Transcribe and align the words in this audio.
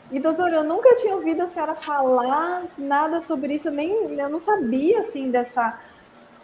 E 0.09 0.21
doutora, 0.21 0.55
eu 0.55 0.63
nunca 0.63 0.95
tinha 0.95 1.15
ouvido 1.15 1.41
a 1.41 1.47
senhora 1.47 1.75
falar 1.75 2.63
nada 2.77 3.19
sobre 3.19 3.55
isso, 3.55 3.67
eu 3.67 3.73
nem 3.73 4.17
eu 4.17 4.29
não 4.29 4.39
sabia 4.39 5.01
assim 5.01 5.29
dessa 5.29 5.77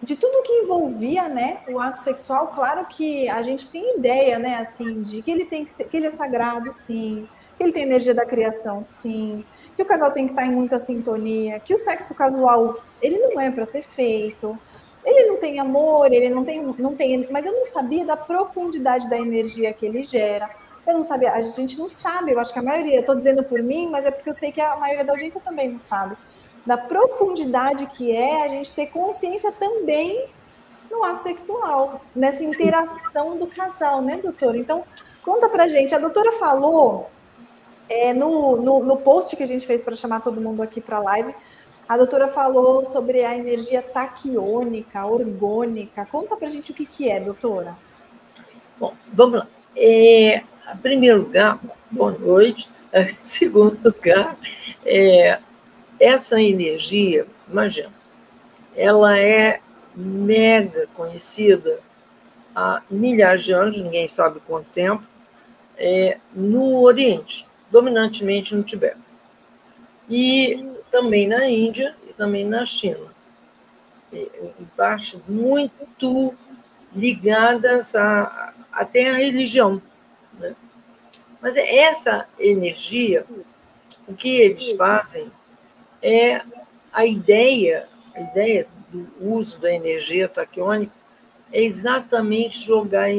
de 0.04 0.16
tudo 0.16 0.41
que 0.44 0.52
envolvia, 0.52 1.30
né, 1.30 1.60
o 1.68 1.80
ato 1.80 2.04
sexual, 2.04 2.48
claro 2.48 2.85
que 2.85 3.30
a 3.30 3.44
gente 3.44 3.68
tem 3.70 3.98
ideia, 3.98 4.40
né, 4.40 4.55
assim, 4.55 5.04
de 5.04 5.21
que 5.21 5.30
ele 5.30 5.46
tem 5.46 5.63
que 5.63 5.71
ser, 5.71 5.84
que 5.85 5.98
ele 5.98 6.08
é 6.08 6.12
sagrado, 6.12 6.71
sim, 6.74 7.27
que 7.55 7.63
ele 7.63 7.71
tem 7.71 7.84
energia 7.84 8.13
da 8.13 8.26
criação, 8.26 8.84
sim, 8.84 9.46
que 9.76 9.84
o 9.84 9.85
casal 9.85 10.12
tem 10.12 10.26
que 10.26 10.34
estar 10.34 10.46
em 10.46 10.52
muita 10.52 10.80
sintonia, 10.80 11.60
que 11.60 11.76
o 11.76 11.80
sexo 11.80 12.16
casual, 12.16 12.77
ele 13.02 13.20
não 13.20 13.40
é 13.40 13.52
para 13.52 13.66
ser 13.66 13.84
feito. 13.84 14.58
Ele 15.04 15.26
não 15.26 15.38
tem 15.38 15.60
amor, 15.60 16.13
ele 16.13 16.30
não 16.30 16.46
tem, 16.46 16.62
não 16.62 16.96
tem, 16.96 17.27
mas 17.32 17.43
eu 17.43 17.54
não 17.54 17.65
sabia 17.65 18.05
da 18.05 18.15
profundidade 18.15 19.10
da 19.10 19.18
energia 19.18 19.74
que 19.74 19.84
ele 19.84 20.04
gera. 20.04 20.48
Eu 20.86 20.93
não 20.93 21.04
sabia, 21.04 21.32
a 21.32 21.41
gente 21.41 21.80
não 21.80 21.90
sabe, 21.90 22.32
eu 22.32 22.40
acho 22.40 22.54
que 22.54 22.60
a 22.60 22.62
maioria, 22.62 22.98
eu 22.98 22.99
estou 22.99 23.15
dizendo 23.15 23.43
por 23.43 23.63
mim, 23.63 23.90
mas 23.90 24.05
é 24.05 24.12
porque 24.12 24.30
eu 24.30 24.34
sei 24.36 24.52
que 24.52 24.62
a 24.62 24.76
maioria 24.76 25.04
da 25.04 25.13
audiência 25.13 25.41
também 25.41 25.70
não 25.70 25.80
sabe 25.80 26.15
da 26.65 26.77
profundidade 26.77 27.87
que 27.87 28.15
é 28.15 28.43
a 28.43 28.48
gente 28.48 28.71
ter 28.71 28.87
consciência 28.87 29.51
também 29.51 30.27
no 30.90 31.03
ato 31.03 31.21
sexual, 31.21 32.01
nessa 32.15 32.43
interação 32.43 33.34
Sim. 33.34 33.40
do 33.40 33.48
casal, 33.48 34.01
né, 34.01 34.18
doutora? 34.18 34.57
Então, 34.57 34.84
conta 35.23 35.48
pra 35.48 35.68
gente. 35.68 35.95
A 35.95 35.99
doutora 35.99 36.34
falou 36.34 37.09
é, 37.90 38.13
no, 38.13 38.57
no, 38.57 38.84
no 38.84 38.98
post 38.98 39.35
que 39.35 39.43
a 39.43 39.48
gente 39.48 39.65
fez 39.65 39.81
para 39.81 39.95
chamar 39.95 40.20
todo 40.21 40.41
mundo 40.41 40.62
aqui 40.62 40.81
para 40.81 40.98
a 40.98 41.01
live, 41.01 41.34
a 41.87 41.98
doutora 41.98 42.29
falou 42.29 42.85
sobre 42.85 43.23
a 43.23 43.37
energia 43.37 43.81
taquiônica, 43.81 45.05
orgônica. 45.05 46.05
Conta 46.05 46.37
pra 46.37 46.48
gente 46.48 46.71
o 46.71 46.73
que, 46.73 46.85
que 46.85 47.09
é, 47.09 47.20
doutora. 47.20 47.75
Bom, 48.79 48.93
vamos 49.12 49.40
lá. 49.40 49.48
É, 49.75 50.37
em 50.37 50.77
primeiro 50.81 51.20
lugar, 51.20 51.59
boa 51.90 52.12
noite. 52.12 52.70
Em 52.93 53.15
segundo 53.23 53.79
lugar, 53.85 54.37
é, 54.85 55.40
essa 56.02 56.41
energia, 56.41 57.27
imagina, 57.48 57.94
ela 58.76 59.16
é 59.20 59.62
mega 59.96 60.88
conhecida 60.96 61.80
há 62.55 62.82
milhares 62.90 63.43
de 63.43 63.54
anos, 63.54 63.84
ninguém 63.84 64.08
sabe 64.08 64.41
quanto 64.47 64.66
tempo, 64.72 65.03
é, 65.78 66.18
no 66.34 66.81
Oriente, 66.81 67.48
dominantemente 67.70 68.56
no 68.56 68.64
Tibete. 68.64 68.98
E 70.09 70.68
também 70.90 71.28
na 71.28 71.48
Índia 71.48 71.96
e 72.09 72.14
também 72.14 72.46
na 72.46 72.66
China. 72.66 73.12
Em 74.12 74.66
partes 74.75 75.22
muito 75.28 76.36
ligadas 76.94 77.96
a, 77.96 78.54
até 78.72 79.12
à 79.12 79.14
religião. 79.14 79.80
Né? 80.40 80.56
Mas 81.40 81.56
essa 81.56 82.28
energia, 82.40 83.24
o 84.08 84.16
que 84.16 84.42
eles 84.42 84.72
fazem 84.72 85.31
é 86.01 86.41
a 86.91 87.06
ideia, 87.06 87.88
a 88.16 88.19
ideia 88.19 88.67
do 88.89 89.07
uso 89.19 89.59
da 89.59 89.73
energia 89.73 90.28
taquiônica 90.28 90.94
é 91.51 91.62
exatamente 91.62 92.59
jogar 92.59 93.09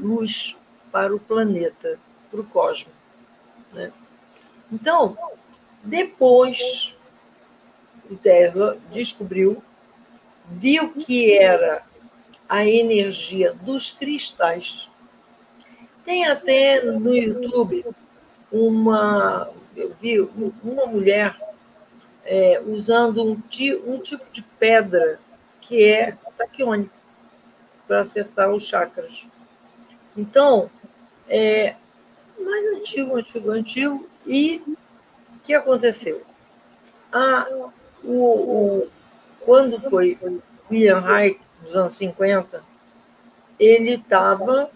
luz 0.00 0.56
para 0.92 1.14
o 1.14 1.20
planeta, 1.20 1.98
para 2.30 2.40
o 2.40 2.44
cosmos. 2.44 2.92
Né? 3.72 3.92
Então, 4.70 5.16
depois, 5.82 6.94
o 8.10 8.16
Tesla 8.16 8.78
descobriu, 8.90 9.62
viu 10.50 10.92
que 10.92 11.36
era 11.36 11.82
a 12.48 12.66
energia 12.66 13.52
dos 13.52 13.90
cristais. 13.90 14.90
Tem 16.04 16.26
até 16.26 16.82
no 16.82 17.14
YouTube 17.14 17.84
uma, 18.50 19.50
eu 19.76 19.94
vi 20.00 20.20
uma 20.20 20.86
mulher 20.86 21.36
é, 22.30 22.62
usando 22.66 23.24
um, 23.24 23.42
um, 23.86 23.98
tipo 24.00 24.30
de 24.30 24.42
pedra 24.58 25.18
que 25.62 25.90
é 25.90 26.12
taquiônica 26.36 26.92
para 27.86 28.00
acertar 28.00 28.50
os 28.50 28.64
chakras. 28.64 29.26
Então, 30.14 30.70
é 31.26 31.74
mais 32.38 32.76
antigo, 32.76 33.16
antigo, 33.16 33.50
antigo. 33.50 34.08
E 34.26 34.62
o 34.66 35.40
que 35.42 35.54
aconteceu? 35.54 36.22
Ah, 37.10 37.46
o, 38.04 38.12
o, 38.14 38.88
quando 39.40 39.80
foi 39.80 40.18
William 40.70 41.00
Reich, 41.00 41.40
nos 41.62 41.74
anos 41.74 41.96
50, 41.96 42.62
ele 43.58 43.94
estava 43.94 44.70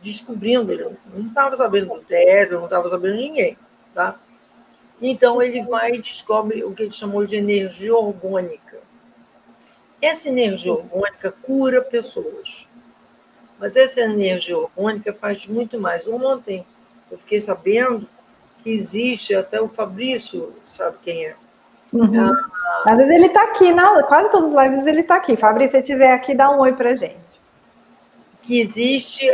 descobrindo, 0.00 0.70
ele 0.70 0.96
não 1.12 1.26
estava 1.26 1.56
sabendo 1.56 1.94
do 1.94 2.00
teto, 2.00 2.54
não 2.54 2.64
estava 2.64 2.88
sabendo 2.88 3.16
ninguém, 3.16 3.58
tá? 3.92 4.20
Então, 5.06 5.42
ele 5.42 5.62
vai 5.64 5.92
e 5.92 6.00
descobre 6.00 6.64
o 6.64 6.72
que 6.72 6.84
ele 6.84 6.90
chamou 6.90 7.26
de 7.26 7.36
energia 7.36 7.94
orgânica. 7.94 8.78
Essa 10.00 10.30
energia 10.30 10.72
orgânica 10.72 11.30
cura 11.30 11.82
pessoas. 11.82 12.66
Mas 13.60 13.76
essa 13.76 14.00
energia 14.00 14.56
orgânica 14.56 15.12
faz 15.12 15.46
muito 15.46 15.78
mais. 15.78 16.08
Ontem, 16.08 16.66
eu 17.10 17.18
fiquei 17.18 17.38
sabendo 17.38 18.08
que 18.60 18.72
existe, 18.72 19.34
até 19.34 19.60
o 19.60 19.68
Fabrício 19.68 20.54
sabe 20.64 20.96
quem 21.02 21.26
é. 21.26 21.36
Uhum. 21.92 22.18
Ah, 22.18 22.84
Às 22.86 22.96
vezes 22.96 23.12
ele 23.12 23.26
está 23.26 23.42
aqui, 23.42 23.72
na, 23.74 24.02
quase 24.04 24.30
todas 24.30 24.54
as 24.54 24.64
lives 24.64 24.86
ele 24.86 25.00
está 25.02 25.16
aqui. 25.16 25.36
Fabrício, 25.36 25.72
se 25.72 25.80
estiver 25.80 26.12
aqui, 26.14 26.34
dá 26.34 26.50
um 26.50 26.60
oi 26.60 26.72
para 26.72 26.96
gente. 26.96 27.42
Que 28.40 28.58
existe 28.58 29.30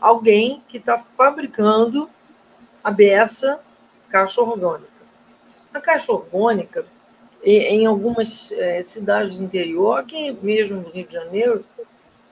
alguém 0.00 0.62
que 0.68 0.76
está 0.76 0.98
fabricando 0.98 2.08
a 2.82 2.92
beça 2.92 3.60
caixa 4.12 4.42
orgânica. 4.42 5.02
A 5.72 5.80
caixa 5.80 6.12
orgânica, 6.12 6.84
em 7.42 7.86
algumas 7.86 8.52
é, 8.52 8.82
cidades 8.82 9.38
do 9.38 9.44
interior, 9.44 9.98
aqui 9.98 10.30
mesmo 10.42 10.82
no 10.82 10.90
Rio 10.90 11.06
de 11.06 11.14
Janeiro, 11.14 11.64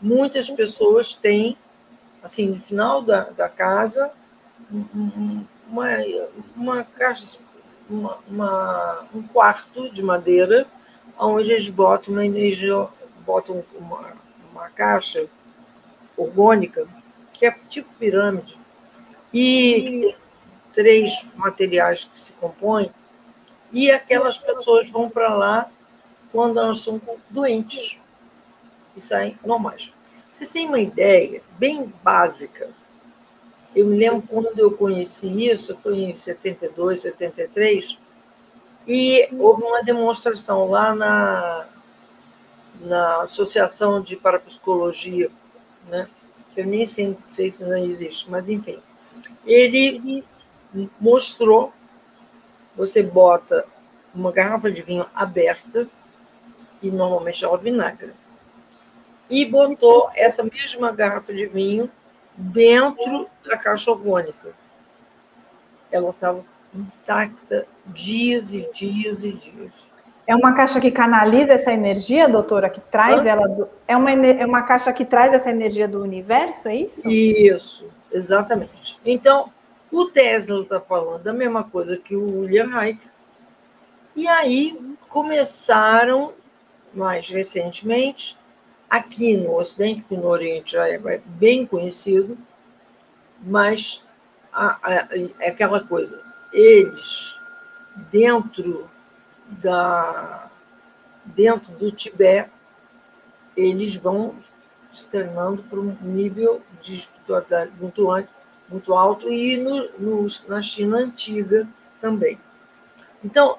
muitas 0.00 0.50
pessoas 0.50 1.14
têm, 1.14 1.56
assim, 2.22 2.48
no 2.48 2.56
final 2.56 3.00
da, 3.00 3.22
da 3.30 3.48
casa, 3.48 4.12
uma, 5.66 5.88
uma 6.54 6.84
caixa, 6.84 7.40
uma, 7.88 8.18
uma, 8.28 9.06
um 9.14 9.22
quarto 9.22 9.90
de 9.90 10.02
madeira, 10.02 10.66
onde 11.18 11.50
eles 11.50 11.70
botam 11.70 12.12
uma 12.12 12.26
energia, 12.26 12.86
botam 13.24 13.64
uma, 13.74 14.16
uma 14.52 14.68
caixa 14.68 15.26
orgânica, 16.14 16.86
que 17.32 17.46
é 17.46 17.50
tipo 17.68 17.88
pirâmide, 17.98 18.58
e 19.32 20.14
três 20.80 21.26
materiais 21.34 22.04
que 22.04 22.18
se 22.18 22.32
compõem, 22.32 22.90
e 23.70 23.90
aquelas 23.90 24.38
pessoas 24.38 24.88
vão 24.88 25.10
para 25.10 25.34
lá 25.34 25.70
quando 26.32 26.58
elas 26.58 26.80
são 26.80 26.98
doentes 27.28 28.00
e 28.96 29.00
saem 29.00 29.38
normais. 29.44 29.92
Vocês 30.32 30.48
têm 30.48 30.66
uma 30.66 30.80
ideia 30.80 31.42
bem 31.58 31.92
básica. 32.02 32.70
Eu 33.76 33.88
me 33.88 33.98
lembro 33.98 34.26
quando 34.26 34.58
eu 34.58 34.70
conheci 34.70 35.50
isso, 35.50 35.76
foi 35.76 35.98
em 35.98 36.14
72, 36.14 37.02
73, 37.02 37.98
e 38.88 39.28
houve 39.38 39.62
uma 39.62 39.82
demonstração 39.82 40.70
lá 40.70 40.94
na, 40.94 41.68
na 42.80 43.20
Associação 43.20 44.00
de 44.00 44.16
Parapsicologia, 44.16 45.30
né? 45.90 46.08
que 46.54 46.62
eu 46.62 46.66
nem 46.66 46.86
sei, 46.86 47.14
sei 47.28 47.50
se 47.50 47.62
não 47.64 47.76
existe, 47.76 48.30
mas 48.30 48.48
enfim. 48.48 48.80
Ele 49.44 50.24
mostrou, 51.00 51.72
você 52.76 53.02
bota 53.02 53.66
uma 54.14 54.32
garrafa 54.32 54.70
de 54.70 54.82
vinho 54.82 55.06
aberta 55.14 55.88
e 56.82 56.90
normalmente 56.90 57.44
ela 57.44 57.58
vinagra. 57.58 58.14
e 59.30 59.44
botou 59.44 60.10
essa 60.14 60.42
mesma 60.42 60.90
garrafa 60.90 61.32
de 61.32 61.46
vinho 61.46 61.88
dentro 62.36 63.28
da 63.46 63.56
caixa 63.56 63.92
orgânica. 63.92 64.48
Ela 65.92 66.10
estava 66.10 66.44
intacta 66.74 67.66
dias 67.86 68.52
e 68.52 68.68
dias 68.72 69.22
e 69.22 69.32
dias. 69.32 69.88
É 70.26 70.34
uma 70.34 70.52
caixa 70.52 70.80
que 70.80 70.90
canaliza 70.90 71.52
essa 71.54 71.72
energia, 71.72 72.28
doutora, 72.28 72.70
que 72.70 72.80
traz 72.80 73.26
ela 73.26 73.48
do... 73.48 73.68
é 73.86 73.96
uma 73.96 74.10
é 74.10 74.46
uma 74.46 74.62
caixa 74.62 74.92
que 74.92 75.04
traz 75.04 75.32
essa 75.32 75.50
energia 75.50 75.88
do 75.88 76.00
universo, 76.02 76.68
é 76.68 76.76
isso? 76.76 77.08
Isso, 77.08 77.88
exatamente. 78.12 79.00
Então, 79.04 79.52
o 79.90 80.06
Tesla 80.06 80.60
está 80.60 80.80
falando 80.80 81.26
a 81.26 81.32
mesma 81.32 81.64
coisa 81.64 81.96
que 81.96 82.14
o 82.14 82.40
William 82.40 82.68
Reich. 82.68 83.00
E 84.14 84.26
aí 84.28 84.96
começaram, 85.08 86.32
mais 86.92 87.28
recentemente, 87.28 88.38
aqui 88.88 89.36
no 89.36 89.56
Ocidente, 89.56 90.02
porque 90.02 90.16
no 90.16 90.28
Oriente 90.28 90.72
já 90.72 90.88
é 90.88 90.98
bem 91.24 91.64
conhecido, 91.64 92.36
mas 93.40 94.04
é 95.40 95.48
aquela 95.48 95.80
coisa, 95.80 96.20
eles, 96.52 97.38
dentro, 98.10 98.90
da, 99.46 100.50
dentro 101.24 101.72
do 101.72 101.90
Tibete, 101.90 102.50
eles 103.56 103.96
vão 103.96 104.34
se 104.90 105.06
treinando 105.06 105.62
para 105.62 105.78
um 105.78 105.96
nível 106.02 106.60
de 106.80 106.94
espiritualidade 106.94 107.70
muito, 107.80 108.08
muito 108.70 108.94
alto 108.94 109.28
e 109.28 109.56
no, 109.56 109.90
no, 109.98 110.26
na 110.48 110.62
China 110.62 110.98
antiga 110.98 111.68
também. 112.00 112.38
Então, 113.22 113.58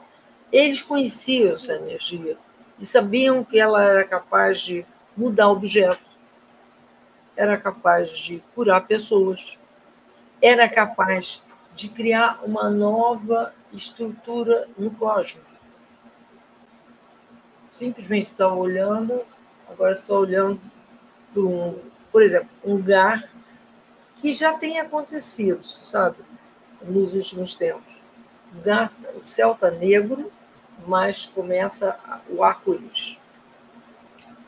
eles 0.52 0.82
conheciam 0.82 1.56
essa 1.56 1.74
energia 1.74 2.38
e 2.80 2.86
sabiam 2.86 3.44
que 3.44 3.60
ela 3.60 3.84
era 3.84 4.04
capaz 4.04 4.62
de 4.62 4.86
mudar 5.16 5.50
objeto, 5.50 6.02
era 7.36 7.58
capaz 7.58 8.12
de 8.12 8.42
curar 8.56 8.88
pessoas, 8.88 9.58
era 10.42 10.68
capaz 10.68 11.44
de 11.76 11.90
criar 11.90 12.40
uma 12.44 12.70
nova 12.70 13.54
estrutura 13.72 14.68
no 14.78 14.92
cosmos. 14.92 15.44
Simplesmente 17.72 18.24
está 18.24 18.48
olhando, 18.52 19.22
agora 19.70 19.94
está 19.94 20.14
olhando 20.14 20.60
para 21.32 21.42
um, 21.42 21.80
por 22.12 22.22
exemplo, 22.22 22.50
um 22.66 22.76
lugar 22.76 23.24
que 24.22 24.34
já 24.34 24.54
tem 24.54 24.80
acontecido, 24.80 25.64
sabe, 25.64 26.18
nos 26.84 27.16
últimos 27.16 27.56
tempos. 27.56 28.02
O 29.16 29.24
céu 29.24 29.54
está 29.54 29.72
negro, 29.72 30.32
mas 30.86 31.26
começa 31.26 31.98
o 32.30 32.44
arco-íris. 32.44 33.20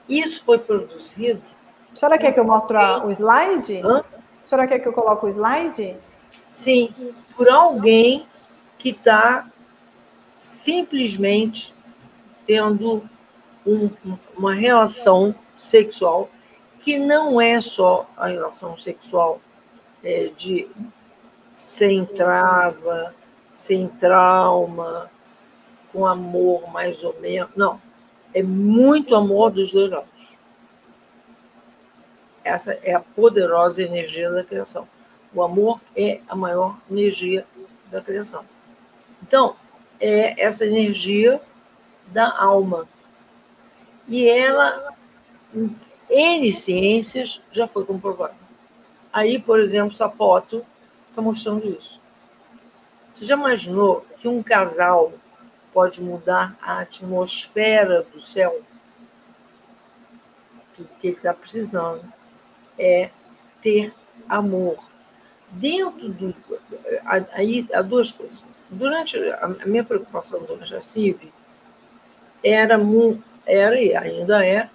Isso 0.08 0.44
foi 0.44 0.60
produzido. 0.60 1.42
A 1.92 1.96
senhora 1.96 2.18
quer 2.20 2.34
que 2.34 2.40
eu 2.40 2.46
mostre 2.46 2.78
o 2.78 3.12
slide? 3.12 3.82
Hã? 3.84 4.04
A 4.46 4.48
senhora 4.48 4.68
quer 4.68 4.80
que 4.80 4.88
eu 4.88 4.94
coloque 4.94 5.26
o 5.26 5.30
slide? 5.30 5.98
Sim, 6.52 6.90
por 7.36 7.50
alguém 7.50 8.28
que 8.78 8.90
está 8.90 9.50
simplesmente 10.38 11.74
tendo 12.46 13.10
um, 13.66 13.90
uma 14.38 14.54
relação 14.54 15.34
sexual 15.58 16.30
que 16.80 17.00
não 17.00 17.40
é 17.40 17.62
só 17.62 18.08
a 18.18 18.28
relação 18.28 18.78
sexual 18.78 19.40
é, 20.04 20.30
de 20.36 20.68
sem 21.54 22.06
trava, 22.06 23.14
sem 23.52 23.88
trauma, 23.88 25.10
com 25.92 26.06
amor 26.06 26.70
mais 26.72 27.04
ou 27.04 27.20
menos. 27.20 27.50
Não 27.56 27.80
é 28.34 28.42
muito 28.42 29.16
amor 29.16 29.52
dos 29.52 29.72
dois 29.72 29.92
lados. 29.92 30.38
Essa 32.44 32.74
é 32.84 32.94
a 32.94 33.00
poderosa 33.00 33.84
energia 33.84 34.30
da 34.32 34.44
criação. 34.44 34.88
O 35.34 35.42
amor 35.42 35.80
é 35.96 36.20
a 36.28 36.36
maior 36.36 36.78
energia 36.90 37.46
da 37.90 38.02
criação. 38.02 38.44
Então, 39.22 39.56
é 40.00 40.42
essa 40.44 40.66
energia 40.66 41.42
da 42.08 42.38
alma. 42.38 42.88
E 44.08 44.28
ela, 44.28 44.94
em 46.10 46.52
ciências, 46.52 47.42
já 47.52 47.66
foi 47.66 47.86
comprovada. 47.86 48.43
Aí, 49.14 49.38
por 49.38 49.60
exemplo, 49.60 49.94
essa 49.94 50.10
foto 50.10 50.66
está 51.10 51.22
mostrando 51.22 51.68
isso. 51.68 52.02
Você 53.14 53.28
já 53.28 53.36
imaginou 53.36 54.04
que 54.18 54.28
um 54.28 54.42
casal 54.42 55.14
pode 55.72 56.02
mudar 56.02 56.58
a 56.60 56.80
atmosfera 56.80 58.02
do 58.02 58.20
céu. 58.20 58.60
Tudo 60.76 60.90
que 61.00 61.08
ele 61.08 61.18
está 61.18 61.32
precisando 61.32 62.04
é 62.78 63.12
ter 63.62 63.94
amor. 64.28 64.84
Dentro 65.52 66.10
do. 66.10 66.36
Aí 67.34 67.68
há 67.72 67.84
duas 67.84 68.12
coisas. 68.12 68.44
Durante 68.68 69.16
a 69.34 69.68
minha 69.68 69.84
preocupação 69.84 70.42
durante 70.44 70.76
a 70.76 70.82
CIV 70.82 71.32
era, 72.44 72.80
era 73.46 73.80
e 73.80 73.96
ainda 73.96 74.44
é 74.44 74.68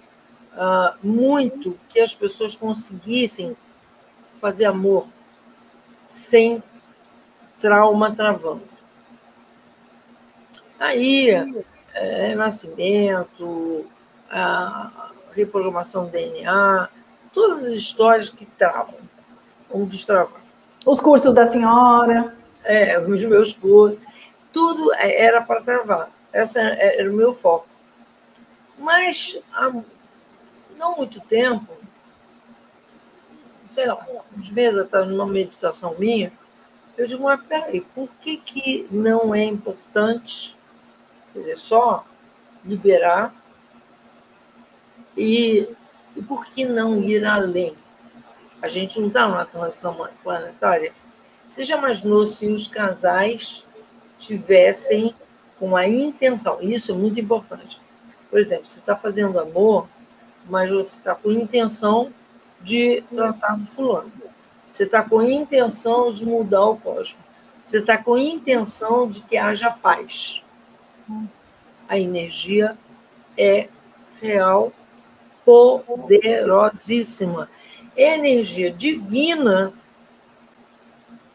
uh, 0.53 0.95
muito 1.05 1.77
que 1.89 1.99
as 1.99 2.15
pessoas 2.15 2.55
conseguissem 2.55 3.57
fazer 4.39 4.65
amor 4.65 5.07
sem 6.05 6.63
trauma 7.59 8.15
travando. 8.15 8.61
Aí, 10.79 11.29
é, 11.93 12.35
nascimento, 12.35 13.85
a 14.29 15.11
reprogramação 15.33 16.05
do 16.05 16.11
DNA, 16.11 16.89
todas 17.33 17.65
as 17.65 17.73
histórias 17.73 18.29
que 18.29 18.45
travam, 18.45 18.99
vamos 19.69 19.89
destravar. 19.89 20.41
Os 20.85 20.99
cursos 20.99 21.33
da 21.33 21.45
senhora. 21.45 22.35
É, 22.63 22.99
os 22.99 23.23
meus 23.25 23.53
cursos. 23.53 23.99
Tudo 24.51 24.93
era 24.95 25.41
para 25.41 25.61
travar. 25.61 26.09
Esse 26.33 26.59
era 26.59 27.09
o 27.09 27.13
meu 27.13 27.33
foco. 27.33 27.67
Mas, 28.77 29.41
há 29.53 29.71
não 30.77 30.95
muito 30.95 31.19
tempo, 31.21 31.73
sei 33.69 33.85
lá, 33.85 34.05
uns 34.37 34.49
meses 34.51 34.79
atrás, 34.79 35.07
numa 35.07 35.25
meditação 35.25 35.95
minha, 35.97 36.31
eu 36.97 37.05
digo, 37.05 37.23
mas 37.23 37.41
peraí, 37.47 37.81
por 37.81 38.09
que, 38.19 38.37
que 38.37 38.87
não 38.91 39.33
é 39.33 39.43
importante 39.45 40.59
Quer 41.33 41.39
dizer, 41.39 41.55
só 41.57 42.05
liberar 42.65 43.33
e, 45.15 45.67
e 46.15 46.21
por 46.21 46.45
que 46.47 46.65
não 46.65 47.01
ir 47.03 47.25
além? 47.25 47.75
A 48.61 48.67
gente 48.67 48.99
não 48.99 49.07
está 49.07 49.27
numa 49.27 49.45
transição 49.45 50.09
planetária. 50.23 50.93
Você 51.47 51.63
já 51.63 51.77
imaginou 51.77 52.25
se 52.25 52.47
os 52.51 52.67
casais 52.67 53.65
tivessem 54.17 55.15
com 55.57 55.75
a 55.75 55.87
intenção, 55.87 56.59
isso 56.61 56.91
é 56.91 56.95
muito 56.95 57.19
importante. 57.19 57.81
Por 58.29 58.39
exemplo, 58.39 58.65
você 58.65 58.79
está 58.79 58.95
fazendo 58.95 59.39
amor, 59.39 59.87
mas 60.45 60.69
você 60.69 60.97
está 60.97 61.15
com 61.15 61.31
intenção 61.31 62.13
de 62.61 63.03
tratar 63.13 63.55
do 63.55 63.65
fulano. 63.65 64.11
Você 64.71 64.83
está 64.83 65.03
com 65.03 65.21
intenção 65.21 66.11
de 66.11 66.25
mudar 66.25 66.65
o 66.65 66.77
cosmos. 66.77 67.17
Você 67.63 67.77
está 67.77 67.97
com 67.97 68.17
intenção 68.17 69.09
de 69.09 69.21
que 69.21 69.37
haja 69.37 69.71
paz 69.71 70.43
a 71.89 71.97
energia 71.97 72.77
é 73.35 73.67
real, 74.21 74.71
poderosíssima. 75.43 77.49
Energia 77.97 78.71
divina 78.71 79.73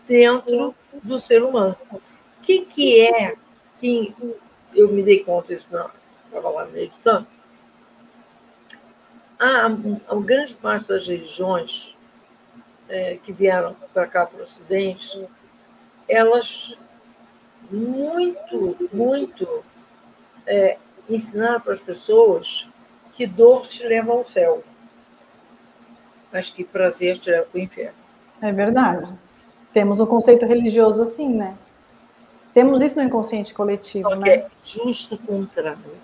dentro 0.07 0.73
do 1.03 1.19
ser 1.19 1.43
humano. 1.43 1.77
O 1.91 2.01
que, 2.41 2.61
que 2.61 3.05
é 3.05 3.35
que 3.77 4.15
eu 4.73 4.93
me 4.93 5.03
dei 5.03 5.25
conta 5.25 5.53
isso 5.53 5.69
estava 6.27 6.51
lá 6.51 6.65
meditando? 6.67 7.27
A, 9.45 9.67
a 9.67 10.21
grande 10.21 10.57
parte 10.57 10.89
das 10.89 11.07
religiões 11.07 11.95
é, 12.89 13.17
que 13.17 13.31
vieram 13.31 13.77
para 13.93 14.07
cá, 14.07 14.25
para 14.25 14.41
o 14.41 14.43
Ocidente, 14.43 15.29
elas 16.09 16.79
muito, 17.71 18.89
muito 18.91 19.63
é, 20.47 20.79
ensinaram 21.11 21.61
para 21.61 21.75
as 21.75 21.81
pessoas 21.81 22.67
que 23.13 23.27
dor 23.27 23.67
te 23.67 23.87
leva 23.87 24.13
ao 24.13 24.25
céu, 24.25 24.65
mas 26.33 26.49
que 26.49 26.65
prazer 26.65 27.19
te 27.19 27.31
leva 27.31 27.45
para 27.45 27.59
o 27.59 27.63
inferno. 27.63 27.99
É 28.41 28.51
verdade. 28.51 29.13
Temos 29.75 30.01
um 30.01 30.07
conceito 30.07 30.47
religioso 30.47 31.03
assim, 31.03 31.29
né? 31.29 31.55
Temos 32.55 32.81
isso 32.81 32.97
no 32.97 33.03
inconsciente 33.03 33.53
coletivo, 33.53 34.09
Só 34.09 34.17
que 34.17 34.21
né? 34.21 34.35
é 34.37 34.47
justo 34.63 35.17
o 35.17 35.19
contrário. 35.19 35.99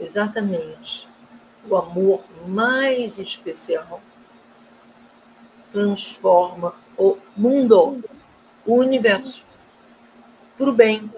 Exatamente. 0.00 1.11
O 1.68 1.76
amor 1.76 2.24
mais 2.46 3.18
especial 3.18 4.00
transforma 5.70 6.74
o 6.98 7.16
mundo, 7.36 8.02
o 8.66 8.76
universo, 8.76 9.44
para 10.56 10.68
o 10.68 10.72
bem. 10.72 11.10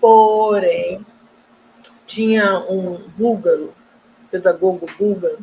Porém, 0.00 1.04
tinha 2.06 2.58
um 2.68 3.08
búlgaro 3.16 3.72
pedagogo 4.30 4.86
Bugan, 4.98 5.38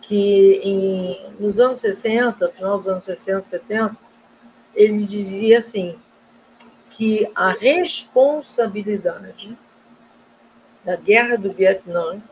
que 0.00 0.60
em, 0.62 1.34
nos 1.40 1.58
anos 1.58 1.80
60, 1.80 2.48
final 2.50 2.78
dos 2.78 2.86
anos 2.88 3.04
60, 3.04 3.40
70, 3.40 3.96
ele 4.74 5.04
dizia 5.04 5.58
assim, 5.58 5.98
que 6.90 7.28
a 7.34 7.50
responsabilidade 7.50 9.58
da 10.84 10.94
guerra 10.94 11.36
do 11.36 11.52
Vietnã 11.52 12.22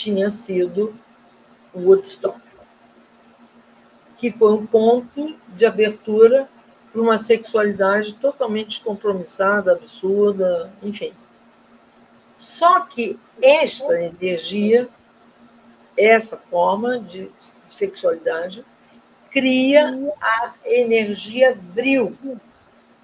tinha 0.00 0.30
sido 0.30 0.94
Woodstock, 1.74 2.40
que 4.16 4.32
foi 4.32 4.54
um 4.54 4.66
ponto 4.66 5.36
de 5.48 5.66
abertura 5.66 6.48
para 6.90 7.02
uma 7.02 7.18
sexualidade 7.18 8.14
totalmente 8.14 8.68
descompromissada, 8.68 9.72
absurda, 9.72 10.72
enfim. 10.82 11.12
Só 12.34 12.80
que 12.80 13.18
esta 13.42 14.02
energia, 14.02 14.88
essa 15.96 16.38
forma 16.38 16.98
de 16.98 17.30
sexualidade, 17.68 18.64
cria 19.30 19.94
a 20.20 20.54
energia 20.64 21.54
vril, 21.54 22.16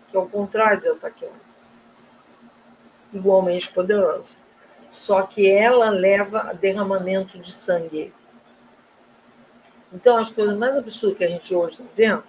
que 0.09 0.17
é 0.17 0.19
o 0.19 0.27
contrário 0.27 0.83
da 0.83 0.95
taquiona, 0.95 1.41
igualmente 3.13 3.69
poderosa. 3.69 4.46
Só 4.97 5.25
que 5.25 5.47
ela 5.47 5.91
leva 5.91 6.49
a 6.49 6.53
derramamento 6.55 7.39
de 7.39 7.53
sangue. 7.53 8.15
Então, 9.93 10.17
as 10.17 10.31
coisas 10.31 10.57
mais 10.57 10.75
absurdas 10.75 11.19
que 11.19 11.25
a 11.25 11.29
gente 11.29 11.55
hoje 11.55 11.75
está 11.75 11.85
vendo, 11.95 12.25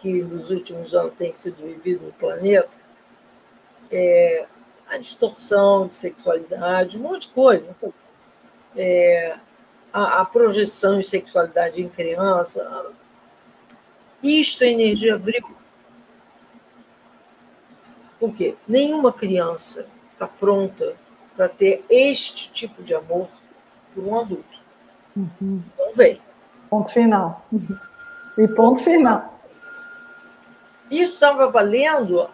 que 0.00 0.20
nos 0.20 0.50
últimos 0.50 0.96
anos 0.96 1.14
tem 1.14 1.32
sido 1.32 1.62
vivido 1.62 2.06
no 2.06 2.12
planeta, 2.12 2.76
é 3.88 4.48
a 4.88 4.98
distorção 4.98 5.86
de 5.86 5.94
sexualidade, 5.94 6.98
um 6.98 7.02
monte 7.02 7.28
de 7.28 7.34
coisa. 7.34 7.76
É, 8.76 9.36
a, 9.92 10.22
a, 10.22 10.24
projeção 10.24 10.98
de 10.98 11.06
sexualidade 11.06 11.80
em 11.80 11.88
criança. 11.88 12.90
Isto 14.20 14.64
é 14.64 14.70
energia 14.70 15.16
vril. 15.16 15.56
Por 18.18 18.34
quê? 18.34 18.56
Nenhuma 18.66 19.12
criança 19.12 19.86
está 20.12 20.26
pronta 20.26 21.00
para 21.36 21.48
ter 21.48 21.84
este 21.88 22.52
tipo 22.52 22.82
de 22.82 22.94
amor 22.94 23.28
por 23.94 24.04
um 24.04 24.18
adulto. 24.18 24.60
Uhum. 25.16 25.62
Não 25.78 25.94
vem. 25.94 26.20
Ponto 26.68 26.92
final. 26.92 27.46
E 28.38 28.48
ponto 28.48 28.82
final. 28.82 29.38
Isso 30.90 31.14
estava 31.14 31.50
valendo 31.50 32.28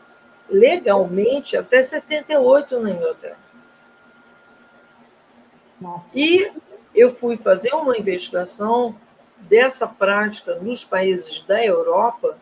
legalmente 0.49 1.57
até 1.57 1.83
78 1.83 2.81
na 2.81 2.91
Inglaterra. 2.91 3.39
Nossa. 5.81 6.11
E 6.15 6.53
eu 6.95 7.15
fui 7.15 7.37
fazer 7.37 7.73
uma 7.75 7.97
investigação 7.97 8.95
dessa 9.39 9.87
prática 9.87 10.57
nos 10.57 10.85
países 10.85 11.43
da 11.43 11.65
Europa, 11.65 12.37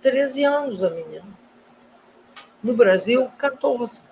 13 0.00 0.44
anos 0.44 0.84
a 0.84 0.90
menina. 0.90 1.26
No 2.62 2.74
Brasil, 2.74 3.30
14. 3.36 4.02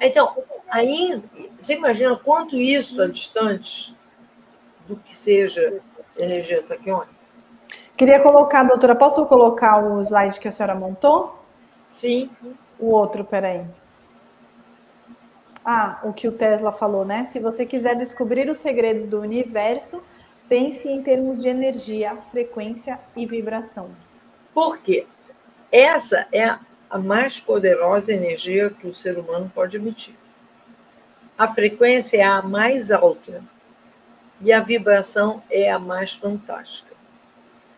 Então, 0.00 0.36
ainda, 0.70 1.28
você 1.58 1.74
imagina 1.74 2.16
quanto 2.16 2.56
isso 2.56 2.92
está 2.92 3.06
distante 3.06 3.96
do 4.86 4.96
que 4.96 5.14
seja 5.14 5.80
energia 6.16 6.62
taquiônica? 6.62 7.18
Queria 7.96 8.20
colocar, 8.20 8.62
doutora, 8.62 8.94
posso 8.94 9.26
colocar 9.26 9.84
o 9.84 10.00
slide 10.00 10.38
que 10.38 10.46
a 10.46 10.52
senhora 10.52 10.74
montou? 10.74 11.36
Sim. 11.88 12.30
O 12.78 12.94
outro, 12.94 13.24
peraí. 13.24 13.64
Ah, 15.64 15.98
o 16.04 16.12
que 16.12 16.28
o 16.28 16.32
Tesla 16.32 16.70
falou, 16.70 17.04
né? 17.04 17.24
Se 17.24 17.40
você 17.40 17.66
quiser 17.66 17.96
descobrir 17.96 18.48
os 18.48 18.58
segredos 18.58 19.04
do 19.04 19.20
universo, 19.20 20.00
pense 20.48 20.88
em 20.88 21.02
termos 21.02 21.40
de 21.40 21.48
energia, 21.48 22.16
frequência 22.30 23.00
e 23.16 23.26
vibração. 23.26 23.90
Por 24.54 24.78
quê? 24.78 25.06
Essa 25.70 26.26
é 26.32 26.56
a 26.90 26.98
mais 26.98 27.38
poderosa 27.38 28.12
energia 28.12 28.70
que 28.70 28.86
o 28.86 28.94
ser 28.94 29.18
humano 29.18 29.50
pode 29.54 29.76
emitir. 29.76 30.14
A 31.36 31.46
frequência 31.46 32.18
é 32.18 32.22
a 32.22 32.42
mais 32.42 32.90
alta 32.90 33.42
e 34.40 34.52
a 34.52 34.60
vibração 34.60 35.42
é 35.50 35.70
a 35.70 35.78
mais 35.78 36.14
fantástica 36.14 36.98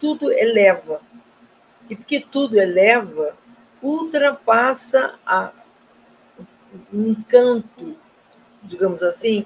tudo 0.01 0.33
eleva. 0.33 1.03
E 1.89 1.95
porque 1.95 2.21
tudo 2.21 2.59
eleva, 2.59 3.37
ultrapassa 3.83 5.19
a, 5.27 5.53
um 6.93 7.15
canto, 7.23 7.97
digamos 8.63 9.03
assim, 9.03 9.45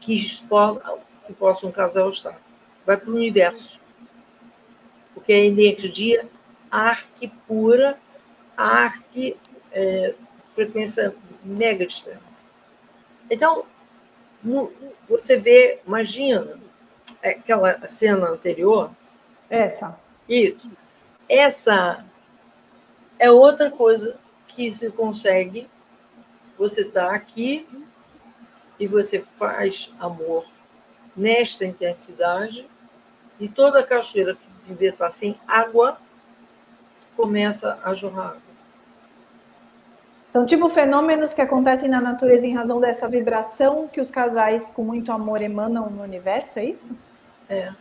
que, 0.00 0.16
que 0.16 1.32
possa 1.34 1.66
um 1.66 1.70
casal 1.72 2.08
estar. 2.08 2.40
Vai 2.86 2.96
para 2.96 3.10
o 3.10 3.14
universo. 3.14 3.78
Porque 5.12 5.32
é 5.32 5.44
energia 5.44 6.26
arque 6.70 7.28
pura, 7.46 7.98
arque 8.60 9.36
é, 9.72 10.14
frequência 10.54 11.14
mega 11.42 11.84
extrema. 11.84 12.22
Então, 13.30 13.64
no, 14.42 14.72
você 15.08 15.38
vê, 15.38 15.80
imagina, 15.86 16.58
aquela 17.22 17.86
cena 17.86 18.28
anterior, 18.28 18.90
essa. 19.48 19.98
Isso. 20.28 20.70
Essa 21.28 22.04
é 23.18 23.30
outra 23.30 23.70
coisa 23.70 24.18
que 24.46 24.70
se 24.70 24.90
consegue. 24.90 25.68
Você 26.58 26.82
está 26.82 27.14
aqui 27.14 27.66
e 28.78 28.86
você 28.86 29.20
faz 29.20 29.92
amor 29.98 30.44
nesta 31.16 31.64
intensidade 31.64 32.68
e 33.38 33.48
toda 33.48 33.80
a 33.80 33.86
cachoeira 33.86 34.34
que 34.36 34.48
devia 34.66 34.90
estar 34.90 35.10
sem 35.10 35.38
água 35.46 35.98
começa 37.16 37.80
a 37.82 37.94
jorrar 37.94 38.28
água. 38.28 38.49
São 40.32 40.46
tipo 40.46 40.68
fenômenos 40.68 41.34
que 41.34 41.40
acontecem 41.40 41.88
na 41.88 42.00
natureza 42.00 42.46
em 42.46 42.54
razão 42.54 42.80
dessa 42.80 43.08
vibração 43.08 43.88
que 43.88 44.00
os 44.00 44.10
casais 44.10 44.70
com 44.70 44.84
muito 44.84 45.10
amor 45.10 45.42
emanam 45.42 45.90
no 45.90 46.02
universo, 46.02 46.58
é 46.58 46.64
isso? 46.64 46.96
É. 47.48 47.72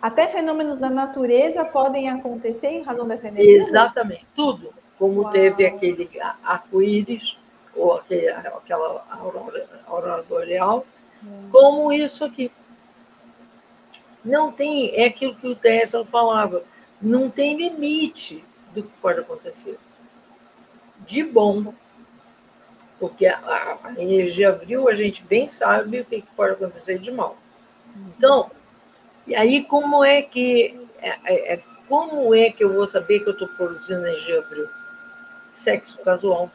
Até 0.00 0.26
fenômenos 0.26 0.78
da 0.78 0.90
natureza 0.90 1.64
podem 1.64 2.10
acontecer 2.10 2.66
em 2.66 2.82
razão 2.82 3.06
dessa 3.06 3.28
energia? 3.28 3.56
Exatamente, 3.56 4.26
tudo. 4.34 4.74
Como 4.98 5.22
Uau. 5.22 5.30
teve 5.30 5.64
aquele 5.64 6.10
arco-íris, 6.42 7.38
ou 7.74 7.94
aquele, 7.94 8.28
aquela 8.28 9.04
aurora, 9.08 9.68
aurora 9.86 10.22
boreal, 10.24 10.84
hum. 11.24 11.48
como 11.52 11.92
isso 11.92 12.24
aqui. 12.24 12.50
Não 14.24 14.50
tem, 14.50 14.90
é 14.96 15.06
aquilo 15.06 15.36
que 15.36 15.46
o 15.46 15.54
Tesla 15.54 16.04
falava, 16.04 16.64
não 17.00 17.30
tem 17.30 17.56
limite 17.56 18.44
do 18.74 18.82
que 18.82 18.94
pode 18.94 19.20
acontecer. 19.20 19.78
De 21.06 21.22
bom, 21.22 21.74
porque 22.98 23.26
a, 23.26 23.78
a 23.82 23.94
energia 23.98 24.52
vril 24.52 24.88
a 24.88 24.94
gente 24.94 25.24
bem 25.24 25.48
sabe 25.48 26.00
o 26.00 26.04
que 26.04 26.24
pode 26.36 26.52
acontecer 26.52 26.98
de 26.98 27.10
mal. 27.10 27.36
Então, 28.16 28.50
e 29.26 29.34
aí, 29.34 29.64
como 29.64 30.04
é 30.04 30.22
que 30.22 30.80
é, 30.98 31.18
é, 31.24 31.54
é, 31.54 31.62
como 31.88 32.34
é 32.34 32.50
que 32.50 32.64
eu 32.64 32.72
vou 32.72 32.86
saber 32.86 33.20
que 33.20 33.28
eu 33.28 33.32
estou 33.32 33.48
produzindo 33.48 34.06
energia 34.06 34.42
frio? 34.44 34.68
Sexo 35.50 35.98
casual. 36.02 36.50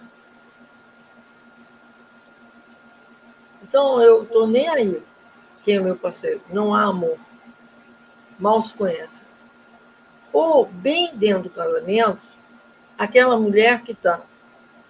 Então, 3.61 4.01
eu 4.01 4.23
estou 4.23 4.47
nem 4.47 4.67
aí 4.69 5.03
quem 5.63 5.75
é 5.75 5.79
meu 5.79 5.97
parceiro. 5.97 6.41
Não 6.49 6.73
há 6.73 6.85
amor. 6.85 7.17
Mal 8.39 8.61
se 8.61 8.75
conhece. 8.75 9.25
Ou, 10.31 10.65
bem 10.65 11.15
dentro 11.15 11.43
do 11.43 11.49
casamento, 11.49 12.21
aquela 12.97 13.37
mulher 13.37 13.81
que 13.81 13.91
está 13.91 14.21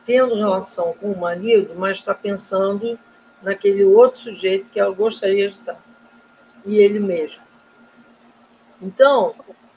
tendo 0.08 0.36
relação 0.36 0.94
com 0.94 1.12
o 1.12 1.20
marido, 1.20 1.76
mas 1.76 1.98
está 1.98 2.16
pensando 2.16 2.98
naquele 3.44 3.84
outro 3.84 4.22
sujeito 4.22 4.70
que 4.70 4.80
ela 4.80 4.96
gostaria 4.96 5.46
de 5.46 5.54
estar. 5.54 5.78
E 6.66 6.78
ele 6.78 6.98
mesmo. 6.98 7.44
Então, 8.82 9.36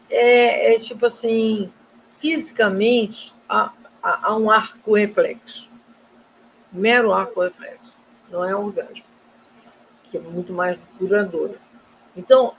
é, 0.09 0.73
é 0.73 0.79
tipo 0.79 1.05
assim, 1.05 1.73
fisicamente 2.05 3.35
há, 3.49 3.73
há, 4.01 4.37
um 4.37 4.49
arco 4.49 4.95
reflexo, 4.95 5.69
mero 6.73 7.13
arco 7.13 7.43
reflexo, 7.43 7.97
não 8.31 8.45
é 8.45 8.55
orgasmo, 8.55 9.05
que 10.05 10.17
é 10.17 10.21
muito 10.21 10.53
mais 10.53 10.79
duradouro. 10.99 11.59
Então, 12.17 12.55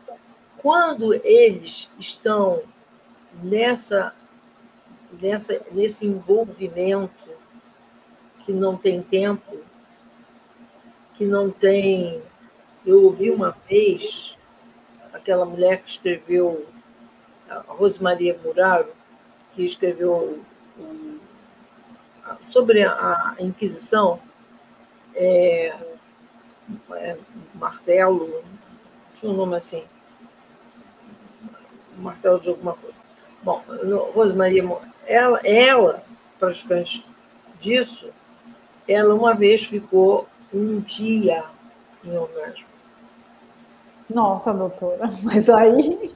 quando 0.57 1.13
eles 1.23 1.89
estão 1.97 2.63
nessa, 3.41 4.13
nessa, 5.21 5.61
nesse 5.71 6.05
envolvimento 6.05 7.30
que 8.51 8.57
não 8.57 8.75
tem 8.75 9.01
tempo, 9.01 9.59
que 11.13 11.25
não 11.25 11.49
tem. 11.49 12.21
Eu 12.85 13.05
ouvi 13.05 13.31
uma 13.31 13.51
vez 13.51 14.37
aquela 15.13 15.45
mulher 15.45 15.81
que 15.81 15.89
escreveu, 15.89 16.65
Rosemaria 17.67 18.37
Muraro, 18.43 18.91
que 19.53 19.63
escreveu 19.63 20.39
sobre 22.41 22.83
a 22.83 23.35
Inquisição, 23.39 24.19
é, 25.15 25.73
é, 26.93 27.17
martelo, 27.55 28.43
tinha 29.13 29.31
um 29.31 29.35
nome 29.35 29.55
assim, 29.55 29.83
martelo 31.97 32.39
de 32.39 32.49
alguma 32.49 32.73
coisa. 32.73 32.97
Bom, 33.43 33.63
Rosemaria, 34.13 34.63
ela, 35.05 35.39
ela, 35.45 36.03
praticante 36.37 37.05
disso, 37.59 38.11
ela 38.91 39.13
uma 39.13 39.33
vez 39.33 39.65
ficou 39.65 40.27
um 40.53 40.79
dia 40.79 41.45
em 42.03 42.15
orgasmo. 42.15 42.65
Nossa, 44.09 44.53
doutora, 44.53 45.09
mas 45.23 45.49
aí. 45.49 46.13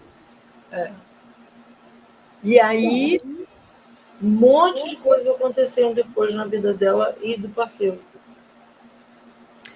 É. 0.72 0.92
E 2.44 2.60
aí, 2.60 3.18
um 4.22 4.30
monte 4.30 4.90
de 4.90 4.98
coisas 4.98 5.28
aconteceram 5.28 5.94
depois 5.94 6.34
na 6.34 6.46
vida 6.46 6.74
dela 6.74 7.16
e 7.22 7.38
do 7.38 7.50
parceiro. 7.50 8.00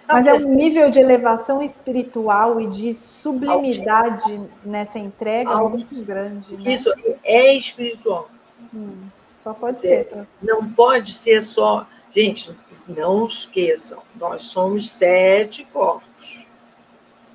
Mas 0.08 0.26
é 0.26 0.34
um 0.34 0.56
nível 0.56 0.90
de 0.90 1.00
elevação 1.00 1.62
espiritual 1.62 2.60
e 2.60 2.68
de 2.68 2.96
sublimidade 2.96 4.42
nessa 4.66 4.98
entrega 4.98 5.56
muito 5.70 6.04
grande. 6.04 6.58
Né? 6.58 6.74
Isso 6.74 6.92
é 7.24 7.54
espiritual. 7.54 8.28
Hum, 8.74 9.04
só 9.38 9.54
pode 9.54 9.80
ser. 9.80 10.08
ser. 10.10 10.28
Não 10.42 10.68
pode 10.68 11.12
ser 11.12 11.42
só. 11.42 11.88
Gente, 12.14 12.56
não 12.88 13.26
esqueçam, 13.26 14.02
nós 14.16 14.44
somos 14.44 14.90
sete 14.90 15.64
corpos. 15.66 16.48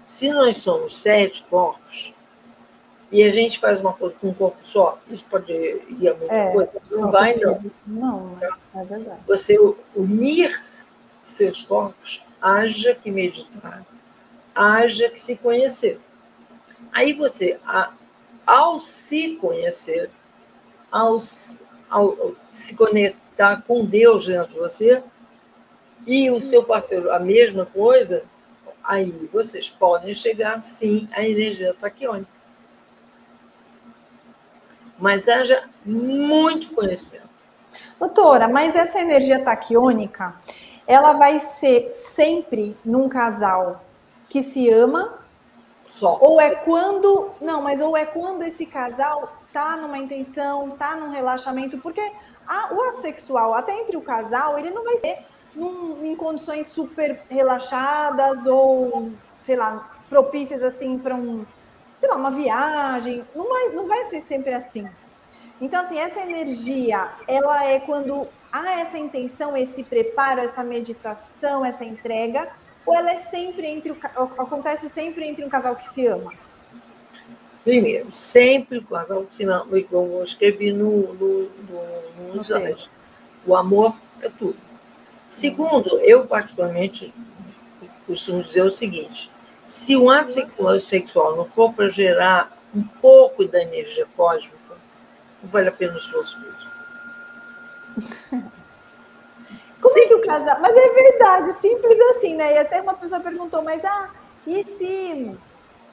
Se 0.05 0.31
nós 0.31 0.57
somos 0.57 0.97
sete 0.97 1.45
corpos, 1.45 2.13
e 3.11 3.23
a 3.23 3.31
gente 3.31 3.61
faz 3.61 3.79
uma 3.79 3.93
coisa 3.93 4.17
com 4.17 4.29
um 4.29 4.35
corpo 4.35 4.59
só, 4.61 4.99
isso 5.09 5.25
pode 5.27 5.53
ir 5.53 6.09
a 6.09 6.15
muita 6.15 6.35
é, 6.35 6.53
coisa. 6.53 6.73
Não 6.93 7.11
vai, 7.13 7.37
não. 7.37 7.65
Não, 7.87 8.37
tá? 8.37 8.59
é 8.75 8.83
verdade. 8.83 9.21
Você 9.27 9.57
unir 9.95 10.53
seus 11.23 11.63
corpos 11.63 12.25
haja 12.43 12.95
que 12.95 13.11
meditar, 13.13 13.87
haja 14.55 15.09
que 15.09 15.21
se 15.21 15.37
conhecer. 15.37 16.01
Aí 16.93 17.13
você, 17.13 17.59
ao 18.45 18.79
se 18.79 19.37
conhecer, 19.37 20.11
ao, 20.91 21.17
ao 21.89 22.35
se 22.51 22.75
conectar 22.75 23.24
com 23.67 23.85
Deus 23.85 24.27
dentro 24.27 24.55
de 24.55 24.59
você, 24.59 25.03
e 26.07 26.31
o 26.31 26.41
seu 26.41 26.63
parceiro 26.63 27.13
a 27.13 27.19
mesma 27.19 27.67
coisa, 27.67 28.25
aí 28.83 29.11
vocês 29.33 29.71
podem 29.71 30.13
chegar, 30.13 30.61
sim, 30.61 31.09
à 31.13 31.25
energia 31.25 31.75
taquiônica. 31.75 32.31
Mas 34.99 35.29
haja 35.29 35.69
muito 35.85 36.71
conhecimento. 36.75 37.29
Doutora, 37.99 38.49
mas 38.49 38.77
essa 38.77 39.01
energia 39.01 39.43
taquiônica, 39.43 40.35
ela 40.87 41.15
vai 41.15 41.41
ser 41.41 41.93
sempre 41.93 42.77
num 42.85 43.09
casal 43.09 43.85
que 44.29 44.43
se 44.43 44.71
ama? 44.71 45.19
Só. 45.85 46.19
Ou 46.21 46.41
é 46.41 46.51
quando. 46.51 47.33
Não, 47.41 47.63
mas 47.63 47.81
ou 47.81 47.97
é 47.97 48.05
quando 48.05 48.43
esse 48.43 48.67
casal 48.67 49.37
tá 49.53 49.77
numa 49.77 49.99
intenção, 49.99 50.71
tá 50.71 50.97
num 50.97 51.11
relaxamento, 51.11 51.79
porque 51.79 52.03
a, 52.47 52.75
o 52.75 52.81
ato 52.83 53.01
sexual, 53.01 53.55
até 53.55 53.79
entre 53.81 53.97
o 53.97 54.03
casal, 54.03 54.59
ele 54.59 54.71
não 54.71 54.85
vai 54.85 54.99
ser 54.99 55.19
num, 55.55 56.05
em 56.05 56.17
condições 56.17 56.67
super 56.69 57.23
relaxadas 57.29 58.47
ou, 58.47 59.11
sei 59.43 59.57
lá, 59.57 59.91
propícias 60.09 60.63
assim 60.63 60.99
para 60.99 61.15
um, 61.15 61.45
sei 61.99 62.09
lá, 62.09 62.17
uma 62.17 62.31
viagem. 62.31 63.25
Não 63.35 63.49
vai, 63.49 63.69
não 63.71 63.87
vai 63.87 64.05
ser 64.07 64.21
sempre 64.21 64.53
assim. 64.53 64.89
Então, 65.61 65.83
assim, 65.83 65.99
essa 65.99 66.21
energia, 66.21 67.11
ela 67.29 67.65
é 67.65 67.81
quando 67.81 68.27
há 68.53 68.81
essa 68.81 68.99
intenção, 68.99 69.57
esse 69.57 69.83
preparo, 69.83 70.41
essa 70.41 70.63
meditação, 70.65 71.65
essa 71.65 71.85
entrega, 71.85 72.51
ou 72.85 72.95
ela 72.95 73.13
é 73.13 73.21
sempre 73.21 73.67
entre 73.67 73.93
o, 73.93 73.99
acontece 74.39 74.89
sempre 74.91 75.27
entre 75.27 75.45
um 75.45 75.49
casal 75.49 75.77
que 75.77 75.89
se 75.89 76.07
ama? 76.07 76.33
Primeiro, 77.65 78.13
sempre 78.13 78.81
que 78.83 79.35
se 79.35 79.45
ama, 79.45 79.67
como 79.91 80.19
eu 80.19 80.23
escrevi 80.23 80.71
no, 80.71 81.15
no, 81.15 81.49
no, 81.49 82.35
nos. 82.35 82.91
O 83.47 83.57
amor 83.57 83.99
é 84.21 84.29
tudo. 84.29 84.59
Segundo, 85.27 85.99
eu 86.01 86.27
particularmente 86.27 87.13
costumo 88.07 88.43
dizer 88.43 88.63
o 88.63 88.71
seguinte: 88.71 89.31
se 89.67 89.97
o 89.97 90.11
ato 90.11 90.31
sexual 90.79 91.37
não 91.37 91.47
for 91.47 91.73
para 91.73 91.89
gerar 91.89 92.55
um 92.75 92.85
pouco 92.85 93.47
da 93.47 93.63
energia 93.63 94.07
cósmica, 94.15 94.75
não 95.43 95.51
vale 95.51 95.71
a 95.71 95.73
pena 95.73 95.95
o 95.95 95.97
esforço 95.97 96.39
físico. 96.41 96.73
Como 99.81 99.99
é 99.99 100.07
que 100.07 100.15
o 100.15 100.21
casal. 100.23 100.59
Mas 100.61 100.77
é 100.77 100.89
verdade, 100.91 101.53
simples 101.61 101.99
assim, 102.17 102.35
né? 102.35 102.55
E 102.55 102.59
até 102.59 102.81
uma 102.81 102.95
pessoa 102.95 103.21
perguntou, 103.21 103.63
mas 103.63 103.85
ah, 103.85 104.11
e 104.47 104.65
se 104.65 105.39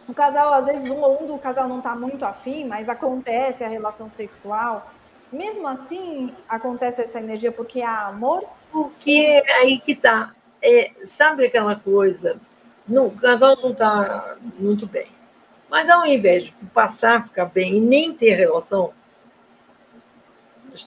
o 0.07 0.13
casal, 0.13 0.53
às 0.53 0.65
vezes, 0.65 0.89
um 0.89 1.01
ou 1.01 1.23
um 1.23 1.27
do 1.27 1.37
casal 1.37 1.67
não 1.67 1.77
está 1.77 1.95
muito 1.95 2.25
afim, 2.25 2.65
mas 2.65 2.89
acontece 2.89 3.63
a 3.63 3.67
relação 3.67 4.09
sexual. 4.09 4.91
Mesmo 5.31 5.67
assim, 5.67 6.35
acontece 6.49 7.01
essa 7.01 7.19
energia 7.19 7.51
porque 7.51 7.81
há 7.81 8.07
amor? 8.07 8.43
Porque 8.71 9.41
é 9.45 9.53
aí 9.61 9.79
que 9.79 9.95
tá. 9.95 10.33
É, 10.61 10.91
sabe 11.03 11.45
aquela 11.45 11.75
coisa? 11.75 12.39
Não, 12.87 13.07
o 13.07 13.15
casal 13.15 13.55
não 13.55 13.71
está 13.71 14.37
muito 14.59 14.85
bem. 14.85 15.07
Mas 15.69 15.89
ao 15.89 16.05
invés 16.05 16.45
de 16.45 16.65
passar 16.65 17.15
a 17.15 17.21
ficar 17.21 17.45
bem 17.45 17.77
e 17.77 17.79
nem 17.79 18.13
ter 18.13 18.35
relação, 18.35 18.91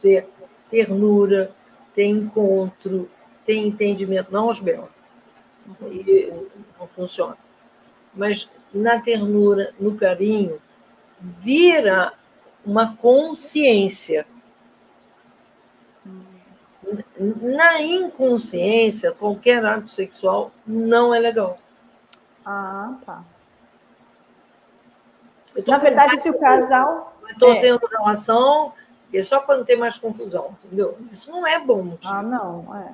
ter 0.02 0.28
ternura, 0.68 1.54
tem 1.94 2.10
encontro, 2.10 3.10
tem 3.44 3.66
entendimento, 3.66 4.30
não 4.30 4.48
aos 4.48 4.60
belos. 4.60 4.90
E 5.90 6.30
não 6.78 6.86
funciona. 6.86 7.38
Mas 8.14 8.50
na 8.74 9.00
ternura, 9.00 9.72
no 9.78 9.94
carinho, 9.94 10.60
vira 11.20 12.12
uma 12.66 12.96
consciência. 12.96 14.26
Na 17.18 17.80
inconsciência, 17.80 19.12
qualquer 19.12 19.64
ato 19.64 19.88
sexual 19.88 20.50
não 20.66 21.14
é 21.14 21.20
legal. 21.20 21.56
Ah, 22.44 22.94
tá. 23.06 23.24
Na 25.66 25.78
verdade, 25.78 26.20
se 26.20 26.28
o 26.28 26.38
casal. 26.38 27.12
Estou 27.30 27.52
é. 27.52 27.60
tendo 27.60 27.86
relação, 27.86 28.72
é 29.12 29.22
só 29.22 29.40
para 29.40 29.56
não 29.56 29.64
ter 29.64 29.76
mais 29.76 29.96
confusão, 29.96 30.56
entendeu? 30.62 30.96
Isso 31.10 31.30
não 31.30 31.46
é 31.46 31.58
bom. 31.58 31.96
Ah, 32.04 32.22
não, 32.22 32.76
é. 32.76 32.92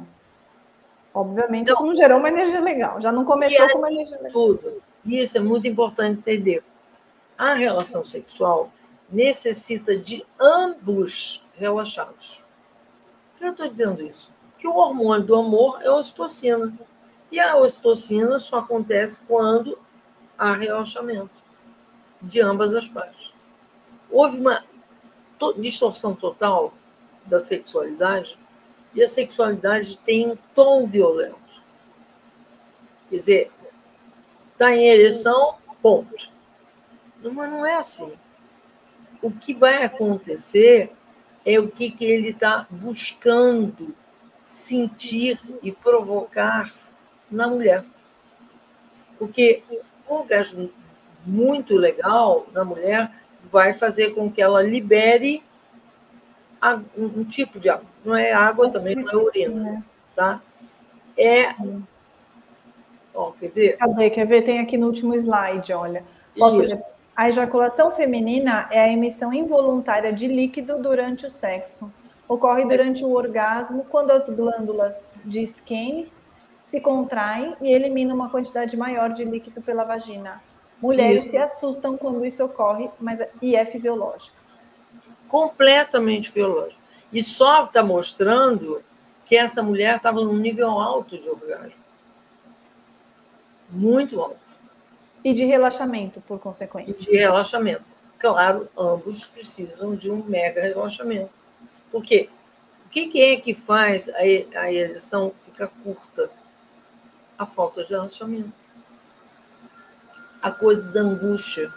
Obviamente, 1.12 1.62
então, 1.62 1.74
isso 1.74 1.84
não 1.84 1.94
gerou 1.94 2.18
uma 2.18 2.28
energia 2.28 2.60
legal, 2.60 3.00
já 3.00 3.10
não 3.10 3.24
começou 3.24 3.68
com 3.70 3.78
uma 3.78 3.90
energia 3.90 4.16
legal. 4.16 4.32
Tudo. 4.32 4.82
Isso 5.04 5.38
é 5.38 5.40
muito 5.40 5.66
importante 5.66 6.18
entender. 6.18 6.62
A 7.36 7.54
relação 7.54 8.04
sexual 8.04 8.72
necessita 9.10 9.96
de 9.96 10.24
ambos 10.38 11.46
relaxados. 11.54 12.44
Por 13.32 13.38
que 13.38 13.44
eu 13.44 13.50
estou 13.50 13.68
dizendo 13.68 14.02
isso? 14.02 14.30
Que 14.58 14.68
o 14.68 14.76
hormônio 14.76 15.26
do 15.26 15.34
amor 15.34 15.80
é 15.82 15.88
a 15.88 15.94
ocitocina. 15.94 16.72
E 17.32 17.40
a 17.40 17.56
ocitocina 17.56 18.38
só 18.38 18.58
acontece 18.58 19.22
quando 19.26 19.78
há 20.36 20.52
relaxamento 20.52 21.42
de 22.20 22.40
ambas 22.40 22.74
as 22.74 22.88
partes. 22.88 23.32
Houve 24.10 24.38
uma 24.38 24.64
distorção 25.58 26.14
total 26.14 26.74
da 27.24 27.40
sexualidade 27.40 28.38
e 28.94 29.02
a 29.02 29.08
sexualidade 29.08 29.98
tem 29.98 30.30
um 30.30 30.36
tom 30.54 30.84
violento. 30.84 31.38
Quer 33.08 33.16
dizer, 33.16 33.52
está 34.60 34.76
em 34.76 34.88
ereção, 34.88 35.54
ponto. 35.80 36.30
Mas 37.22 37.50
não 37.50 37.64
é 37.64 37.76
assim. 37.76 38.12
O 39.22 39.30
que 39.30 39.54
vai 39.54 39.82
acontecer 39.84 40.92
é 41.46 41.58
o 41.58 41.68
que, 41.68 41.90
que 41.90 42.04
ele 42.04 42.28
está 42.28 42.66
buscando 42.68 43.94
sentir 44.42 45.40
e 45.62 45.72
provocar 45.72 46.70
na 47.30 47.48
mulher. 47.48 47.84
Porque 49.18 49.62
um 50.06 50.14
orgasmo 50.14 50.70
muito 51.24 51.76
legal 51.76 52.46
na 52.52 52.62
mulher 52.62 53.10
vai 53.50 53.72
fazer 53.72 54.10
com 54.10 54.30
que 54.30 54.42
ela 54.42 54.62
libere 54.62 55.42
um 56.96 57.24
tipo 57.24 57.58
de 57.58 57.70
água. 57.70 57.88
Não 58.04 58.14
é 58.14 58.32
água 58.32 58.70
também, 58.70 58.94
não 58.94 59.10
é 59.10 59.16
urina, 59.16 59.62
né? 59.62 59.84
tá? 60.14 60.42
É. 61.16 61.54
Ó, 63.14 63.32
quer 63.32 63.50
ver? 63.50 63.76
Cadê? 63.76 64.10
Quer 64.10 64.26
ver? 64.26 64.42
Tem 64.42 64.60
aqui 64.60 64.76
no 64.78 64.86
último 64.86 65.14
slide, 65.14 65.72
olha. 65.72 66.04
a 67.16 67.28
ejaculação 67.28 67.90
feminina 67.90 68.68
é 68.70 68.80
a 68.80 68.92
emissão 68.92 69.32
involuntária 69.32 70.12
de 70.12 70.26
líquido 70.26 70.78
durante 70.78 71.26
o 71.26 71.30
sexo. 71.30 71.92
Ocorre 72.28 72.64
durante 72.64 73.04
o 73.04 73.10
orgasmo, 73.10 73.84
quando 73.90 74.12
as 74.12 74.28
glândulas 74.30 75.12
de 75.24 75.40
Skene 75.42 76.12
se 76.64 76.80
contraem 76.80 77.56
e 77.60 77.72
eliminam 77.72 78.14
uma 78.14 78.30
quantidade 78.30 78.76
maior 78.76 79.12
de 79.12 79.24
líquido 79.24 79.60
pela 79.60 79.82
vagina. 79.82 80.40
Mulheres 80.80 81.24
isso. 81.24 81.32
se 81.32 81.36
assustam 81.36 81.96
quando 81.96 82.24
isso 82.24 82.44
ocorre, 82.44 82.88
mas 83.00 83.20
e 83.42 83.56
é 83.56 83.66
fisiológico. 83.66 84.36
Completamente 85.26 86.28
fisiológico. 86.28 86.80
E 87.12 87.22
só 87.24 87.64
está 87.64 87.82
mostrando 87.82 88.82
que 89.26 89.36
essa 89.36 89.62
mulher 89.62 89.96
estava 89.96 90.24
num 90.24 90.36
nível 90.36 90.70
alto 90.70 91.18
de 91.18 91.28
orgasmo. 91.28 91.79
Muito 93.70 94.20
alto. 94.20 94.58
E 95.22 95.34
de 95.34 95.44
relaxamento, 95.44 96.20
por 96.22 96.38
consequência. 96.38 96.92
E 96.92 97.12
de 97.12 97.18
relaxamento. 97.18 97.84
Claro, 98.18 98.68
ambos 98.76 99.26
precisam 99.26 99.94
de 99.94 100.10
um 100.10 100.22
mega 100.24 100.62
relaxamento. 100.62 101.30
Por 101.90 102.02
quê? 102.02 102.28
O 102.86 102.88
que 102.88 103.22
é 103.22 103.36
que 103.36 103.54
faz 103.54 104.08
a 104.08 104.72
ereção 104.72 105.30
ficar 105.30 105.68
curta? 105.82 106.30
A 107.38 107.46
falta 107.46 107.84
de 107.84 107.90
relaxamento. 107.90 108.52
A 110.42 110.50
coisa 110.50 110.90
da 110.90 111.00
angústia. 111.00 111.72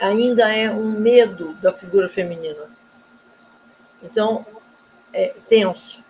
Ainda 0.00 0.54
é 0.54 0.70
um 0.70 0.90
medo 0.90 1.54
da 1.54 1.72
figura 1.72 2.08
feminina. 2.08 2.70
Então, 4.02 4.44
é 5.12 5.34
tenso. 5.48 6.04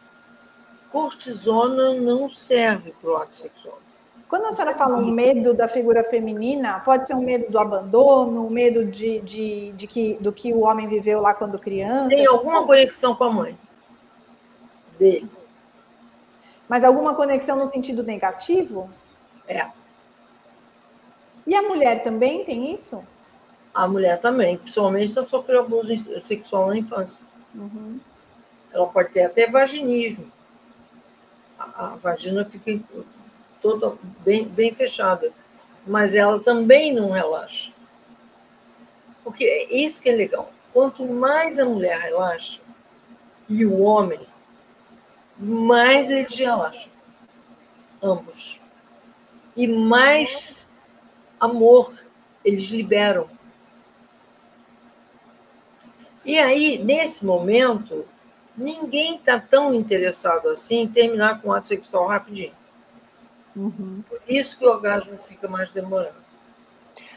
Cortisona 0.90 1.94
não 1.94 2.28
serve 2.30 2.92
para 3.00 3.11
o 3.11 3.16
ato 3.16 3.35
sexual. 3.35 3.80
Quando 4.28 4.46
a 4.46 4.52
senhora 4.52 4.76
fala 4.76 4.98
um 4.98 5.10
medo 5.10 5.54
da 5.54 5.68
figura 5.68 6.02
feminina, 6.02 6.80
pode 6.80 7.06
ser 7.06 7.14
um 7.14 7.22
medo 7.22 7.50
do 7.50 7.58
abandono, 7.58 8.46
um 8.46 8.50
medo 8.50 8.84
de, 8.84 9.20
de, 9.20 9.72
de 9.72 9.86
que, 9.86 10.14
do 10.14 10.32
que 10.32 10.52
o 10.52 10.60
homem 10.60 10.88
viveu 10.88 11.20
lá 11.20 11.32
quando 11.32 11.58
criança? 11.58 12.08
Tem 12.08 12.26
alguma 12.26 12.66
conexão 12.66 13.14
com 13.14 13.24
a 13.24 13.32
mãe 13.32 13.58
dele. 14.98 15.30
Mas 16.68 16.82
alguma 16.82 17.14
conexão 17.14 17.56
no 17.56 17.66
sentido 17.66 18.02
negativo? 18.02 18.90
É. 19.46 19.68
E 21.46 21.54
a 21.54 21.62
mulher 21.62 22.02
também 22.02 22.44
tem 22.44 22.74
isso? 22.74 23.04
A 23.72 23.86
mulher 23.86 24.20
também, 24.20 24.56
principalmente 24.56 25.12
se 25.12 25.18
ela 25.18 25.28
sofreu 25.28 25.60
abuso 25.60 26.18
sexual 26.18 26.66
na 26.68 26.76
infância. 26.76 27.24
Uhum. 27.54 28.00
Ela 28.72 28.86
pode 28.88 29.10
ter 29.10 29.22
até 29.22 29.46
vaginismo. 29.48 30.32
A, 31.56 31.86
a 31.86 31.88
vagina 31.96 32.44
fica 32.44 32.72
toda 33.66 33.98
bem, 34.24 34.46
bem 34.46 34.72
fechada, 34.72 35.33
mas 35.85 36.14
ela 36.14 36.38
também 36.38 36.94
não 36.94 37.11
relaxa. 37.11 37.72
Porque 39.24 39.44
é 39.44 39.74
isso 39.74 40.00
que 40.00 40.09
é 40.09 40.14
legal. 40.14 40.52
Quanto 40.72 41.05
mais 41.05 41.59
a 41.59 41.64
mulher 41.64 41.98
relaxa 41.98 42.61
e 43.48 43.66
o 43.66 43.81
homem, 43.81 44.20
mais 45.37 46.11
eles 46.11 46.37
relaxam. 46.38 46.92
Ambos. 48.00 48.61
E 49.57 49.66
mais 49.66 50.68
amor 51.40 51.92
eles 52.44 52.70
liberam. 52.70 53.29
E 56.24 56.38
aí, 56.38 56.79
nesse 56.79 57.26
momento, 57.26 58.07
ninguém 58.57 59.16
está 59.16 59.40
tão 59.40 59.74
interessado 59.74 60.48
assim 60.48 60.83
em 60.83 60.88
terminar 60.88 61.40
com 61.40 61.48
o 61.48 61.52
ato 61.52 61.68
sexual 61.68 62.07
rapidinho. 62.07 62.56
Uhum. 63.57 64.03
Por 64.07 64.21
isso 64.29 64.59
que 64.59 64.66
o 64.66 64.71
orgasmo 64.71 65.16
fica 65.16 65.49
mais 65.49 65.73
demorado. 65.73 66.27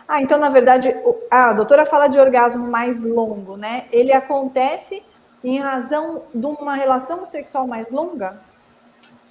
Ah, 0.07 0.21
então, 0.21 0.39
na 0.39 0.49
verdade, 0.49 0.95
a 1.29 1.53
doutora 1.53 1.85
fala 1.85 2.07
de 2.07 2.17
orgasmo 2.17 2.65
mais 2.65 3.03
longo, 3.03 3.57
né? 3.57 3.87
Ele 3.91 4.11
acontece 4.11 5.03
em 5.43 5.59
razão 5.59 6.23
de 6.33 6.45
uma 6.45 6.75
relação 6.75 7.25
sexual 7.25 7.67
mais 7.67 7.91
longa? 7.91 8.41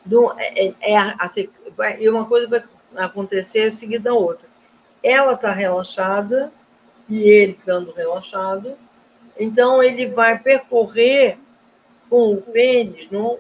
Do, 0.05 0.33
é, 0.39 0.67
é, 0.67 0.75
é 0.93 0.97
a, 0.97 1.17
vai, 1.75 2.01
e 2.01 2.09
uma 2.09 2.27
coisa 2.27 2.47
vai 2.93 3.05
acontecer 3.05 3.73
seguida 3.73 4.11
da 4.11 4.15
outra. 4.15 4.49
Ela 5.03 5.33
está 5.33 5.53
relaxada 5.53 6.53
e 7.09 7.29
ele 7.29 7.53
estando 7.53 7.93
relaxado, 7.93 8.77
então 9.39 9.83
ele 9.83 10.07
vai 10.07 10.39
percorrer 10.39 11.39
com 12.09 12.35
o 12.35 12.43
pênis 12.43 13.11
no, 13.11 13.39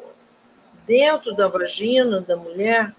dentro 0.87 1.35
da 1.35 1.49
vagina 1.49 2.21
da 2.21 2.37
mulher 2.37 2.95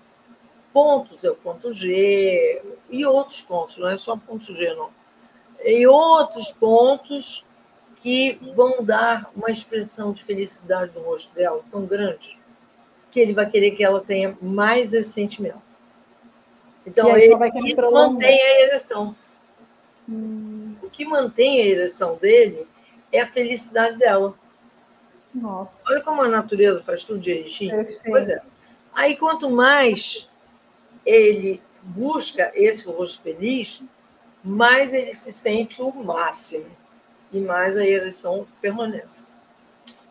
pontos, 0.80 1.26
é 1.26 1.30
o 1.30 1.36
ponto 1.36 1.74
G, 1.74 2.62
e 2.90 3.06
outros 3.06 3.42
pontos, 3.42 3.78
não 3.78 3.90
é 3.90 3.98
só 3.98 4.16
ponto 4.16 4.56
G, 4.56 4.74
não. 4.76 4.90
E 5.62 5.86
outros 5.86 6.54
pontos 6.54 7.46
que 7.98 8.40
vão 8.56 8.82
dar 8.82 9.30
uma 9.36 9.52
expressão 9.52 10.14
de 10.14 10.24
felicidade 10.24 10.94
no 10.96 11.02
rosto 11.02 11.36
dela 11.36 11.62
tão 11.70 11.86
grande 11.86 12.40
que 13.12 13.20
ele 13.20 13.34
vai 13.34 13.50
querer 13.50 13.72
que 13.72 13.84
ela 13.84 14.00
tenha 14.00 14.38
mais 14.42 14.94
esse 14.94 15.12
sentimento. 15.12 15.62
Então, 16.88 17.10
ele, 17.18 17.36
isso 17.66 17.92
mantém 17.92 18.42
a 18.42 18.62
ereção. 18.62 19.14
Hum. 20.08 20.76
O 20.82 20.90
que 20.90 21.04
mantém 21.04 21.62
a 21.62 21.66
ereção 21.66 22.16
dele 22.16 22.66
é 23.12 23.20
a 23.20 23.28
felicidade 23.28 23.98
dela. 23.98 24.34
Nossa. 25.36 25.82
Olha 25.90 26.02
como 26.02 26.22
a 26.22 26.30
natureza 26.30 26.82
faz 26.82 27.04
tudo 27.04 27.20
direitinho. 27.20 27.86
Pois 28.06 28.30
é. 28.30 28.42
Aí, 28.94 29.18
quanto 29.18 29.50
mais 29.50 30.29
ele 31.10 31.60
busca 31.82 32.52
esse 32.54 32.86
rosto 32.86 33.24
feliz, 33.24 33.84
mais 34.44 34.94
ele 34.94 35.12
se 35.12 35.32
sente 35.32 35.82
o 35.82 35.92
máximo 35.92 36.70
e 37.32 37.40
mais 37.40 37.76
a 37.76 37.86
ereção 37.86 38.48
permanece. 38.62 39.32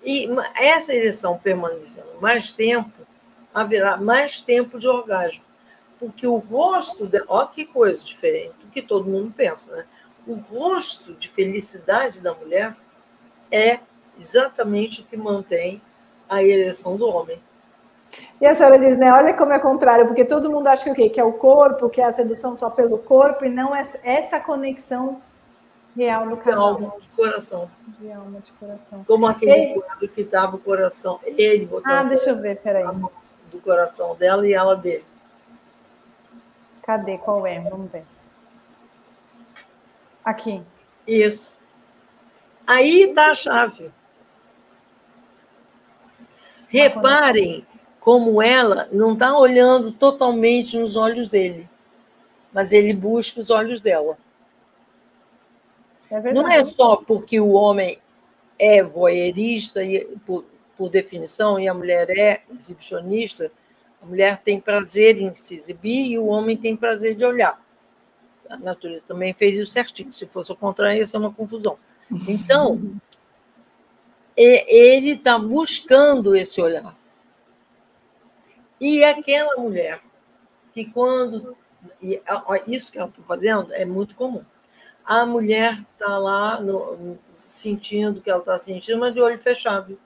E 0.05 0.29
essa 0.57 0.93
ereção 0.93 1.39
permanecendo 1.39 2.21
mais 2.21 2.51
tempo, 2.51 3.07
haverá 3.55 3.97
mais 3.97 4.41
tempo 4.41 4.79
de 4.79 4.89
orgasmo. 4.89 5.45
Porque 6.01 6.27
o 6.27 6.37
rosto, 6.37 7.09
olha 7.29 7.49
que 7.49 7.65
coisa 7.65 8.05
diferente 8.05 8.55
do 8.61 8.69
que 8.69 8.83
todo 8.83 9.09
mundo 9.09 9.33
pensa, 9.37 9.71
né? 9.71 9.87
O 10.27 10.35
rosto 10.35 11.15
de 11.15 11.29
felicidade 11.29 12.21
da 12.21 12.35
mulher 12.35 12.77
é 13.51 13.81
exatamente 14.19 15.01
o 15.01 15.05
que 15.05 15.17
mantém 15.17 15.81
a 16.29 16.43
ereção 16.43 16.97
do 16.97 17.09
homem. 17.09 17.41
E 18.41 18.47
a 18.47 18.55
senhora 18.55 18.79
diz, 18.79 18.97
né? 18.97 19.13
Olha 19.13 19.35
como 19.35 19.53
é 19.53 19.59
contrário, 19.59 20.07
porque 20.07 20.25
todo 20.25 20.51
mundo 20.51 20.69
acha 20.69 20.85
que 20.85 20.91
o 20.91 20.95
quê? 20.95 21.09
Que 21.09 21.21
é 21.21 21.25
o 21.25 21.33
corpo, 21.33 21.91
que 21.91 22.01
é 22.01 22.05
a 22.05 22.13
sedução 22.13 22.55
só 22.55 22.71
pelo 22.71 22.99
corpo, 22.99 23.45
e 23.45 23.49
não 23.49 23.75
é 23.75 23.83
essa 24.05 24.39
conexão 24.39 25.21
real 25.97 26.25
no 26.25 26.37
canal. 26.37 26.77
De 26.77 26.85
alma 26.85 26.99
de 27.01 27.09
coração. 27.09 27.71
De 27.87 28.13
alma 28.13 28.41
de 28.41 28.53
coração. 28.53 29.05
Como 29.05 29.27
aquele 29.27 29.81
quadro 29.81 30.09
que 30.09 30.21
estava 30.21 30.55
o 30.55 30.59
coração. 30.59 31.19
Ele 31.25 31.67
botou 31.67 31.93
ah, 31.93 32.05
deixa 32.05 32.31
eu 32.31 32.41
ver, 32.41 32.59
peraí. 32.61 32.87
do 33.51 33.61
coração 33.61 34.15
dela 34.15 34.47
e 34.47 34.53
ela 34.53 34.77
dele. 34.77 35.05
Cadê? 36.83 37.19
Qual 37.19 37.45
é? 37.45 37.59
Vamos 37.61 37.91
ver. 37.91 38.05
Aqui. 40.25 40.63
Isso. 41.07 41.55
Aí 42.67 43.03
está 43.09 43.31
a 43.31 43.35
chave. 43.35 43.91
Reparem 46.69 47.67
como 48.01 48.41
ela 48.41 48.89
não 48.93 49.13
está 49.13 49.37
olhando 49.37 49.93
totalmente 49.93 50.79
nos 50.79 50.97
olhos 50.97 51.29
dele, 51.29 51.69
mas 52.53 52.73
ele 52.73 52.93
busca 52.93 53.41
os 53.41 53.51
olhos 53.51 53.81
dela. 53.81 54.19
É 56.11 56.33
não 56.33 56.49
é 56.49 56.65
só 56.65 56.97
porque 56.97 57.39
o 57.39 57.51
homem 57.51 57.99
é 58.59 58.83
voyeurista, 58.83 59.83
e, 59.83 60.05
por, 60.25 60.45
por 60.77 60.89
definição, 60.89 61.61
e 61.61 61.69
a 61.69 61.75
mulher 61.75 62.09
é 62.11 62.43
exibicionista, 62.51 63.53
a 64.03 64.07
mulher 64.07 64.41
tem 64.43 64.61
prazer 64.61 65.21
em 65.21 65.35
se 65.35 65.55
exibir 65.55 66.13
e 66.13 66.19
o 66.19 66.27
homem 66.27 66.57
tem 66.57 66.77
prazer 66.77 67.15
de 67.15 67.25
olhar. 67.25 67.61
A 68.49 68.57
natureza 68.57 69.05
também 69.07 69.35
fez 69.35 69.57
isso 69.57 69.73
certinho. 69.73 70.13
Se 70.13 70.27
fosse 70.27 70.51
o 70.51 70.57
contrário, 70.57 70.97
ia 70.99 71.07
ser 71.07 71.19
uma 71.19 71.33
confusão. 71.33 71.79
Então, 72.27 72.81
ele 74.35 75.11
está 75.11 75.39
buscando 75.39 76.35
esse 76.35 76.61
olhar. 76.61 76.97
E 78.81 79.03
aquela 79.05 79.57
mulher 79.57 80.01
que 80.73 80.85
quando. 80.85 81.57
isso 82.67 82.93
que 82.93 82.99
ela 82.99 83.09
está 83.09 83.23
fazendo 83.23 83.73
é 83.73 83.85
muito 83.85 84.15
comum. 84.15 84.45
A 85.05 85.25
mulher 85.25 85.75
está 85.75 86.19
lá 86.19 86.61
no, 86.61 87.19
sentindo 87.47 88.19
o 88.19 88.23
que 88.23 88.31
ela 88.31 88.41
está 88.41 88.59
sentindo, 88.59 88.99
mas 88.99 89.15
de 89.15 89.21
olho 89.21 89.39
fechado. 89.39 89.99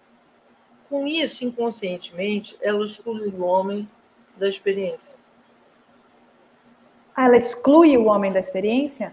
Com 0.88 1.06
isso, 1.06 1.44
inconscientemente, 1.44 2.56
ela 2.60 2.84
exclui 2.84 3.28
o 3.28 3.42
homem 3.42 3.88
da 4.36 4.48
experiência. 4.48 5.18
Ela 7.16 7.36
exclui 7.36 7.96
o 7.96 8.04
homem 8.04 8.32
da 8.32 8.40
experiência? 8.40 9.12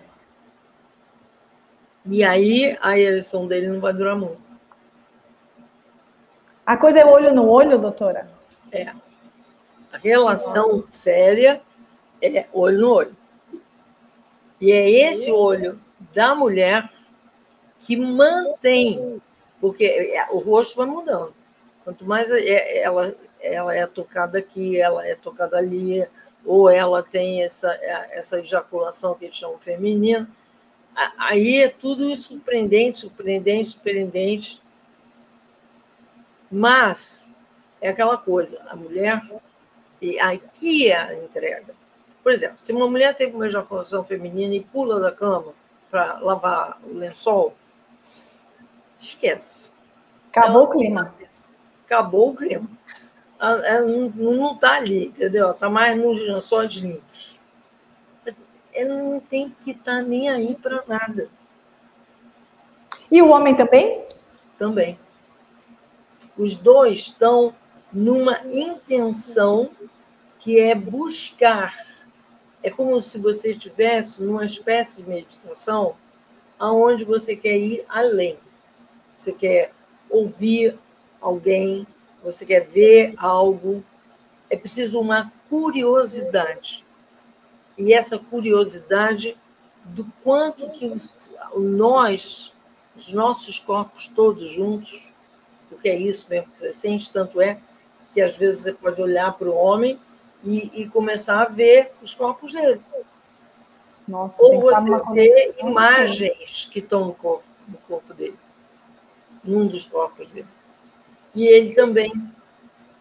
E 2.05 2.23
aí 2.23 2.77
a 2.81 2.97
ereção 2.97 3.47
dele 3.47 3.67
não 3.67 3.79
vai 3.79 3.93
durar 3.93 4.15
muito. 4.15 4.41
A 6.65 6.77
coisa 6.77 6.99
é 6.99 7.05
olho 7.05 7.33
no 7.33 7.47
olho, 7.47 7.79
doutora? 7.79 8.29
É. 8.71 8.93
A 9.91 9.97
relação 9.97 10.83
séria 10.89 11.61
é 12.21 12.45
olho 12.53 12.79
no 12.79 12.93
olho. 12.93 13.17
E 14.61 14.71
é 14.71 14.89
esse 14.89 15.31
olho 15.31 15.79
da 16.13 16.35
mulher 16.35 16.89
que 17.79 17.95
mantém, 17.95 19.21
porque 19.59 19.85
é, 19.85 20.27
o 20.31 20.37
rosto 20.37 20.77
vai 20.77 20.85
mudando. 20.85 21.33
Quanto 21.83 22.05
mais 22.05 22.29
é, 22.29 22.39
é, 22.39 22.83
ela, 22.83 23.15
ela 23.41 23.75
é 23.75 23.87
tocada 23.87 24.37
aqui, 24.37 24.79
ela 24.79 25.07
é 25.07 25.15
tocada 25.15 25.57
ali, 25.57 26.05
ou 26.45 26.69
ela 26.69 27.01
tem 27.01 27.43
essa, 27.43 27.71
essa 28.11 28.39
ejaculação 28.39 29.15
que 29.15 29.25
eles 29.25 29.35
chamam 29.35 29.57
feminina, 29.59 30.29
aí 31.17 31.63
é 31.63 31.69
tudo 31.69 32.13
surpreendente, 32.15 32.99
surpreendente, 32.99 33.69
surpreendente. 33.69 34.61
Mas 36.51 37.31
é 37.79 37.89
aquela 37.89 38.17
coisa, 38.17 38.61
a 38.67 38.75
mulher 38.75 39.21
e 40.01 40.19
aqui 40.19 40.91
é 40.91 40.97
a 40.97 41.15
entrega. 41.15 41.73
Por 42.23 42.31
exemplo, 42.31 42.57
se 42.61 42.71
uma 42.71 42.87
mulher 42.87 43.15
teve 43.15 43.35
uma 43.35 43.47
ejaculação 43.47 44.03
feminina 44.03 44.55
e 44.55 44.63
pula 44.63 44.99
da 44.99 45.11
cama 45.11 45.53
para 45.89 46.19
lavar 46.19 46.79
o 46.83 46.93
lençol, 46.93 47.55
esquece. 48.97 49.71
Acabou 50.31 50.61
Ela, 50.61 50.63
o 50.63 50.69
clima. 50.69 51.15
Acabou 51.85 52.29
o 52.29 52.35
clima. 52.35 52.69
Ela 53.39 53.81
não 53.81 54.53
está 54.53 54.75
ali, 54.75 55.07
entendeu? 55.07 55.51
Está 55.51 55.69
mais 55.69 55.97
nos 55.97 56.19
lençóis 56.21 56.73
limpos. 56.73 57.39
Ela 58.73 58.95
não 58.95 59.19
tem 59.19 59.55
que 59.63 59.71
estar 59.71 59.95
tá 59.97 60.01
nem 60.01 60.29
aí 60.29 60.55
para 60.55 60.83
nada. 60.87 61.29
E 63.11 63.21
o 63.21 63.29
homem 63.29 63.55
também? 63.55 64.03
Também. 64.57 64.99
Os 66.37 66.55
dois 66.55 66.99
estão 66.99 67.55
numa 67.91 68.41
intenção 68.47 69.71
que 70.37 70.59
é 70.59 70.75
buscar. 70.75 71.75
É 72.61 72.69
como 72.69 73.01
se 73.01 73.19
você 73.19 73.51
estivesse 73.51 74.23
numa 74.23 74.45
espécie 74.45 75.01
de 75.01 75.09
meditação 75.09 75.95
aonde 76.57 77.05
você 77.05 77.35
quer 77.35 77.57
ir 77.57 77.85
além. 77.87 78.37
Você 79.13 79.31
quer 79.31 79.73
ouvir 80.09 80.77
alguém, 81.21 81.87
você 82.23 82.45
quer 82.45 82.65
ver 82.65 83.13
algo. 83.17 83.83
É 84.49 84.57
preciso 84.57 84.99
uma 84.99 85.31
curiosidade. 85.49 86.85
E 87.77 87.93
essa 87.93 88.19
curiosidade 88.19 89.37
do 89.85 90.05
quanto 90.23 90.69
que 90.69 90.91
nós, 91.55 92.53
os 92.95 93.13
nossos 93.13 93.57
corpos 93.57 94.07
todos 94.07 94.51
juntos, 94.51 95.09
porque 95.69 95.89
é 95.89 95.97
isso 95.97 96.27
mesmo 96.29 96.51
que 96.51 96.59
você 96.59 96.73
sente, 96.73 97.11
tanto 97.11 97.39
é 97.41 97.59
que 98.11 98.21
às 98.21 98.37
vezes 98.37 98.63
você 98.63 98.73
pode 98.73 99.01
olhar 99.01 99.33
para 99.37 99.49
o 99.49 99.55
homem 99.55 99.99
e, 100.43 100.81
e, 100.81 100.89
começar 100.89 101.41
a 101.41 101.49
ver 101.49 101.91
os 102.01 102.13
corpos 102.13 102.53
dele. 102.53 102.81
Nossa, 104.07 104.41
Ou 104.41 104.61
você 104.61 104.89
vê 105.13 105.55
imagens 105.59 106.65
que 106.71 106.79
estão 106.79 107.05
no 107.05 107.13
corpo, 107.13 107.43
no 107.67 107.77
corpo 107.79 108.13
dele, 108.13 108.39
num 109.43 109.67
dos 109.67 109.85
corpos 109.85 110.31
dele. 110.31 110.47
E 111.35 111.45
ele 111.45 111.75
também 111.75 112.11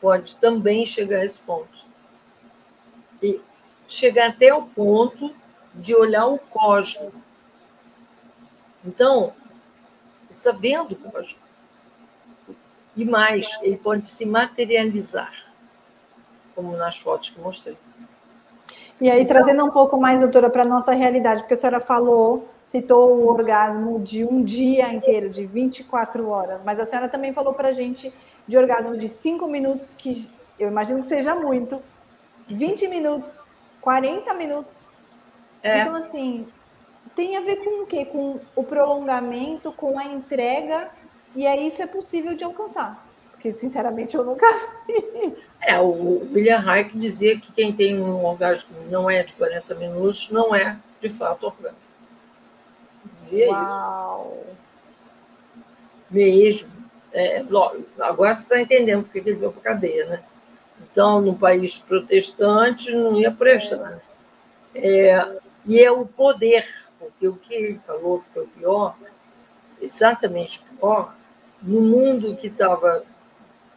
pode 0.00 0.36
também 0.36 0.84
chegar 0.84 1.20
a 1.20 1.24
esse 1.24 1.40
ponto. 1.40 1.86
E 3.22 3.40
chegar 3.86 4.30
até 4.30 4.52
o 4.52 4.62
ponto 4.62 5.34
de 5.74 5.94
olhar 5.94 6.26
o 6.26 6.38
cosmos. 6.38 7.12
Então, 8.84 9.32
está 10.28 10.52
vendo 10.52 10.92
o 10.92 10.96
cosmos. 10.96 11.47
E 12.98 13.04
mais, 13.04 13.56
ele 13.62 13.76
pode 13.76 14.08
se 14.08 14.26
materializar, 14.26 15.32
como 16.52 16.76
nas 16.76 16.98
fotos 16.98 17.30
que 17.30 17.40
mostrei. 17.40 17.78
E 19.00 19.08
aí, 19.08 19.24
trazendo 19.24 19.64
um 19.64 19.70
pouco 19.70 19.96
mais, 19.96 20.18
doutora, 20.18 20.50
para 20.50 20.62
a 20.62 20.66
nossa 20.66 20.90
realidade, 20.90 21.42
porque 21.42 21.54
a 21.54 21.56
senhora 21.56 21.78
falou, 21.78 22.48
citou 22.66 23.16
o 23.18 23.28
orgasmo 23.28 24.00
de 24.00 24.24
um 24.24 24.42
dia 24.42 24.92
inteiro, 24.92 25.30
de 25.30 25.46
24 25.46 26.28
horas, 26.28 26.64
mas 26.64 26.80
a 26.80 26.84
senhora 26.84 27.08
também 27.08 27.32
falou 27.32 27.54
para 27.54 27.68
a 27.68 27.72
gente 27.72 28.12
de 28.48 28.58
orgasmo 28.58 28.98
de 28.98 29.08
5 29.08 29.46
minutos, 29.46 29.94
que 29.94 30.28
eu 30.58 30.68
imagino 30.68 30.98
que 30.98 31.06
seja 31.06 31.36
muito, 31.36 31.80
20 32.48 32.88
minutos, 32.88 33.48
40 33.80 34.34
minutos. 34.34 34.88
É. 35.62 35.82
Então, 35.82 35.94
assim, 35.94 36.48
tem 37.14 37.36
a 37.36 37.42
ver 37.42 37.62
com 37.62 37.84
o 37.84 37.86
quê? 37.86 38.04
Com 38.04 38.40
o 38.56 38.64
prolongamento, 38.64 39.70
com 39.70 39.96
a 39.96 40.04
entrega 40.04 40.90
e 41.34 41.46
aí 41.46 41.68
isso 41.68 41.82
é 41.82 41.86
possível 41.86 42.34
de 42.34 42.44
alcançar. 42.44 43.06
Porque, 43.30 43.52
sinceramente, 43.52 44.16
eu 44.16 44.24
nunca 44.24 44.46
vi. 44.86 45.36
É, 45.60 45.78
o 45.78 46.28
William 46.32 46.58
Reich 46.58 46.96
dizia 46.96 47.38
que 47.38 47.52
quem 47.52 47.72
tem 47.72 48.00
um 48.00 48.24
orgasmo 48.24 48.76
não 48.90 49.08
é 49.08 49.22
de 49.22 49.34
40 49.34 49.74
minutos, 49.76 50.30
não 50.30 50.54
é, 50.54 50.78
de 51.00 51.08
fato, 51.08 51.46
orgasmo. 51.46 51.78
Dizia 53.14 53.50
Uau. 53.50 54.44
isso. 56.10 56.68
Mesmo. 56.68 56.78
É, 57.12 57.44
agora 58.00 58.34
você 58.34 58.42
está 58.42 58.60
entendendo 58.60 59.04
porque 59.04 59.18
ele 59.18 59.34
veio 59.34 59.52
para 59.52 59.60
a 59.60 59.74
cadeia, 59.74 60.06
né? 60.06 60.22
Então, 60.80 61.20
no 61.20 61.34
país 61.34 61.78
protestante, 61.78 62.92
não 62.92 63.18
ia 63.18 63.30
prestar. 63.30 64.00
É. 64.74 65.10
É, 65.10 65.38
e 65.66 65.80
é 65.80 65.90
o 65.90 66.06
poder, 66.06 66.66
porque 66.98 67.28
o 67.28 67.36
que 67.36 67.54
ele 67.54 67.78
falou 67.78 68.20
que 68.20 68.28
foi 68.28 68.44
o 68.44 68.48
pior, 68.48 68.96
exatamente 69.80 70.60
pior, 70.60 71.14
no 71.62 71.80
mundo 71.80 72.36
que 72.36 72.46
estava 72.46 73.04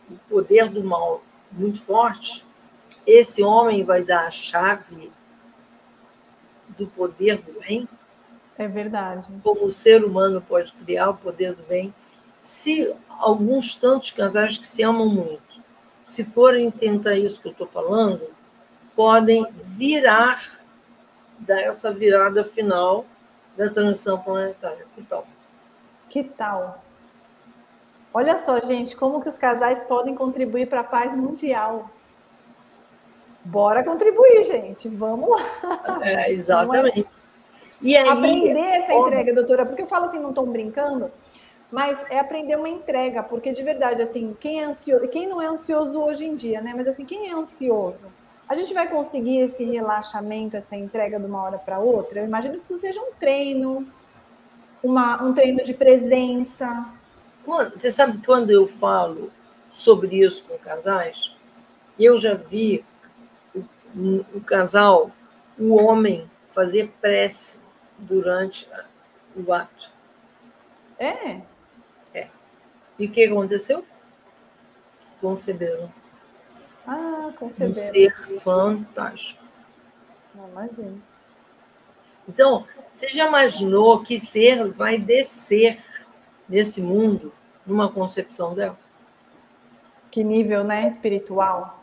o 0.09 0.17
poder 0.29 0.69
do 0.69 0.83
mal 0.83 1.23
muito 1.51 1.81
forte, 1.81 2.45
esse 3.05 3.41
homem 3.43 3.83
vai 3.83 4.03
dar 4.03 4.27
a 4.27 4.31
chave 4.31 5.11
do 6.77 6.87
poder 6.87 7.37
do 7.37 7.59
bem? 7.59 7.87
É 8.57 8.67
verdade. 8.67 9.33
Como 9.43 9.65
o 9.65 9.71
ser 9.71 10.03
humano 10.03 10.41
pode 10.41 10.73
criar 10.73 11.09
o 11.09 11.17
poder 11.17 11.53
do 11.53 11.63
bem? 11.63 11.93
Se 12.39 12.93
alguns 13.09 13.75
tantos 13.75 14.11
casais 14.11 14.57
que 14.57 14.67
se 14.67 14.83
amam 14.83 15.07
muito, 15.07 15.61
se 16.03 16.23
forem 16.23 16.69
tentar 16.69 17.15
isso 17.15 17.41
que 17.41 17.47
eu 17.47 17.51
estou 17.51 17.67
falando, 17.67 18.21
podem 18.95 19.45
virar 19.61 20.39
dessa 21.39 21.91
virada 21.91 22.43
final 22.43 23.05
da 23.57 23.69
transição 23.69 24.19
planetária. 24.19 24.85
Que 24.93 25.03
tal? 25.03 25.27
Que 26.09 26.23
tal? 26.23 26.83
Olha 28.13 28.37
só, 28.37 28.59
gente, 28.59 28.95
como 28.95 29.21
que 29.21 29.29
os 29.29 29.37
casais 29.37 29.81
podem 29.83 30.13
contribuir 30.13 30.67
para 30.67 30.81
a 30.81 30.83
paz 30.83 31.15
mundial. 31.15 31.89
Bora 33.43 33.83
contribuir, 33.83 34.43
gente. 34.43 34.89
Vamos 34.89 35.29
lá. 35.29 35.99
É, 36.03 36.31
exatamente. 36.31 37.07
E 37.81 37.97
aí, 37.97 38.07
aprender 38.07 38.59
essa 38.59 38.93
entrega, 38.93 39.33
doutora, 39.33 39.65
porque 39.65 39.81
eu 39.81 39.87
falo 39.87 40.05
assim, 40.05 40.19
não 40.19 40.29
estou 40.29 40.45
brincando, 40.45 41.09
mas 41.71 41.99
é 42.11 42.19
aprender 42.19 42.55
uma 42.55 42.69
entrega, 42.69 43.23
porque 43.23 43.51
de 43.51 43.63
verdade, 43.63 44.01
assim, 44.01 44.37
quem 44.39 44.61
é 44.61 44.65
ansioso, 44.65 45.07
quem 45.07 45.27
não 45.27 45.41
é 45.41 45.47
ansioso 45.47 45.99
hoje 45.99 46.25
em 46.25 46.35
dia, 46.35 46.61
né? 46.61 46.73
Mas 46.75 46.87
assim, 46.87 47.05
quem 47.05 47.29
é 47.29 47.33
ansioso? 47.33 48.07
A 48.47 48.55
gente 48.55 48.73
vai 48.73 48.87
conseguir 48.87 49.39
esse 49.39 49.63
relaxamento, 49.63 50.57
essa 50.57 50.75
entrega 50.75 51.19
de 51.19 51.25
uma 51.25 51.41
hora 51.41 51.57
para 51.57 51.79
outra? 51.79 52.19
Eu 52.19 52.25
imagino 52.25 52.59
que 52.59 52.65
isso 52.65 52.77
seja 52.77 52.99
um 52.99 53.13
treino, 53.17 53.87
uma, 54.83 55.23
um 55.23 55.33
treino 55.33 55.63
de 55.63 55.73
presença, 55.73 56.85
quando, 57.43 57.77
você 57.77 57.91
sabe 57.91 58.23
quando 58.25 58.51
eu 58.51 58.67
falo 58.67 59.31
sobre 59.71 60.23
isso 60.23 60.43
com 60.43 60.57
casais, 60.57 61.35
eu 61.99 62.17
já 62.17 62.33
vi 62.33 62.83
o, 63.53 64.25
o 64.35 64.41
casal, 64.41 65.11
o 65.57 65.75
homem, 65.75 66.29
fazer 66.45 66.91
prece 66.99 67.59
durante 67.97 68.69
o 69.35 69.53
ato. 69.53 69.91
É? 70.99 71.41
É. 72.13 72.29
E 72.99 73.05
o 73.05 73.11
que 73.11 73.25
aconteceu? 73.25 73.85
Conceberam. 75.19 75.91
Ah, 76.85 77.31
conceberam. 77.37 77.69
Um 77.69 77.73
ser 77.73 78.15
fantástico. 78.39 79.43
Não 80.35 80.49
imagino. 80.49 81.01
Então, 82.27 82.65
você 82.93 83.07
já 83.07 83.27
imaginou 83.27 84.01
que 84.01 84.19
ser 84.19 84.71
vai 84.71 84.97
descer 84.97 85.77
nesse 86.51 86.81
mundo 86.81 87.31
numa 87.65 87.89
concepção 87.89 88.53
dessa? 88.53 88.91
Que 90.11 90.23
nível, 90.23 90.63
né, 90.63 90.85
espiritual? 90.85 91.81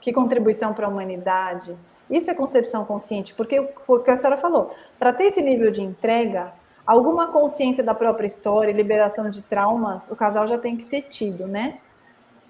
Que 0.00 0.12
contribuição 0.12 0.74
para 0.74 0.86
a 0.86 0.90
humanidade? 0.90 1.74
Isso 2.10 2.30
é 2.30 2.34
concepção 2.34 2.84
consciente, 2.84 3.32
porque 3.34 3.58
o 3.88 3.98
que 3.98 4.10
a 4.10 4.16
senhora 4.16 4.36
falou, 4.36 4.74
para 4.98 5.12
ter 5.12 5.24
esse 5.24 5.40
nível 5.40 5.70
de 5.70 5.80
entrega, 5.80 6.52
alguma 6.86 7.28
consciência 7.28 7.82
da 7.82 7.94
própria 7.94 8.26
história, 8.26 8.72
liberação 8.72 9.30
de 9.30 9.40
traumas, 9.40 10.10
o 10.10 10.16
casal 10.16 10.46
já 10.46 10.58
tem 10.58 10.76
que 10.76 10.84
ter 10.84 11.02
tido, 11.02 11.46
né? 11.46 11.78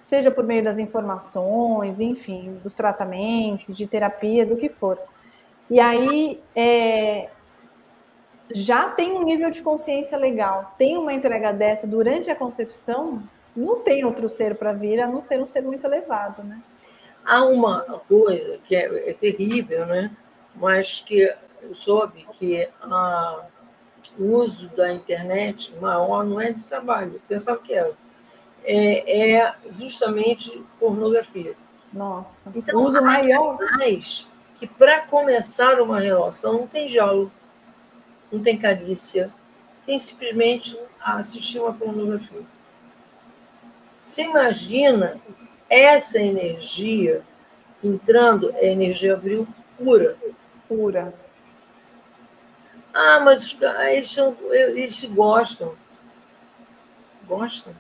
Seja 0.05 0.31
por 0.31 0.43
meio 0.43 0.65
das 0.65 0.79
informações, 0.79 2.01
enfim, 2.01 2.59
dos 2.65 2.75
tratamentos, 2.75 3.77
de 3.77 3.87
terapia, 3.87 4.45
do 4.45 4.57
que 4.57 4.69
for. 4.69 4.99
E 5.69 5.79
aí, 5.79 6.43
é, 6.57 7.29
já 8.53 8.89
tem 8.91 9.13
um 9.13 9.23
nível 9.23 9.51
de 9.51 9.63
consciência 9.63 10.19
legal, 10.19 10.75
tem 10.79 10.97
uma 10.97 11.13
entrega 11.13 11.53
dessa 11.53 11.87
durante 11.87 12.31
a 12.31 12.37
concepção, 12.37 13.23
não 13.55 13.81
tem 13.81 14.05
outro 14.05 14.29
ser 14.29 14.55
para 14.57 14.73
vir 14.73 15.01
a 15.01 15.07
não 15.07 15.23
ser 15.23 15.41
um 15.41 15.47
ser 15.47 15.63
muito 15.63 15.87
elevado, 15.87 16.43
né? 16.43 16.61
Há 17.25 17.45
uma 17.45 17.83
coisa 18.09 18.59
que 18.65 18.75
é, 18.75 19.11
é 19.11 19.13
terrível, 19.13 19.87
né? 19.87 20.11
Mas 20.55 21.01
que 21.01 21.33
eu 21.63 21.75
soube 21.75 22.27
que 22.33 22.69
a, 22.81 23.45
o 24.19 24.25
uso 24.37 24.69
da 24.71 24.93
internet 24.93 25.75
maior 25.81 26.25
não 26.25 26.41
é 26.41 26.53
de 26.53 26.65
trabalho, 26.65 27.15
eu 27.15 27.21
pensava 27.29 27.59
que 27.59 27.75
era. 27.75 27.93
É, 28.63 29.39
é 29.39 29.55
justamente 29.71 30.63
pornografia. 30.79 31.55
Nossa. 31.93 32.51
Então, 32.55 32.81
o 32.81 32.87
uso 32.87 33.03
maior. 33.03 33.59
que 34.57 34.67
para 34.67 35.01
começar 35.03 35.81
uma 35.81 35.99
relação 35.99 36.53
não 36.53 36.67
tem 36.67 36.87
diálogo 36.87 37.33
não 38.31 38.41
tem 38.41 38.59
carícia, 38.59 39.33
tem 39.85 39.99
simplesmente 39.99 40.79
a 41.01 41.17
assistir 41.17 41.59
uma 41.59 41.73
pornografia. 41.73 42.43
Você 44.05 44.23
imagina 44.23 45.21
essa 45.69 46.19
energia 46.19 47.23
entrando, 47.83 48.53
é 48.57 48.71
energia 48.71 49.15
abril 49.15 49.47
pura. 49.77 50.17
pura. 50.69 51.15
Ah, 52.93 53.21
mas 53.21 53.57
eles, 53.93 54.11
são, 54.11 54.37
eles 54.51 54.97
se 54.97 55.07
gostam. 55.07 55.75
Gostam. 57.27 57.73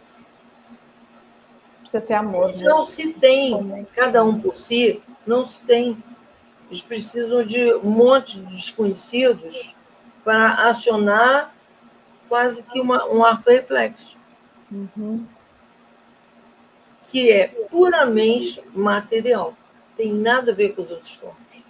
Precisa 1.81 2.01
ser 2.01 2.15
amor. 2.15 2.57
Né? 2.57 2.63
Não 2.63 2.85
se 2.85 3.13
tem, 3.15 3.87
cada 3.93 4.25
um 4.25 4.41
por 4.41 4.55
si, 4.55 5.03
não 5.27 5.43
se 5.43 5.65
tem. 5.65 6.03
Eles 6.69 6.83
precisam 6.83 7.45
de 7.45 7.75
um 7.75 7.91
monte 7.91 8.39
de 8.39 8.55
desconhecidos 8.55 9.75
para 10.24 10.68
acionar 10.68 11.54
quase 12.28 12.62
que 12.64 12.80
uma, 12.80 13.06
um 13.06 13.24
arco 13.24 13.50
reflexo. 13.50 14.16
Uhum. 14.70 15.26
Que 17.02 17.30
é 17.33 17.48
puramente 17.48 18.62
material. 18.74 19.54
Tem 19.96 20.12
nada 20.12 20.52
a 20.52 20.54
ver 20.54 20.74
com 20.74 20.83
os 20.83 20.90
outros 20.90 21.16
corpos. 21.16 21.62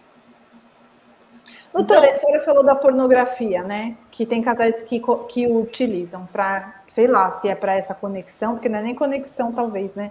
Doutora, 1.73 2.07
então, 2.07 2.17
a 2.17 2.19
senhora 2.19 2.45
falou 2.45 2.65
da 2.65 2.75
pornografia, 2.75 3.63
né? 3.63 3.97
Que 4.11 4.27
tem 4.27 4.43
casais 4.43 4.83
que, 4.83 5.01
que 5.29 5.47
utilizam 5.47 6.27
para, 6.27 6.83
sei 6.89 7.07
lá, 7.07 7.31
se 7.31 7.49
é 7.49 7.55
para 7.55 7.75
essa 7.75 7.95
conexão, 7.95 8.55
porque 8.55 8.69
não 8.69 8.81
é 8.81 8.83
nem 8.83 8.95
conexão, 8.95 9.53
talvez, 9.53 9.95
né? 9.95 10.11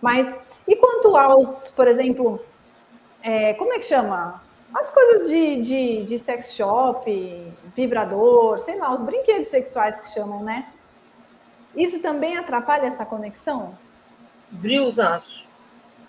Mas, 0.00 0.34
e 0.68 0.76
quanto 0.76 1.16
aos, 1.16 1.70
por 1.70 1.88
exemplo, 1.88 2.38
é, 3.22 3.54
como 3.54 3.72
é 3.72 3.78
que 3.78 3.86
chama? 3.86 4.42
As 4.74 4.90
coisas 4.90 5.28
de, 5.28 5.60
de, 5.62 6.04
de 6.04 6.18
sex 6.18 6.54
shop, 6.54 7.52
vibrador, 7.74 8.60
sei 8.60 8.78
lá, 8.78 8.94
os 8.94 9.02
brinquedos 9.02 9.48
sexuais 9.48 10.00
que 10.00 10.12
chamam, 10.12 10.42
né? 10.42 10.72
Isso 11.74 12.00
também 12.00 12.36
atrapalha 12.36 12.86
essa 12.86 13.04
conexão? 13.04 13.76
Vrilzaço. 14.50 15.46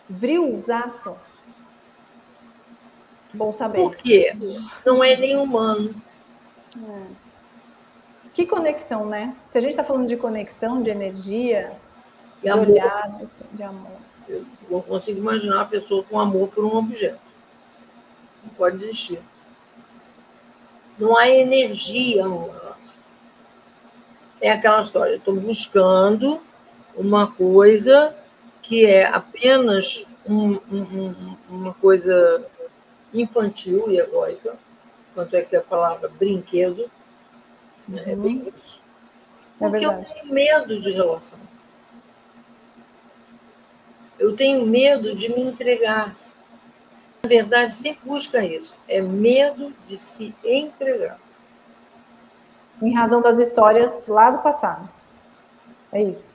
Vrilzaço? 0.10 1.16
Bom 3.34 3.52
saber. 3.52 3.80
Por 3.80 3.96
quê? 3.96 4.36
Não 4.86 5.04
é 5.04 5.16
nem 5.16 5.38
humano. 5.38 5.96
É. 6.78 7.04
Que 8.34 8.46
conexão, 8.46 9.06
né? 9.06 9.36
Se 9.50 9.58
a 9.58 9.62
gente 9.62 9.72
está 9.72 9.84
falando 9.84 10.08
de 10.08 10.18
conexão, 10.18 10.82
de 10.82 10.90
energia, 10.90 11.74
de, 12.38 12.42
de 12.44 12.50
amor. 12.50 12.70
olhar, 12.70 13.22
de 13.54 13.64
amor. 13.64 13.98
Eu 14.28 14.46
não 14.70 14.82
consigo 14.82 15.20
imaginar 15.20 15.58
uma 15.58 15.66
pessoa 15.66 16.04
com 16.04 16.20
amor 16.20 16.50
por 16.50 16.64
um 16.64 16.76
objeto. 16.76 17.31
Pode 18.62 18.76
existir. 18.76 19.20
Não 21.00 21.18
há 21.18 21.28
energia 21.28 22.24
no 22.28 22.46
lance. 22.46 23.00
É 24.40 24.52
aquela 24.52 24.80
história, 24.80 25.16
estou 25.16 25.36
buscando 25.36 26.40
uma 26.96 27.32
coisa 27.32 28.16
que 28.62 28.86
é 28.86 29.08
apenas 29.08 30.06
um, 30.24 30.60
um, 30.72 31.38
uma 31.50 31.74
coisa 31.74 32.46
infantil 33.12 33.90
e 33.90 34.00
egóica, 34.00 34.56
tanto 35.12 35.36
é 35.36 35.42
que 35.42 35.56
a 35.56 35.62
palavra 35.62 36.08
brinquedo 36.08 36.88
né, 37.88 38.04
é 38.06 38.16
bem 38.16 38.42
uhum. 38.42 38.52
isso. 38.56 38.80
É 39.60 39.70
Porque 39.70 39.84
é 39.84 39.88
eu 39.88 40.06
tenho 40.06 40.32
medo 40.32 40.80
de 40.80 40.92
relação. 40.92 41.40
Eu 44.20 44.36
tenho 44.36 44.68
medo 44.68 45.16
de 45.16 45.34
me 45.34 45.42
entregar. 45.42 46.16
Na 47.24 47.30
verdade, 47.30 47.74
sempre 47.74 48.02
busca 48.04 48.44
isso. 48.44 48.76
É 48.88 49.02
medo 49.02 49.74
de 49.86 49.96
se 49.96 50.36
entregar. 50.44 51.20
Em 52.82 52.94
razão 52.96 53.22
das 53.22 53.38
histórias 53.38 54.08
lá 54.08 54.32
do 54.32 54.40
passado. 54.40 54.90
É 55.92 56.02
isso. 56.02 56.34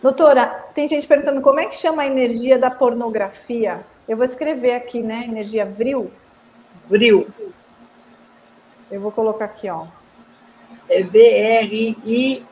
Doutora, 0.00 0.46
tem 0.74 0.88
gente 0.88 1.06
perguntando 1.06 1.42
como 1.42 1.60
é 1.60 1.66
que 1.66 1.74
chama 1.74 2.02
a 2.02 2.06
energia 2.06 2.58
da 2.58 2.70
pornografia. 2.70 3.84
Eu 4.08 4.16
vou 4.16 4.24
escrever 4.24 4.74
aqui, 4.74 5.02
né? 5.02 5.24
Energia 5.24 5.66
vril. 5.66 6.10
Vril. 6.86 7.28
Eu 8.90 9.00
vou 9.00 9.12
colocar 9.12 9.44
aqui, 9.46 9.68
ó. 9.68 9.86
É 10.88 11.02
V-R-I-L-L. 11.02 12.44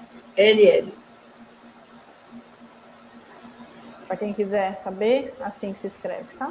Para 4.09 4.17
quem 4.17 4.33
quiser 4.33 4.81
saber, 4.83 5.35
assim 5.39 5.73
que 5.73 5.81
se 5.81 5.87
escreve, 5.87 6.35
tá? 6.39 6.51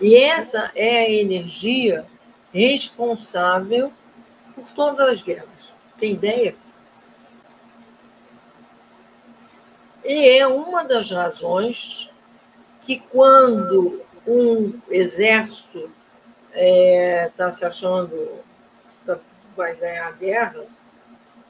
E 0.00 0.16
essa 0.16 0.70
é 0.74 1.00
a 1.00 1.10
energia 1.10 2.06
responsável 2.52 3.92
por 4.54 4.70
todas 4.70 5.08
as 5.08 5.22
guerras. 5.22 5.74
Tem 5.98 6.12
ideia? 6.12 6.54
E 10.04 10.38
é 10.38 10.46
uma 10.46 10.84
das 10.84 11.10
razões 11.10 12.10
que, 12.80 13.00
quando 13.10 14.02
um 14.26 14.78
exército 14.88 15.90
está 16.50 16.60
é, 16.60 17.32
tá 17.34 17.50
se 17.50 17.64
achando 17.64 18.14
que 19.00 19.06
tá, 19.06 19.18
vai 19.56 19.74
ganhar 19.74 20.06
a 20.06 20.12
guerra, 20.12 20.64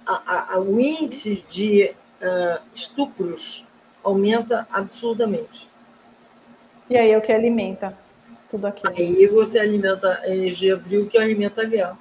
a, 0.07 0.55
a, 0.55 0.61
o 0.61 0.81
índice 0.81 1.45
de 1.49 1.95
uh, 2.23 2.63
estupros 2.73 3.67
aumenta 4.05 4.69
absurdamente. 4.71 5.69
E 6.89 6.97
aí 6.97 7.11
é 7.11 7.19
o 7.19 7.23
que 7.23 7.33
alimenta 7.33 7.97
tudo 8.51 8.67
aquilo. 8.67 8.93
Aí 8.97 9.27
você 9.27 9.59
alimenta 9.59 10.21
a 10.23 10.29
energia 10.29 10.77
vril 10.77 11.09
que 11.09 11.19
alimenta 11.19 11.63
a 11.63 11.65
guerra. 11.65 11.99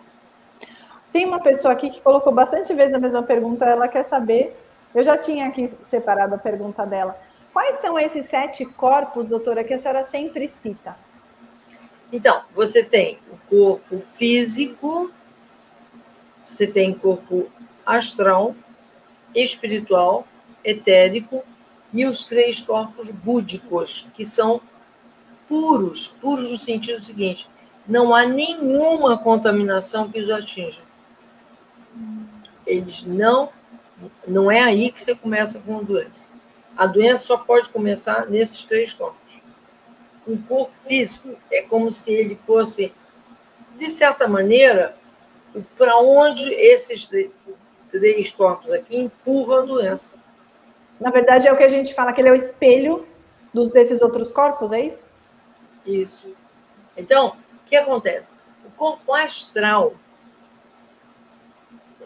Tem 1.12 1.26
uma 1.26 1.40
pessoa 1.40 1.74
aqui 1.74 1.90
que 1.90 2.02
colocou 2.02 2.34
bastante 2.34 2.74
vezes 2.74 2.94
a 2.94 3.00
mesma 3.00 3.24
pergunta, 3.24 3.66
ela 3.66 3.88
quer 3.88 4.04
saber. 4.04 4.56
Eu 4.94 5.04
já 5.04 5.18
tinha 5.18 5.48
aqui 5.48 5.72
separado 5.82 6.36
a 6.36 6.38
pergunta 6.38 6.86
dela. 6.86 7.20
Quais 7.54 7.80
são 7.82 7.98
esses 7.98 8.26
sete 8.26 8.66
corpos, 8.66 9.28
doutora, 9.28 9.64
que 9.64 9.74
a 9.74 9.80
senhora 9.80 10.04
sempre 10.04 10.48
cita? 10.48 10.96
Então, 12.12 12.44
você 12.54 12.84
tem 12.84 13.20
o 13.32 13.38
corpo 13.48 14.00
físico, 14.00 15.12
você 16.44 16.68
tem 16.68 16.94
corpo 16.94 17.50
astral, 17.86 18.56
espiritual, 19.36 20.28
etérico 20.64 21.44
e 21.94 22.06
os 22.06 22.26
três 22.26 22.60
corpos 22.60 23.12
búdicos, 23.12 24.08
que 24.14 24.26
são 24.26 24.60
puros, 25.48 26.08
puros 26.20 26.50
no 26.50 26.58
sentido 26.58 27.00
seguinte: 27.00 27.48
não 27.88 28.14
há 28.16 28.26
nenhuma 28.26 29.18
contaminação 29.18 30.12
que 30.12 30.20
os 30.20 30.30
atinja. 30.30 30.82
Eles 32.66 33.04
não, 33.04 33.50
não 34.28 34.50
é 34.50 34.62
aí 34.62 34.92
que 34.92 35.00
você 35.00 35.14
começa 35.14 35.60
com 35.60 35.80
a 35.80 35.82
doença. 35.82 36.34
A 36.76 36.88
doença 36.88 37.26
só 37.26 37.38
pode 37.38 37.70
começar 37.70 38.26
nesses 38.28 38.64
três 38.64 38.94
corpos. 38.94 39.42
Um 40.28 40.42
corpo 40.42 40.74
físico 40.74 41.38
é 41.52 41.62
como 41.62 41.92
se 41.92 42.12
ele 42.12 42.36
fosse, 42.36 42.92
de 43.78 43.88
certa 43.88 44.28
maneira, 44.28 44.98
para 45.78 46.00
onde 46.00 46.52
esses 46.54 47.08
três 47.90 48.32
corpos 48.32 48.72
aqui 48.72 48.98
empurram 48.98 49.60
a 49.60 49.66
doença. 49.66 50.23
Na 51.04 51.10
verdade, 51.10 51.50
é 51.50 51.52
o 51.52 51.58
que 51.58 51.64
a 51.66 51.70
gente 51.70 51.94
fala, 51.94 52.14
que 52.14 52.22
ele 52.22 52.30
é 52.30 52.32
o 52.32 52.36
espelho 52.36 53.06
dos, 53.54 53.68
desses 53.68 54.02
outros 54.02 54.32
corpos, 54.32 54.72
é 54.72 54.80
isso? 54.80 55.06
Isso. 55.86 56.34
Então, 56.96 57.36
o 57.56 57.66
que 57.66 57.76
acontece? 57.76 58.34
O 58.66 58.72
corpo 58.72 59.14
astral, 59.14 59.96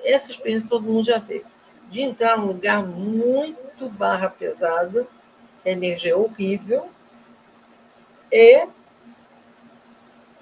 essa 0.04 0.32
experiência 0.32 0.68
todo 0.68 0.82
mundo 0.82 1.06
já 1.06 1.20
teve, 1.20 1.46
de 1.88 2.02
entrar 2.02 2.40
num 2.40 2.48
lugar 2.48 2.84
muito 2.84 3.88
barra 3.88 4.32
pesada, 4.32 5.06
energia 5.64 6.18
horrível, 6.18 6.90
e 8.32 8.68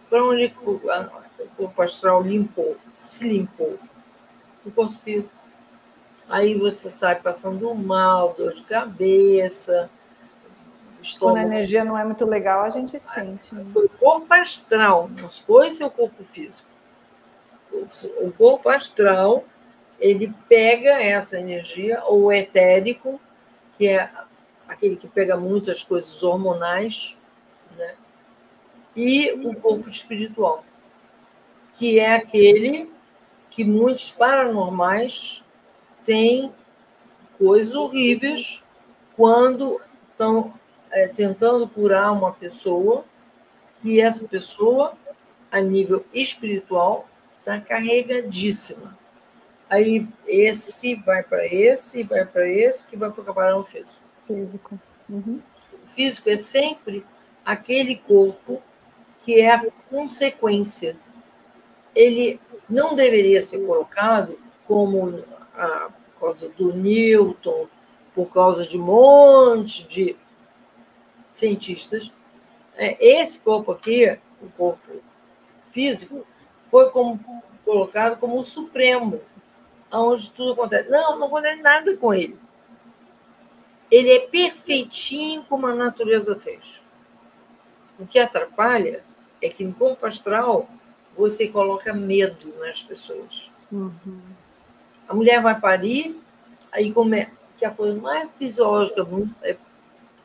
para 0.09 0.23
onde 0.23 0.45
o 0.45 1.49
corpo 1.57 1.81
astral 1.81 2.23
limpou, 2.23 2.77
se 2.95 3.27
limpou, 3.27 3.77
o 4.65 4.71
cuspido. 4.71 5.29
Aí 6.27 6.55
você 6.55 6.89
sai 6.89 7.15
passando 7.15 7.73
mal, 7.75 8.33
dor 8.33 8.53
de 8.53 8.63
cabeça, 8.63 9.89
estômago. 11.01 11.37
Quando 11.37 11.51
a 11.51 11.55
energia 11.55 11.85
não 11.85 11.97
é 11.97 12.03
muito 12.03 12.25
legal, 12.25 12.63
a 12.63 12.69
gente 12.69 12.99
sente. 12.99 13.53
Né? 13.53 13.63
Foi 13.65 13.85
o 13.85 13.89
corpo 13.89 14.33
astral, 14.33 15.09
não 15.09 15.29
foi 15.29 15.69
seu 15.69 15.89
corpo 15.89 16.23
físico. 16.23 16.69
O 18.21 18.31
corpo 18.31 18.69
astral, 18.69 19.43
ele 19.99 20.33
pega 20.49 21.01
essa 21.01 21.39
energia, 21.39 22.01
ou 22.05 22.31
etérico, 22.31 23.19
que 23.77 23.87
é 23.87 24.09
aquele 24.67 24.95
que 24.95 25.07
pega 25.07 25.37
muitas 25.37 25.83
coisas 25.83 26.23
hormonais, 26.23 27.15
né? 27.77 27.95
e 28.95 29.31
o 29.31 29.53
corpo 29.55 29.87
espiritual, 29.89 30.63
que 31.73 31.99
é 31.99 32.15
aquele 32.15 32.89
que 33.49 33.63
muitos 33.63 34.11
paranormais 34.11 35.44
têm 36.05 36.53
coisas 37.37 37.73
horríveis 37.73 38.63
quando 39.15 39.81
estão 40.11 40.53
é, 40.91 41.07
tentando 41.07 41.67
curar 41.67 42.11
uma 42.13 42.31
pessoa, 42.31 43.03
que 43.81 43.99
essa 43.99 44.25
pessoa, 44.27 44.93
a 45.51 45.59
nível 45.59 46.05
espiritual, 46.13 47.07
está 47.39 47.59
carregadíssima. 47.59 48.97
Aí 49.69 50.07
esse 50.25 50.95
vai 50.95 51.23
para 51.23 51.45
esse, 51.45 52.03
vai 52.03 52.25
para 52.25 52.47
esse, 52.47 52.87
que 52.87 52.95
vai 52.95 53.11
para 53.11 53.21
o 53.21 53.25
camarão 53.25 53.65
físico. 53.65 54.03
Físico. 54.25 54.79
Uhum. 55.09 55.41
O 55.83 55.87
físico 55.87 56.29
é 56.29 56.37
sempre 56.37 57.05
aquele 57.43 57.95
corpo 57.95 58.61
que 59.19 59.39
é 59.39 59.53
a 59.53 59.65
consequência. 59.89 60.95
Ele 61.95 62.39
não 62.69 62.95
deveria 62.95 63.41
ser 63.41 63.65
colocado 63.65 64.37
como 64.65 65.23
a, 65.57 65.89
por 66.13 66.19
causa 66.19 66.49
do 66.49 66.75
Newton, 66.75 67.67
por 68.13 68.31
causa 68.31 68.65
de 68.65 68.77
um 68.77 68.83
monte 68.83 69.87
de 69.87 70.15
cientistas. 71.33 72.13
É, 72.75 72.97
esse 72.99 73.39
corpo 73.39 73.71
aqui, 73.71 74.17
o 74.41 74.49
corpo 74.49 75.01
físico, 75.69 76.25
foi 76.63 76.89
como, 76.91 77.19
colocado 77.63 78.19
como 78.19 78.37
o 78.37 78.43
supremo, 78.43 79.21
onde 79.91 80.31
tudo 80.31 80.53
acontece. 80.53 80.89
Não, 80.89 81.19
não 81.19 81.27
acontece 81.27 81.61
nada 81.61 81.95
com 81.97 82.13
ele. 82.13 82.37
Ele 83.91 84.11
é 84.11 84.19
perfeitinho 84.19 85.43
como 85.43 85.67
a 85.67 85.75
natureza 85.75 86.35
fez. 86.35 86.83
O 87.99 88.05
que 88.05 88.19
atrapalha 88.19 89.03
é 89.41 89.47
que 89.49 89.63
no 89.63 89.73
corpo 89.73 90.05
astral 90.05 90.67
você 91.15 91.47
coloca 91.47 91.93
medo 91.93 92.53
nas 92.59 92.81
pessoas. 92.81 93.53
Uhum. 93.71 94.19
A 95.07 95.13
mulher 95.13 95.41
vai 95.41 95.59
parir, 95.59 96.19
aí 96.71 96.91
como 96.91 97.15
é 97.15 97.29
que 97.57 97.65
a 97.65 97.71
coisa 97.71 97.99
mais 97.99 98.35
fisiológica 98.35 99.05
é 99.43 99.55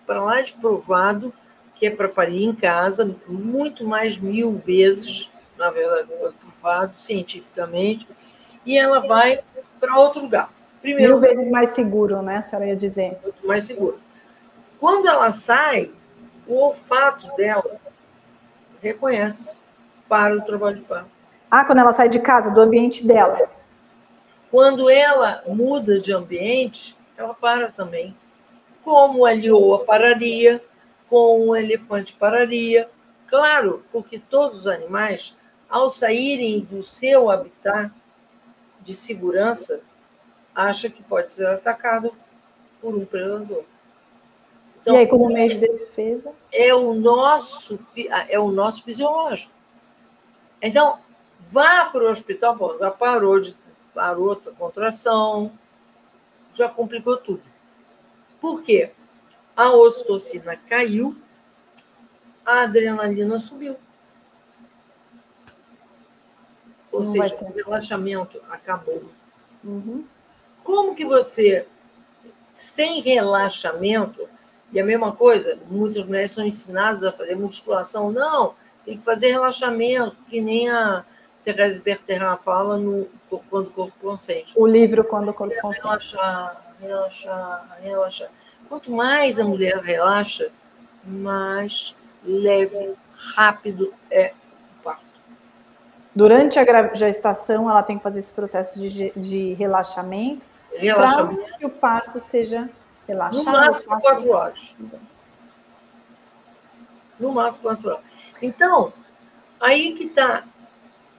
para 0.06 0.22
lá 0.22 0.40
de 0.40 0.52
provado 0.54 1.32
que 1.80 1.86
é 1.86 1.90
para 1.90 2.10
parir 2.10 2.44
em 2.44 2.54
casa, 2.54 3.16
muito 3.26 3.86
mais 3.86 4.20
mil 4.20 4.52
vezes, 4.58 5.30
na 5.56 5.70
verdade, 5.70 6.08
foi 6.08 6.30
provado 6.32 6.92
cientificamente, 6.96 8.06
e 8.66 8.76
ela 8.76 9.00
vai 9.00 9.40
para 9.80 9.96
outro 9.96 10.20
lugar. 10.20 10.52
Primeiro, 10.82 11.14
mil 11.14 11.20
vezes 11.22 11.50
mais 11.50 11.70
seguro, 11.70 12.20
né? 12.20 12.36
A 12.36 12.42
senhora 12.42 12.68
ia 12.68 12.76
dizer. 12.76 13.18
Muito 13.22 13.46
mais 13.46 13.64
seguro. 13.64 13.98
Quando 14.78 15.08
ela 15.08 15.30
sai, 15.30 15.90
o 16.46 16.54
olfato 16.54 17.34
dela 17.34 17.80
reconhece 18.82 19.60
para 20.06 20.36
o 20.36 20.42
trabalho 20.42 20.76
de 20.76 20.82
parto. 20.82 21.08
Ah, 21.50 21.64
quando 21.64 21.78
ela 21.78 21.94
sai 21.94 22.10
de 22.10 22.18
casa, 22.18 22.50
do 22.50 22.60
ambiente 22.60 23.06
dela. 23.06 23.48
Quando 24.50 24.90
ela 24.90 25.42
muda 25.46 25.98
de 25.98 26.12
ambiente, 26.12 26.96
ela 27.16 27.34
para 27.34 27.70
também. 27.70 28.16
Como 28.82 29.24
a 29.24 29.32
lioa 29.32 29.84
pararia, 29.84 30.62
como 31.08 31.50
o 31.50 31.56
elefante 31.56 32.14
pararia. 32.14 32.88
Claro, 33.26 33.84
porque 33.92 34.18
todos 34.18 34.60
os 34.60 34.66
animais, 34.66 35.36
ao 35.68 35.88
saírem 35.88 36.60
do 36.60 36.82
seu 36.82 37.30
habitat 37.30 37.92
de 38.80 38.94
segurança, 38.94 39.80
acham 40.54 40.90
que 40.90 41.02
pode 41.02 41.32
ser 41.32 41.46
atacado 41.46 42.12
por 42.80 42.94
um 42.94 43.04
predador. 43.04 43.64
Então, 44.80 44.96
e 44.96 44.98
aí, 45.00 45.06
como 45.06 45.28
meio 45.28 45.50
de 45.50 45.60
defesa? 45.60 46.32
É 46.50 46.74
o 46.74 46.94
nosso, 46.94 47.78
é 48.28 48.38
o 48.38 48.50
nosso 48.50 48.82
fisiológico. 48.82 49.52
Então, 50.62 50.98
vá 51.48 51.84
para 51.86 52.04
o 52.04 52.10
hospital, 52.10 52.56
bom, 52.56 52.78
já 52.78 52.90
parou, 52.90 53.38
de, 53.38 53.54
parou 53.94 54.32
a 54.32 54.36
contração, 54.52 55.52
já 56.52 56.68
complicou 56.68 57.16
tudo. 57.16 57.42
Por 58.40 58.62
quê? 58.62 58.92
A 59.56 59.72
ocitocina 59.72 60.56
caiu, 60.56 61.16
a 62.44 62.62
adrenalina 62.62 63.38
subiu. 63.38 63.76
Ou 66.90 67.02
Não 67.02 67.10
seja, 67.10 67.36
o 67.40 67.52
relaxamento 67.52 68.40
acabou. 68.48 69.04
Uhum. 69.62 70.04
Como 70.64 70.94
que 70.94 71.04
você, 71.04 71.66
sem 72.52 73.00
relaxamento, 73.00 74.28
e 74.72 74.80
a 74.80 74.84
mesma 74.84 75.12
coisa, 75.12 75.58
muitas 75.68 76.06
mulheres 76.06 76.30
são 76.30 76.44
ensinadas 76.44 77.04
a 77.04 77.12
fazer 77.12 77.34
musculação. 77.34 78.10
Não, 78.10 78.54
tem 78.84 78.96
que 78.96 79.04
fazer 79.04 79.30
relaxamento, 79.30 80.16
que 80.28 80.40
nem 80.40 80.70
a 80.70 81.04
Thérèse 81.44 81.80
Bertherin 81.80 82.36
fala 82.38 82.76
no 82.76 83.08
Quando 83.48 83.68
o 83.68 83.70
Corpo 83.70 83.94
Consente. 84.00 84.52
O 84.56 84.66
livro 84.66 85.04
Quando 85.04 85.30
o 85.30 85.34
Corpo 85.34 85.54
Consente. 85.60 85.82
Relaxar, 85.82 86.74
relaxar, 86.80 87.78
relaxar. 87.82 88.28
Quanto 88.68 88.90
mais 88.90 89.38
a 89.38 89.44
mulher 89.44 89.78
relaxa, 89.78 90.50
mais 91.04 91.94
leve, 92.24 92.94
rápido 93.34 93.92
é 94.10 94.32
o 94.78 94.82
parto. 94.82 95.04
Durante 96.14 96.58
a 96.58 96.94
gestação, 96.94 97.70
ela 97.70 97.82
tem 97.82 97.96
que 97.96 98.02
fazer 98.02 98.20
esse 98.20 98.32
processo 98.32 98.78
de, 98.78 99.10
de 99.16 99.54
relaxamento, 99.54 100.46
relaxamento. 100.72 101.42
para 101.42 101.58
que 101.58 101.66
o 101.66 101.70
parto 101.70 102.20
seja 102.20 102.68
relaxado. 103.08 103.44
No 103.44 103.52
máximo 103.52 104.00
quatro 104.00 104.30
horas. 104.30 104.76
No 107.18 107.32
máximo 107.32 107.62
quatro 107.62 107.90
horas. 107.90 108.04
Então, 108.40 108.92
aí 109.58 109.92
que 109.92 110.04
está. 110.04 110.44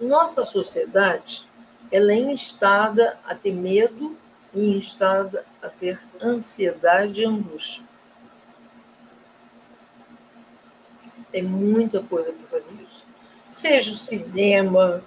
Nossa 0.02 0.43
sociedade, 0.43 1.47
ela 1.91 2.12
é 2.12 2.16
instada 2.16 3.20
a 3.24 3.36
ter 3.36 3.54
medo 3.54 4.18
e 4.52 4.76
instada 4.76 5.45
a 5.62 5.70
ter 5.70 6.04
ansiedade 6.20 7.22
e 7.22 7.26
angústia. 7.26 7.86
É 11.32 11.39
muita 11.39 12.02
coisa 12.02 12.34
para 12.34 12.45
fazer 12.47 12.74
isso. 12.82 13.06
Seja 13.47 13.91
o 13.91 13.93
cinema. 13.93 15.04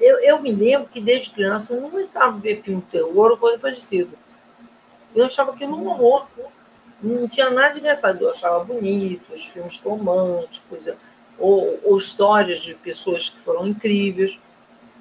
Eu, 0.00 0.18
eu 0.20 0.40
me 0.40 0.50
lembro 0.50 0.88
que 0.88 0.98
desde 1.00 1.28
criança 1.28 1.74
eu 1.74 1.82
não 1.82 1.88
aguentava 1.88 2.38
ver 2.38 2.62
filme 2.62 2.80
terror 2.80 3.32
ou 3.32 3.36
coisa 3.36 3.58
parecida. 3.58 4.16
Eu 5.14 5.26
achava 5.26 5.52
aquilo 5.52 5.76
um 5.76 5.88
horror. 5.88 6.26
Não 7.02 7.28
tinha 7.28 7.50
nada 7.50 7.74
de 7.74 7.80
engraçado. 7.80 8.22
Eu 8.22 8.30
achava 8.30 8.64
bonito, 8.64 9.30
os 9.30 9.44
filmes 9.44 9.76
românticos, 9.76 10.86
ou, 11.38 11.78
ou 11.84 11.96
histórias 11.96 12.58
de 12.58 12.74
pessoas 12.74 13.28
que 13.28 13.38
foram 13.38 13.66
incríveis. 13.66 14.38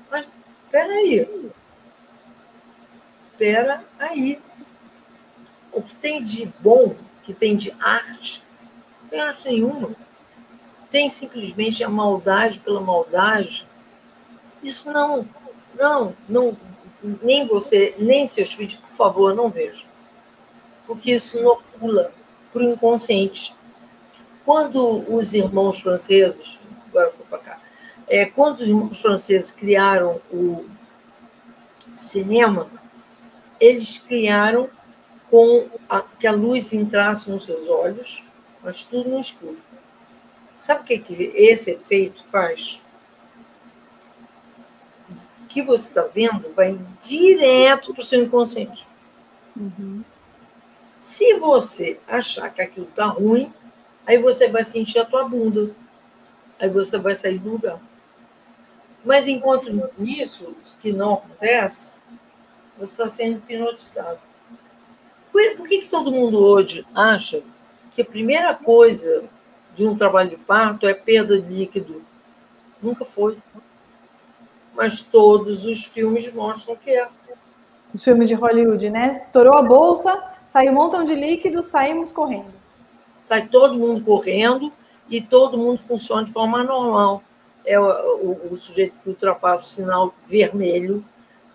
Mas, 0.09 0.27
peraí. 0.69 1.51
Pera 3.37 3.83
aí. 3.99 4.39
O 5.71 5.81
que 5.81 5.95
tem 5.95 6.23
de 6.23 6.51
bom, 6.59 6.95
que 7.23 7.33
tem 7.33 7.55
de 7.55 7.71
arte, 7.79 8.43
não 9.01 9.09
tem 9.09 9.21
arte 9.21 9.47
nenhuma. 9.47 9.95
Tem 10.89 11.09
simplesmente 11.09 11.83
a 11.83 11.89
maldade 11.89 12.59
pela 12.59 12.81
maldade. 12.81 13.67
Isso 14.63 14.91
não, 14.91 15.27
não, 15.77 16.15
não, 16.27 16.57
nem 17.21 17.45
você, 17.45 17.93
nem 17.99 18.25
seus 18.25 18.53
filhos, 18.53 18.75
por 18.75 18.89
favor, 18.89 19.35
não 19.35 19.49
vejam 19.49 19.87
porque 20.87 21.11
isso 21.11 21.37
inocula 21.37 22.11
para 22.51 22.63
o 22.63 22.71
inconsciente. 22.71 23.53
Quando 24.47 25.03
os 25.13 25.33
irmãos 25.33 25.81
franceses, 25.81 26.57
agora 26.87 27.11
foi 27.11 27.25
para 27.25 27.37
cá, 27.39 27.61
é, 28.07 28.25
quando 28.25 28.55
os 28.55 28.61
irmãos 28.61 29.01
franceses 29.01 29.51
criaram 29.51 30.21
o 30.31 30.63
cinema, 31.93 32.71
eles 33.59 33.97
criaram 33.97 34.69
com 35.29 35.67
a, 35.89 36.01
que 36.01 36.25
a 36.25 36.31
luz 36.31 36.71
entrasse 36.71 37.29
nos 37.29 37.43
seus 37.43 37.67
olhos, 37.67 38.23
mas 38.63 38.85
tudo 38.85 39.09
no 39.09 39.19
escuro. 39.19 39.57
Sabe 40.55 40.79
o 40.79 40.83
que, 40.85 40.99
que 40.99 41.13
esse 41.35 41.71
efeito 41.71 42.23
faz? 42.23 42.81
O 45.43 45.45
que 45.49 45.61
você 45.61 45.89
está 45.89 46.03
vendo 46.03 46.53
vai 46.55 46.79
direto 47.03 47.93
para 47.93 48.01
o 48.01 48.05
seu 48.05 48.23
inconsciente. 48.23 48.87
Uhum. 49.57 50.05
Se 50.97 51.33
você 51.37 51.99
achar 52.07 52.49
que 52.53 52.61
aquilo 52.61 52.87
está 52.87 53.07
ruim, 53.07 53.53
aí 54.07 54.17
você 54.17 54.49
vai 54.49 54.63
sentir 54.63 54.97
a 54.97 55.05
tua 55.05 55.27
bunda. 55.27 55.69
Aí 56.59 56.69
você 56.69 56.97
vai 56.97 57.13
sair 57.13 57.37
do 57.37 57.51
lugar. 57.51 57.79
Mas 59.05 59.27
enquanto 59.27 59.91
nisso, 59.97 60.55
que 60.79 60.91
não 60.91 61.15
acontece, 61.15 61.95
você 62.77 62.93
está 62.93 63.07
sendo 63.07 63.37
hipnotizado. 63.37 64.19
Por, 65.31 65.41
por 65.57 65.67
que, 65.67 65.79
que 65.79 65.89
todo 65.89 66.11
mundo 66.11 66.39
hoje 66.39 66.85
acha 66.95 67.43
que 67.91 68.01
a 68.01 68.05
primeira 68.05 68.55
coisa 68.55 69.25
de 69.75 69.85
um 69.85 69.95
trabalho 69.95 70.31
de 70.31 70.37
parto 70.37 70.87
é 70.87 70.93
perda 70.93 71.39
de 71.39 71.53
líquido? 71.53 72.03
Nunca 72.81 73.05
foi. 73.05 73.37
Mas 74.73 75.03
todos 75.03 75.65
os 75.65 75.83
filmes 75.85 76.31
mostram 76.33 76.75
que 76.75 76.89
é. 76.89 77.07
Os 77.93 78.03
filmes 78.03 78.27
de 78.27 78.35
Hollywood, 78.35 78.89
né? 78.89 79.19
Estourou 79.21 79.55
a 79.55 79.61
bolsa, 79.61 80.37
Saiu 80.47 80.71
um 80.71 80.75
montão 80.75 81.03
de 81.03 81.13
líquido, 81.13 81.61
saímos 81.61 82.13
correndo. 82.13 82.56
Sai 83.27 83.47
todo 83.47 83.77
mundo 83.77 84.01
correndo 84.01 84.73
e 85.09 85.21
todo 85.21 85.57
mundo 85.57 85.81
funciona 85.83 86.23
de 86.23 86.33
forma 86.33 86.63
normal. 86.63 87.21
É 87.63 87.79
o, 87.79 87.83
o, 87.83 88.47
o 88.51 88.57
sujeito 88.57 88.95
que 89.03 89.09
ultrapassa 89.09 89.63
o 89.63 89.67
sinal 89.67 90.15
vermelho, 90.25 91.05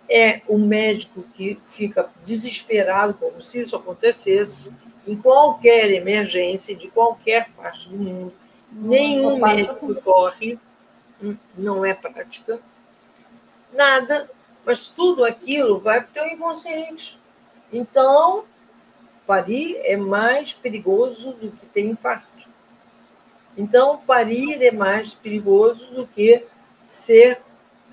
é 0.09 0.41
o 0.47 0.57
médico 0.57 1.23
que 1.33 1.59
fica 1.65 2.09
desesperado, 2.23 3.15
como 3.15 3.41
se 3.41 3.59
isso 3.59 3.75
acontecesse, 3.75 4.75
em 5.07 5.15
qualquer 5.15 5.91
emergência, 5.91 6.75
de 6.75 6.87
qualquer 6.87 7.49
parte 7.51 7.89
do 7.89 7.97
mundo. 7.97 8.33
Nossa, 8.71 8.87
Nenhum 8.89 9.39
médico 9.39 9.95
corre, 9.95 10.59
hum, 11.21 11.35
não 11.57 11.83
é 11.83 11.93
prática, 11.93 12.59
nada, 13.73 14.29
mas 14.63 14.87
tudo 14.87 15.25
aquilo 15.25 15.79
vai 15.79 16.01
para 16.01 16.09
o 16.09 16.13
teu 16.13 16.27
inconsciente. 16.27 17.19
Então, 17.71 18.45
parir 19.25 19.77
é 19.83 19.95
mais 19.95 20.53
perigoso 20.53 21.33
do 21.33 21.51
que 21.51 21.65
ter 21.67 21.81
infarto. 21.81 22.27
Então, 23.55 23.97
parir 23.99 24.63
é 24.63 24.71
mais 24.71 25.13
perigoso 25.13 25.93
do 25.93 26.07
que 26.07 26.45
ser. 26.85 27.41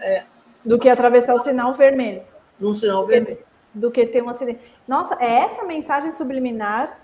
É, 0.00 0.24
do 0.64 0.78
que 0.78 0.88
atravessar 0.88 1.34
o 1.34 1.38
sinal 1.38 1.74
vermelho. 1.74 2.22
Num 2.58 2.72
sinal 2.74 3.04
vermelho. 3.04 3.44
Do 3.74 3.90
que 3.90 4.06
ter 4.06 4.22
um 4.22 4.28
acidente. 4.28 4.60
Nossa, 4.88 5.16
é 5.20 5.40
essa 5.40 5.64
mensagem 5.64 6.12
subliminar 6.12 6.98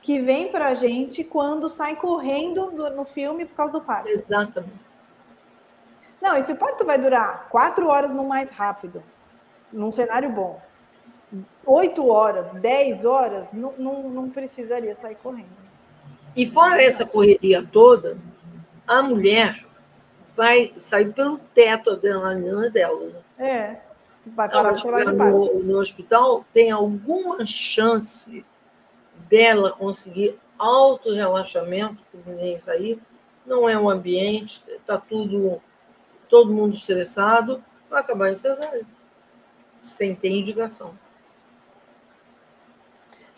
que 0.00 0.20
vem 0.20 0.50
para 0.50 0.68
a 0.68 0.74
gente 0.74 1.24
quando 1.24 1.68
sai 1.68 1.96
correndo 1.96 2.70
do, 2.70 2.90
no 2.90 3.04
filme 3.04 3.44
por 3.44 3.54
causa 3.54 3.72
do 3.72 3.80
parto. 3.80 4.08
Exatamente. 4.08 4.88
Não, 6.20 6.36
esse 6.36 6.54
parto 6.54 6.84
vai 6.84 6.98
durar 6.98 7.48
quatro 7.48 7.88
horas 7.88 8.10
no 8.10 8.26
mais 8.26 8.50
rápido, 8.50 9.02
num 9.72 9.92
cenário 9.92 10.30
bom. 10.30 10.60
Oito 11.70 12.08
horas, 12.08 12.48
dez 12.62 13.04
horas, 13.04 13.52
não, 13.52 13.74
não, 13.76 14.08
não 14.08 14.30
precisaria 14.30 14.94
sair 14.94 15.16
correndo. 15.16 15.50
E 16.34 16.46
fora 16.46 16.82
essa 16.82 17.04
correria 17.04 17.62
toda, 17.62 18.16
a 18.86 19.02
mulher 19.02 19.66
vai 20.34 20.72
sair 20.78 21.12
pelo 21.12 21.36
teto 21.36 21.90
a 21.90 21.92
adrenalina 21.92 22.70
dela. 22.70 23.22
Né? 23.36 23.46
É. 23.46 23.80
Vai 24.34 24.48
parar 24.48 24.72
de 24.72 24.86
no, 24.86 25.62
no 25.62 25.78
hospital, 25.78 26.42
tem 26.54 26.70
alguma 26.70 27.44
chance 27.44 28.42
dela 29.28 29.70
conseguir 29.70 30.38
auto-relaxamento, 30.58 32.02
porque 32.10 32.30
nem 32.30 32.54
isso 32.54 32.70
aí, 32.70 32.98
não 33.44 33.68
é 33.68 33.78
um 33.78 33.90
ambiente, 33.90 34.62
está 34.70 34.96
tudo, 34.96 35.60
todo 36.30 36.50
mundo 36.50 36.72
estressado, 36.72 37.62
vai 37.90 38.00
acabar 38.00 38.30
em 38.30 38.34
cesárea, 38.34 38.86
sem 39.80 40.14
ter 40.14 40.30
indicação. 40.30 40.94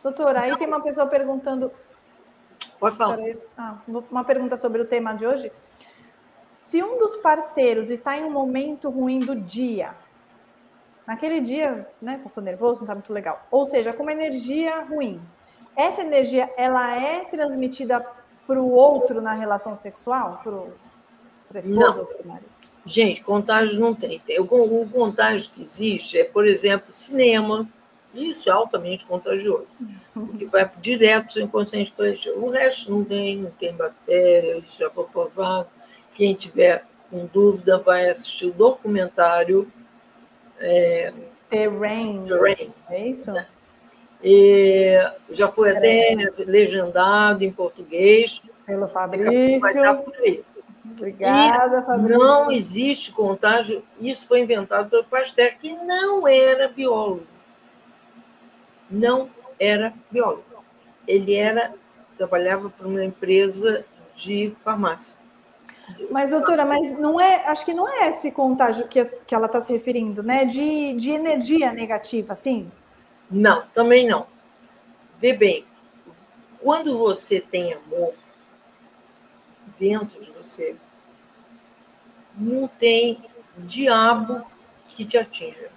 Doutora, 0.03 0.41
aí 0.41 0.57
tem 0.57 0.67
uma 0.67 0.83
pessoa 0.83 1.07
perguntando. 1.07 1.71
Pode 2.79 2.97
falar. 2.97 3.19
Ah, 3.57 3.79
uma 3.89 4.25
pergunta 4.25 4.57
sobre 4.57 4.81
o 4.81 4.87
tema 4.87 5.15
de 5.15 5.27
hoje. 5.27 5.53
Se 6.59 6.83
um 6.83 6.99
dos 6.99 7.17
parceiros 7.17 7.91
está 7.91 8.17
em 8.17 8.25
um 8.25 8.31
momento 8.31 8.89
ruim 8.89 9.21
do 9.21 9.35
dia, 9.35 9.95
naquele 11.07 11.41
dia, 11.41 11.89
né, 12.01 12.21
passou 12.23 12.43
nervoso, 12.43 12.77
não 12.77 12.85
está 12.85 12.95
muito 12.95 13.13
legal, 13.13 13.47
ou 13.51 13.67
seja, 13.67 13.93
com 13.93 14.03
uma 14.03 14.13
energia 14.13 14.83
ruim, 14.83 15.21
essa 15.77 16.03
energia 16.03 16.51
ela 16.57 16.95
é 16.95 17.25
transmitida 17.25 18.07
para 18.47 18.61
o 18.61 18.71
outro 18.71 19.21
na 19.21 19.33
relação 19.33 19.77
sexual, 19.77 20.41
para 20.43 20.53
o 20.53 20.73
esposo 21.59 22.01
ou 22.01 22.07
para 22.07 22.23
o 22.23 22.27
marido? 22.27 22.51
Gente, 22.85 23.23
contágio 23.23 23.81
não 23.81 23.95
tem. 23.95 24.23
O 24.39 24.87
contágio 24.87 25.51
que 25.51 25.63
existe 25.63 26.19
é, 26.19 26.25
por 26.25 26.47
exemplo, 26.47 26.93
cinema. 26.93 27.69
Isso 28.13 28.49
é 28.49 28.53
altamente 28.53 29.07
contagioso, 29.07 29.69
que 30.37 30.45
vai 30.47 30.69
direto 30.81 31.35
para 31.35 31.43
o 31.43 31.45
inconsciente 31.45 31.93
coletivo. 31.93 32.45
O 32.45 32.51
resto 32.51 32.91
não 32.91 33.05
tem, 33.05 33.37
não 33.39 33.51
tem 33.53 33.73
bactéria, 33.73 34.59
isso 34.59 34.79
já 34.79 34.91
foi 34.91 35.05
provado. 35.05 35.69
Quem 36.15 36.35
tiver 36.35 36.85
com 37.09 37.27
dúvida 37.27 37.79
vai 37.79 38.09
assistir 38.09 38.47
o 38.47 38.53
documentário 38.53 39.71
é, 40.59 41.13
The 41.51 41.67
Rain. 41.67 42.25
The 42.25 42.39
Rain. 42.39 42.75
É 42.89 43.07
isso? 43.07 43.33
Né? 43.33 43.47
E 44.23 44.97
já 45.31 45.49
foi 45.49 45.77
até 45.77 46.15
legendado 46.39 47.45
em 47.45 47.51
português. 47.51 48.43
Pelo 48.67 48.87
Fabrício. 48.89 49.61
Vai 49.61 49.77
estar 49.77 49.95
por 49.95 50.15
aí. 50.17 50.45
Obrigada, 50.85 51.83
Fabrício. 51.83 52.19
Não 52.19 52.51
existe 52.51 53.13
contágio. 53.13 53.83
Isso 54.01 54.29
foi 54.29 54.41
inventado 54.41 54.91
pelo 54.91 55.05
Pasteur, 55.05 55.57
que 55.59 55.73
não 55.73 56.29
era 56.29 56.69
biólogo. 56.69 57.27
Não 58.91 59.31
era 59.59 59.95
biólogo. 60.11 60.45
Ele 61.07 61.35
era 61.35 61.75
trabalhava 62.17 62.69
para 62.69 62.87
uma 62.87 63.03
empresa 63.03 63.85
de 64.15 64.55
farmácia. 64.61 65.17
Mas, 66.11 66.31
doutora, 66.31 66.67
mas 66.67 66.99
não 66.99 67.19
é, 67.19 67.47
acho 67.47 67.65
que 67.65 67.73
não 67.73 67.89
é 67.89 68.11
esse 68.11 68.31
contágio 68.31 68.87
que, 68.87 69.03
que 69.27 69.35
ela 69.35 69.47
está 69.47 69.61
se 69.63 69.73
referindo, 69.73 70.23
né? 70.23 70.45
De, 70.45 70.93
de 70.93 71.11
energia 71.11 71.73
negativa, 71.73 72.35
assim? 72.35 72.71
Não, 73.31 73.67
também 73.69 74.07
não. 74.07 74.27
Vê 75.19 75.33
bem, 75.33 75.65
quando 76.61 76.99
você 76.99 77.41
tem 77.41 77.73
amor 77.73 78.13
dentro 79.79 80.21
de 80.21 80.31
você, 80.31 80.77
não 82.37 82.69
tem 82.69 83.25
diabo 83.57 84.45
que 84.87 85.05
te 85.05 85.17
atinja. 85.17 85.71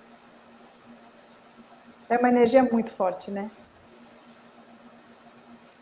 É 2.14 2.18
uma 2.20 2.30
energia 2.30 2.64
muito 2.64 2.92
forte, 2.92 3.32
né? 3.32 3.50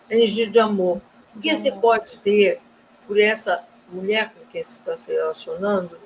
Energia 0.10 0.50
de 0.50 0.60
amor. 0.60 1.02
O 1.36 1.42
que 1.42 1.54
você 1.54 1.70
pode 1.70 2.20
ter 2.20 2.62
por 3.06 3.20
essa 3.20 3.66
mulher 3.90 4.32
com 4.34 4.46
quem 4.46 4.64
você 4.64 4.80
está 4.80 4.96
se 4.96 5.12
relacionando 5.12 6.00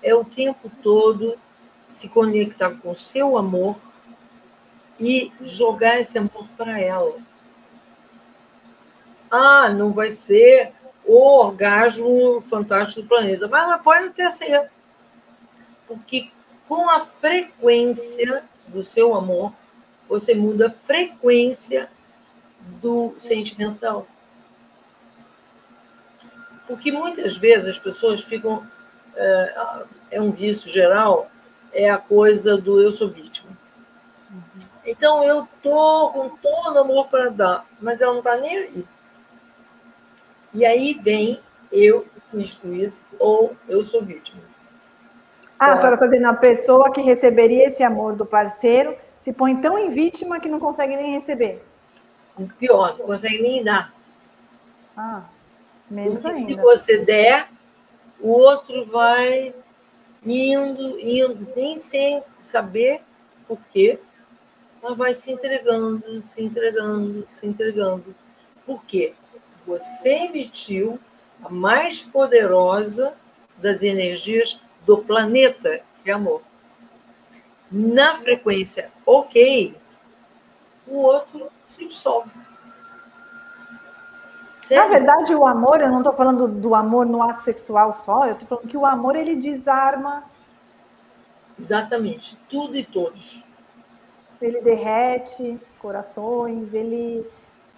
é 0.00 0.14
o 0.14 0.24
tempo 0.24 0.70
todo 0.80 1.36
se 1.84 2.08
conectar 2.08 2.70
com 2.70 2.92
o 2.92 2.94
seu 2.94 3.36
amor 3.36 3.76
e 5.00 5.32
jogar 5.40 5.98
esse 5.98 6.18
amor 6.18 6.48
para 6.56 6.80
ela. 6.80 7.18
Ah, 9.28 9.68
não 9.70 9.92
vai 9.92 10.08
ser 10.08 10.72
o 11.04 11.18
orgasmo 11.40 12.40
fantástico 12.42 13.02
do 13.02 13.08
planeta, 13.08 13.48
mas 13.48 13.82
pode 13.82 14.06
até 14.06 14.28
ser. 14.28 14.70
Porque 15.88 16.30
com 16.68 16.88
a 16.88 17.00
frequência 17.00 18.44
do 18.68 18.80
seu 18.80 19.16
amor, 19.16 19.52
você 20.14 20.34
muda 20.34 20.68
a 20.68 20.70
frequência 20.70 21.90
do 22.80 23.14
sentimental. 23.18 24.06
Porque 26.68 26.92
muitas 26.92 27.36
vezes 27.36 27.68
as 27.68 27.78
pessoas 27.78 28.22
ficam. 28.22 28.66
É, 29.16 29.84
é 30.12 30.20
um 30.20 30.32
vício 30.32 30.68
geral, 30.70 31.30
é 31.72 31.88
a 31.88 31.98
coisa 31.98 32.56
do 32.56 32.80
eu 32.80 32.90
sou 32.90 33.08
vítima. 33.10 33.56
Então 34.84 35.22
eu 35.22 35.48
tô 35.62 36.10
com 36.10 36.30
todo 36.36 36.78
amor 36.78 37.08
para 37.08 37.28
dar, 37.28 37.66
mas 37.80 38.00
ela 38.00 38.12
não 38.12 38.18
está 38.18 38.36
nem 38.36 38.56
aí. 38.56 38.84
E 40.52 40.64
aí 40.64 40.94
vem 40.94 41.40
eu 41.70 42.06
fui 42.30 42.42
excluído 42.42 42.94
ou 43.18 43.56
eu 43.68 43.84
sou 43.84 44.02
vítima. 44.02 44.42
Ah, 45.58 45.74
a 45.74 45.76
senhora 45.76 45.94
está 45.94 46.06
dizendo, 46.06 46.26
a 46.26 46.34
pessoa 46.34 46.92
que 46.92 47.00
receberia 47.00 47.68
esse 47.68 47.82
amor 47.82 48.16
do 48.16 48.26
parceiro 48.26 48.96
se 49.24 49.32
põe 49.32 49.58
tão 49.58 49.78
em 49.78 49.88
vítima 49.88 50.38
que 50.38 50.50
não 50.50 50.60
consegue 50.60 50.94
nem 50.94 51.14
receber. 51.14 51.64
Pior, 52.58 52.98
não 52.98 53.06
consegue 53.06 53.40
nem 53.40 53.64
dar. 53.64 53.94
Ah, 54.94 55.24
menos 55.88 56.20
Porque 56.20 56.36
ainda. 56.36 56.46
se 56.46 56.54
você 56.56 56.98
der, 56.98 57.48
o 58.20 58.28
outro 58.28 58.84
vai 58.84 59.54
indo, 60.26 61.00
indo, 61.00 61.52
nem 61.56 61.78
sem 61.78 62.22
saber 62.36 63.00
por 63.48 63.58
quê, 63.72 63.98
ela 64.82 64.94
vai 64.94 65.14
se 65.14 65.32
entregando, 65.32 66.20
se 66.20 66.44
entregando, 66.44 67.24
se 67.26 67.46
entregando. 67.46 68.14
Por 68.66 68.84
quê? 68.84 69.14
Você 69.66 70.10
emitiu 70.26 71.00
a 71.42 71.48
mais 71.48 72.02
poderosa 72.02 73.14
das 73.56 73.82
energias 73.82 74.62
do 74.84 74.98
planeta, 74.98 75.80
que 76.02 76.10
é 76.10 76.12
amor. 76.12 76.42
Na 77.72 78.14
frequência 78.14 78.92
ok, 79.06 79.76
o 80.86 80.96
outro 80.98 81.48
se 81.64 81.86
dissolve. 81.86 82.30
Na 84.70 84.86
verdade, 84.86 85.34
o 85.34 85.46
amor, 85.46 85.80
eu 85.80 85.90
não 85.90 85.98
estou 85.98 86.12
falando 86.12 86.46
do 86.46 86.74
amor 86.74 87.06
no 87.06 87.22
ato 87.22 87.42
sexual 87.42 87.92
só, 87.92 88.26
eu 88.26 88.34
estou 88.34 88.48
falando 88.48 88.68
que 88.68 88.76
o 88.76 88.86
amor 88.86 89.16
ele 89.16 89.34
desarma. 89.36 90.24
Exatamente, 91.58 92.36
tudo 92.48 92.76
e 92.76 92.84
todos 92.84 93.44
ele 94.44 94.60
derrete 94.60 95.58
corações, 95.78 96.74
ele 96.74 97.26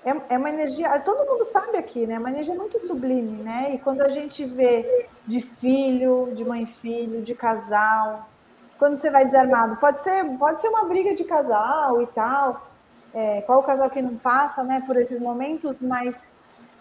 é, 0.04 0.34
é 0.34 0.38
uma 0.38 0.48
energia, 0.48 0.98
todo 1.00 1.28
mundo 1.28 1.44
sabe 1.44 1.76
aqui, 1.76 2.06
né? 2.06 2.14
É 2.14 2.18
uma 2.18 2.30
energia 2.30 2.54
muito 2.54 2.78
sublime, 2.78 3.42
né? 3.42 3.74
E 3.74 3.78
quando 3.78 4.02
a 4.02 4.08
gente 4.08 4.44
vê 4.44 5.08
de 5.26 5.40
filho, 5.40 6.30
de 6.32 6.44
mãe 6.44 6.62
e 6.62 6.66
filho, 6.66 7.22
de 7.22 7.34
casal, 7.34 8.28
quando 8.78 8.96
você 8.96 9.10
vai 9.10 9.24
desarmado, 9.24 9.76
pode 9.76 10.02
ser, 10.02 10.24
pode 10.38 10.60
ser 10.60 10.68
uma 10.68 10.84
briga 10.84 11.14
de 11.14 11.24
casal 11.24 12.02
e 12.02 12.06
tal. 12.08 12.66
É, 13.14 13.40
qual 13.42 13.60
o 13.60 13.62
casal 13.62 13.88
que 13.88 14.02
não 14.02 14.16
passa, 14.16 14.62
né, 14.62 14.82
por 14.86 14.96
esses 14.96 15.18
momentos? 15.18 15.80
Mas 15.80 16.26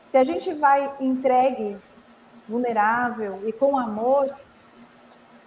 se 0.07 0.17
a 0.17 0.23
gente 0.23 0.53
vai 0.53 0.91
entregue, 0.99 1.77
vulnerável 2.47 3.41
e 3.47 3.53
com 3.53 3.77
amor, 3.77 4.33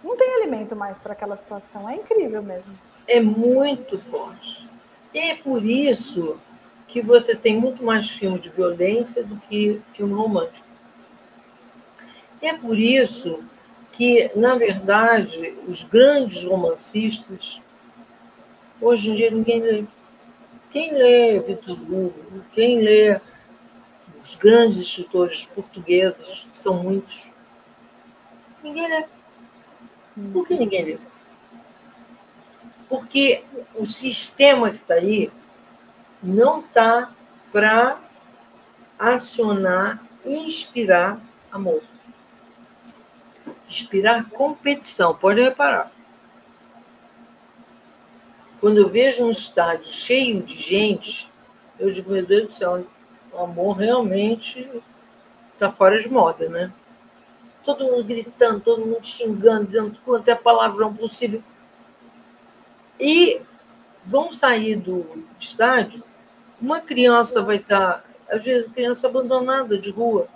não 0.03 0.15
tem 0.15 0.35
alimento 0.35 0.75
mais 0.75 0.99
para 0.99 1.13
aquela 1.13 1.35
situação. 1.35 1.89
É 1.89 1.95
incrível 1.95 2.41
mesmo. 2.41 2.73
É 3.07 3.19
muito 3.19 3.99
forte. 3.99 4.69
E 5.13 5.31
é 5.31 5.35
por 5.35 5.63
isso 5.63 6.39
que 6.87 7.01
você 7.01 7.35
tem 7.35 7.59
muito 7.59 7.83
mais 7.83 8.09
filmes 8.09 8.41
de 8.41 8.49
violência 8.49 9.23
do 9.23 9.37
que 9.37 9.81
filme 9.91 10.13
romântico. 10.13 10.67
E 12.41 12.47
é 12.47 12.57
por 12.57 12.77
isso 12.77 13.43
que, 13.91 14.31
na 14.35 14.55
verdade, 14.55 15.57
os 15.67 15.83
grandes 15.83 16.43
romancistas, 16.43 17.61
hoje 18.81 19.11
em 19.11 19.15
dia 19.15 19.31
ninguém 19.31 19.61
lê. 19.61 19.85
Quem 20.71 20.93
lê 20.93 21.39
Vitor 21.39 21.77
Hugo, 21.81 22.43
quem 22.53 22.79
lê 22.79 23.19
os 24.21 24.35
grandes 24.35 24.79
escritores 24.79 25.45
portugueses, 25.45 26.47
que 26.51 26.57
são 26.57 26.75
muitos, 26.75 27.31
ninguém 28.63 28.87
lê. 28.87 29.05
Por 30.31 30.47
que 30.47 30.55
ninguém 30.55 30.83
lê? 30.83 30.97
Porque 32.87 33.43
o 33.75 33.85
sistema 33.85 34.69
que 34.69 34.77
está 34.77 34.95
aí 34.95 35.31
não 36.21 36.59
está 36.59 37.11
para 37.51 37.99
acionar, 38.97 40.03
inspirar 40.25 41.19
amor. 41.51 41.81
Inspirar 43.69 44.27
competição, 44.31 45.13
pode 45.13 45.41
reparar. 45.41 45.91
Quando 48.59 48.77
eu 48.77 48.89
vejo 48.89 49.25
um 49.25 49.29
estádio 49.29 49.91
cheio 49.91 50.41
de 50.41 50.57
gente, 50.57 51.31
eu 51.79 51.89
digo, 51.89 52.11
meu 52.11 52.25
Deus 52.25 52.47
do 52.47 52.51
céu, 52.51 52.85
o 53.31 53.37
amor 53.37 53.77
realmente 53.77 54.67
está 55.53 55.71
fora 55.71 56.01
de 56.01 56.09
moda, 56.09 56.49
né? 56.49 56.73
Todo 57.63 57.85
mundo 57.85 58.03
gritando, 58.03 58.59
todo 58.59 58.85
mundo 58.85 59.05
xingando, 59.05 59.65
dizendo 59.65 59.99
quanto 60.03 60.27
é 60.27 60.35
palavrão 60.35 60.93
possível. 60.93 61.43
E 62.99 63.41
vão 64.03 64.31
sair 64.31 64.75
do 64.75 65.23
estádio, 65.39 66.03
uma 66.59 66.81
criança 66.81 67.41
vai 67.41 67.57
estar, 67.57 68.03
às 68.29 68.43
vezes, 68.43 68.71
criança 68.71 69.07
abandonada 69.07 69.77
de 69.77 69.91
rua. 69.91 70.27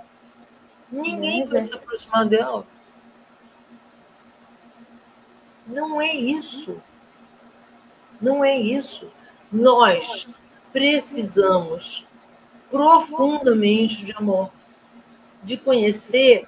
Ninguém 0.91 1.45
vai 1.45 1.59
se 1.59 1.73
aproximar 1.73 2.25
dela. 2.25 2.65
Não 5.68 6.01
é 6.01 6.14
isso. 6.14 6.82
Não 8.22 8.43
é 8.43 8.57
isso. 8.57 9.11
Nós 9.51 10.28
precisamos 10.72 12.07
profundamente 12.70 14.03
de 14.03 14.11
amor, 14.14 14.51
de 15.43 15.57
conhecer. 15.57 16.47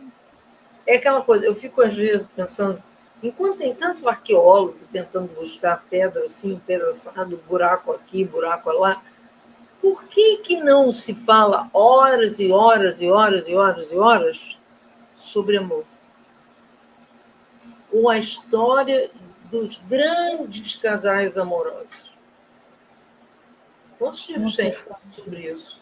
É 0.88 0.95
aquela 0.95 1.22
coisa, 1.22 1.45
eu 1.45 1.53
fico 1.53 1.82
às 1.82 1.95
vezes 1.95 2.26
pensando, 2.36 2.82
enquanto 3.22 3.57
tem 3.57 3.74
tanto 3.74 4.07
arqueólogo 4.09 4.80
tentando 4.91 5.28
buscar 5.34 5.84
pedra 5.89 6.26
assim, 6.26 6.59
pedra 6.66 6.89
assado, 6.89 7.41
buraco 7.47 7.91
aqui, 7.91 8.24
buraco 8.24 8.72
lá, 8.72 9.01
por 9.82 10.05
que, 10.05 10.38
que 10.38 10.57
não 10.57 10.91
se 10.91 11.13
fala 11.13 11.70
horas 11.72 12.39
e 12.39 12.51
horas 12.51 13.01
e 13.01 13.09
horas 13.09 13.47
e 13.47 13.53
horas 13.53 13.91
e 13.91 13.95
horas 13.95 14.59
sobre 15.16 15.57
amor? 15.57 15.86
Ou 17.95 18.09
a 18.09 18.17
história 18.17 19.09
dos 19.49 19.77
grandes 19.77 20.75
casais 20.75 21.37
amorosos. 21.37 22.17
Quantos 23.97 24.27
livros 24.27 24.57
tem 24.57 24.75
sobre 25.05 25.49
isso? 25.49 25.81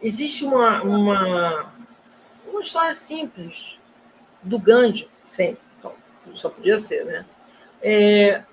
Existe 0.00 0.44
uma, 0.44 0.80
uma, 0.82 1.72
uma 2.46 2.60
história 2.60 2.92
simples 2.92 3.80
do 4.40 4.60
Gandhi, 4.60 5.10
sempre, 5.26 5.60
então, 5.80 5.92
só 6.32 6.48
podia 6.48 6.78
ser, 6.78 7.04
né? 7.04 7.26
É, 7.82 8.44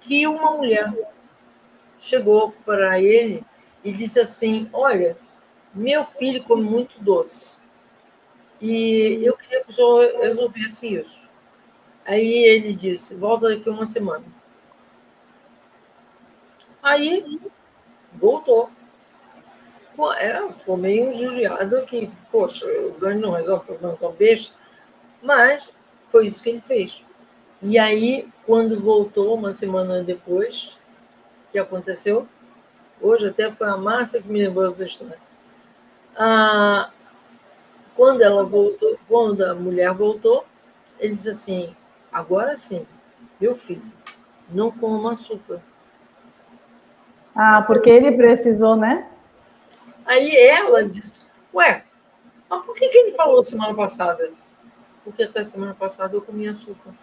que 0.00 0.26
uma 0.26 0.52
mulher 0.52 0.90
chegou 1.98 2.52
para 2.64 2.98
ele 2.98 3.44
e 3.84 3.92
disse 3.92 4.18
assim: 4.18 4.70
Olha, 4.72 5.18
meu 5.74 6.06
filho 6.06 6.42
come 6.42 6.62
muito 6.62 6.98
doce 7.00 7.59
e 8.60 9.20
eu 9.24 9.36
queria 9.36 9.64
que 9.64 9.70
o 9.70 9.72
senhor 9.72 10.20
resolvesse 10.20 10.94
isso. 10.94 11.28
Aí 12.04 12.44
ele 12.44 12.74
disse: 12.74 13.14
volta 13.14 13.48
daqui 13.48 13.68
uma 13.68 13.86
semana. 13.86 14.24
Aí 16.82 17.40
voltou. 18.14 18.70
É, 20.18 20.50
ficou 20.52 20.78
meio 20.78 21.10
injuriado 21.10 21.84
que, 21.84 22.10
poxa, 22.32 22.66
o 22.66 22.92
ganho 22.92 23.20
não 23.20 23.32
resolve 23.32 23.66
problema 23.66 23.96
tão 23.96 24.12
besta, 24.12 24.56
mas 25.22 25.70
foi 26.08 26.26
isso 26.26 26.42
que 26.42 26.48
ele 26.48 26.62
fez. 26.62 27.04
E 27.62 27.78
aí, 27.78 28.26
quando 28.46 28.80
voltou, 28.80 29.34
uma 29.34 29.52
semana 29.52 30.02
depois, 30.02 30.80
que 31.50 31.58
aconteceu? 31.58 32.26
Hoje 33.00 33.28
até 33.28 33.50
foi 33.50 33.68
a 33.68 33.76
Márcia 33.76 34.22
que 34.22 34.28
me 34.28 34.42
lembrou 34.42 34.66
essa 34.66 34.84
história. 34.84 35.18
Ah, 36.16 36.90
quando 38.00 38.22
ela 38.22 38.42
voltou, 38.42 38.98
quando 39.06 39.44
a 39.44 39.54
mulher 39.54 39.92
voltou, 39.92 40.46
ele 40.98 41.12
disse 41.12 41.28
assim: 41.28 41.76
Agora 42.10 42.56
sim, 42.56 42.86
meu 43.38 43.54
filho, 43.54 43.92
não 44.48 44.70
coma 44.70 45.12
açúcar. 45.12 45.60
Ah, 47.34 47.60
porque 47.60 47.90
ele 47.90 48.12
precisou, 48.12 48.74
né? 48.74 49.06
Aí 50.06 50.34
ela 50.34 50.82
disse: 50.82 51.26
Ué, 51.52 51.84
mas 52.48 52.64
por 52.64 52.74
que, 52.74 52.88
que 52.88 52.96
ele 52.96 53.12
falou 53.12 53.44
semana 53.44 53.74
passada? 53.74 54.32
Porque 55.04 55.24
até 55.24 55.44
semana 55.44 55.74
passada 55.74 56.16
eu 56.16 56.22
comia 56.22 56.52
açúcar. 56.52 56.94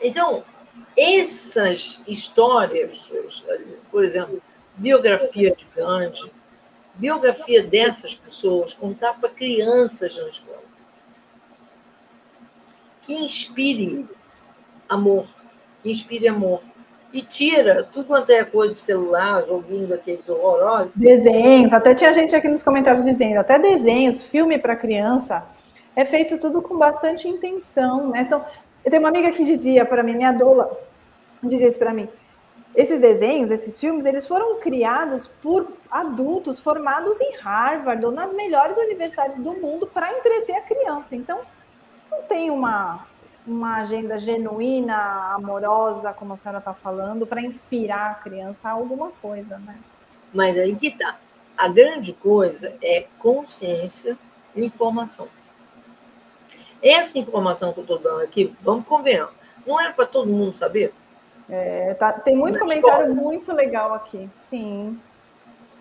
Então, 0.00 0.44
essas 0.96 2.00
histórias, 2.06 3.12
por 3.90 4.04
exemplo, 4.04 4.40
biografia 4.76 5.52
de 5.52 5.66
Gandhi, 5.74 6.37
biografia 6.98 7.62
dessas 7.62 8.14
pessoas, 8.14 8.74
contar 8.74 9.14
para 9.14 9.30
crianças 9.30 10.16
na 10.18 10.28
escola 10.28 10.68
que 13.08 13.14
inspire 13.14 14.06
amor, 14.86 15.26
inspire 15.82 16.28
amor. 16.28 16.60
E 17.10 17.22
tira 17.22 17.82
tudo 17.82 18.04
quanto 18.04 18.28
é 18.28 18.44
coisa 18.44 18.74
de 18.74 18.80
celular, 18.80 19.42
joguinho 19.46 19.86
daqueles 19.86 20.28
horrorosos. 20.28 20.90
Desenhos, 20.94 21.72
até 21.72 21.94
tinha 21.94 22.12
gente 22.12 22.36
aqui 22.36 22.48
nos 22.48 22.62
comentários 22.62 23.06
dizendo, 23.06 23.38
até 23.38 23.58
desenhos, 23.58 24.24
filme 24.24 24.58
para 24.58 24.76
criança, 24.76 25.46
é 25.96 26.04
feito 26.04 26.36
tudo 26.36 26.60
com 26.60 26.78
bastante 26.78 27.26
intenção, 27.26 28.10
né? 28.10 28.26
São, 28.26 28.44
eu 28.84 28.90
tenho 28.90 29.02
uma 29.02 29.08
amiga 29.08 29.32
que 29.32 29.42
dizia 29.42 29.86
para 29.86 30.02
mim, 30.02 30.16
minha 30.16 30.32
doula, 30.32 30.70
dizia 31.42 31.66
isso 31.66 31.78
para 31.78 31.94
mim, 31.94 32.10
esses 32.78 33.00
desenhos, 33.00 33.50
esses 33.50 33.76
filmes, 33.76 34.06
eles 34.06 34.24
foram 34.24 34.60
criados 34.60 35.26
por 35.26 35.66
adultos 35.90 36.60
formados 36.60 37.20
em 37.20 37.36
Harvard 37.38 38.06
ou 38.06 38.12
nas 38.12 38.32
melhores 38.32 38.76
universidades 38.76 39.36
do 39.36 39.54
mundo 39.54 39.84
para 39.84 40.16
entreter 40.16 40.54
a 40.54 40.60
criança. 40.60 41.16
Então, 41.16 41.40
não 42.08 42.22
tem 42.22 42.52
uma, 42.52 43.04
uma 43.44 43.78
agenda 43.78 44.16
genuína, 44.16 44.94
amorosa, 45.34 46.12
como 46.12 46.34
a 46.34 46.36
senhora 46.36 46.58
está 46.58 46.72
falando, 46.72 47.26
para 47.26 47.40
inspirar 47.40 48.12
a 48.12 48.14
criança 48.14 48.68
a 48.68 48.72
alguma 48.72 49.10
coisa, 49.10 49.58
né? 49.58 49.76
Mas 50.32 50.56
aí 50.56 50.76
que 50.76 50.92
tá. 50.92 51.18
A 51.56 51.66
grande 51.66 52.12
coisa 52.12 52.76
é 52.80 53.08
consciência 53.18 54.16
e 54.54 54.64
informação. 54.64 55.26
Essa 56.80 57.18
informação 57.18 57.72
que 57.72 57.80
eu 57.80 57.82
estou 57.82 57.98
dando 57.98 58.20
aqui, 58.20 58.54
vamos 58.62 58.86
convenhar, 58.86 59.32
não 59.66 59.80
era 59.80 59.92
para 59.92 60.06
todo 60.06 60.30
mundo 60.30 60.54
saber? 60.54 60.94
É, 61.48 61.94
tá, 61.94 62.12
tem 62.12 62.36
muito 62.36 62.58
comentário 62.58 63.08
escola. 63.08 63.22
muito 63.22 63.52
legal 63.54 63.94
aqui. 63.94 64.28
Sim. 64.48 65.00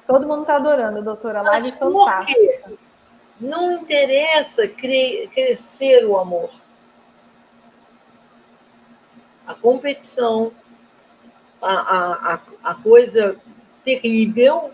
Todo 0.06 0.26
mundo 0.26 0.42
está 0.42 0.56
adorando, 0.56 1.04
doutora. 1.04 1.42
Live 1.42 1.74
fantástica. 1.74 2.72
Não 3.40 3.74
interessa 3.74 4.68
cre 4.68 5.30
crescer 5.34 6.06
o 6.06 6.18
amor. 6.18 6.50
A 9.46 9.54
competição, 9.54 10.52
a, 11.62 12.34
a, 12.34 12.40
a 12.64 12.76
coisa 12.76 13.38
terrível, 13.84 14.72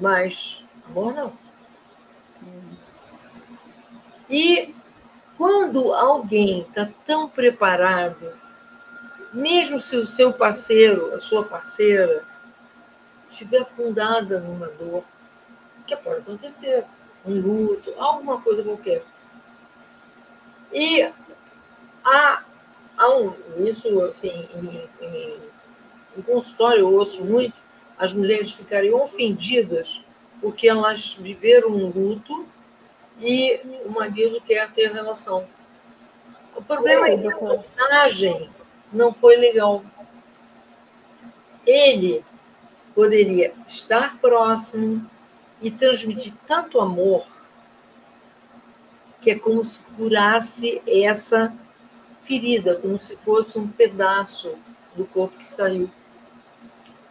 mas 0.00 0.64
amor 0.88 1.14
não. 1.14 1.32
E 4.28 4.74
quando 5.36 5.92
alguém 5.92 6.62
está 6.62 6.88
tão 7.04 7.28
preparado, 7.28 8.45
mesmo 9.36 9.78
se 9.78 9.96
o 9.96 10.06
seu 10.06 10.32
parceiro, 10.32 11.14
a 11.14 11.20
sua 11.20 11.44
parceira, 11.44 12.24
estiver 13.28 13.60
afundada 13.60 14.40
numa 14.40 14.68
dor, 14.68 15.04
que 15.86 15.94
pode 15.94 16.20
acontecer, 16.20 16.84
um 17.24 17.38
luto, 17.38 17.92
alguma 17.98 18.40
coisa 18.40 18.62
qualquer. 18.62 19.04
E 20.72 21.02
há, 22.02 22.44
há 22.96 23.14
um, 23.14 23.34
isso, 23.58 24.00
assim, 24.04 24.48
em, 24.54 24.88
em, 25.04 25.38
em 26.16 26.22
consultório 26.22 26.80
eu 26.80 26.94
ouço 26.94 27.22
muito 27.22 27.54
as 27.98 28.14
mulheres 28.14 28.52
ficarem 28.52 28.92
ofendidas 28.92 30.02
porque 30.40 30.66
elas 30.66 31.14
viveram 31.14 31.70
um 31.70 31.90
luto 31.90 32.46
e 33.18 33.60
o 33.84 33.90
marido 33.90 34.40
quer 34.40 34.70
ter 34.72 34.92
relação. 34.92 35.46
O 36.54 36.62
problema 36.62 37.08
é 37.08 37.16
que 37.18 37.26
a 37.26 37.30
abordagem 37.30 38.50
não 38.92 39.12
foi 39.12 39.36
legal. 39.36 39.84
Ele 41.66 42.24
poderia 42.94 43.52
estar 43.66 44.18
próximo, 44.18 45.08
e 45.60 45.70
transmitir 45.70 46.34
tanto 46.46 46.80
amor 46.80 47.26
que 49.20 49.30
é 49.30 49.38
como 49.38 49.62
se 49.64 49.80
curasse 49.96 50.80
essa 50.86 51.52
ferida, 52.22 52.76
como 52.76 52.98
se 52.98 53.16
fosse 53.16 53.58
um 53.58 53.66
pedaço 53.66 54.54
do 54.94 55.04
corpo 55.04 55.38
que 55.38 55.46
saiu. 55.46 55.90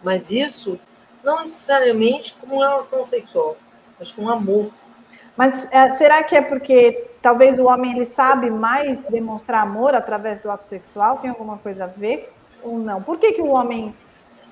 Mas 0.04 0.32
isso 0.32 0.80
não 1.24 1.42
necessariamente 1.42 2.34
com 2.36 2.60
relação 2.60 3.04
sexual, 3.04 3.58
mas 3.98 4.12
com 4.12 4.30
amor. 4.30 4.72
Mas 5.36 5.68
é, 5.72 5.92
será 5.94 6.24
que 6.24 6.36
é 6.36 6.42
porque 6.42 7.08
talvez 7.26 7.58
o 7.58 7.66
homem 7.66 7.96
ele 7.96 8.06
sabe 8.06 8.52
mais 8.52 9.04
demonstrar 9.06 9.64
amor 9.64 9.96
através 9.96 10.40
do 10.42 10.52
ato 10.52 10.68
sexual? 10.68 11.18
Tem 11.18 11.32
alguma 11.32 11.58
coisa 11.58 11.86
a 11.86 11.88
ver 11.88 12.32
ou 12.62 12.78
não? 12.78 13.02
Por 13.02 13.18
que, 13.18 13.32
que 13.32 13.42
o 13.42 13.48
homem 13.48 13.96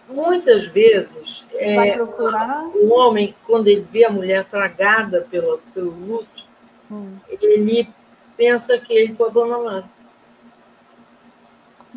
muitas 0.09 0.65
vezes 0.65 1.47
é, 1.53 2.01
o 2.01 2.89
homem 2.89 3.35
quando 3.45 3.67
ele 3.67 3.87
vê 3.91 4.05
a 4.05 4.09
mulher 4.09 4.43
tragada 4.45 5.21
pelo, 5.29 5.59
pelo 5.71 5.91
luto 5.91 6.45
hum. 6.91 7.15
ele 7.39 7.87
pensa 8.35 8.77
que 8.79 8.91
ele 8.91 9.15
foi 9.15 9.29
abandonado 9.29 9.87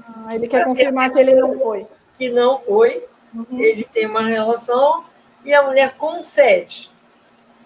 ah, 0.06 0.28
ele 0.34 0.46
quer 0.46 0.64
confirmar 0.64 1.10
que 1.10 1.18
ele 1.18 1.34
não 1.34 1.58
foi 1.58 1.86
que 2.16 2.28
não 2.30 2.56
foi 2.58 3.04
uhum. 3.34 3.58
ele 3.58 3.82
tem 3.82 4.06
uma 4.06 4.22
relação 4.22 5.04
e 5.44 5.52
a 5.52 5.64
mulher 5.64 5.96
concede 5.96 6.90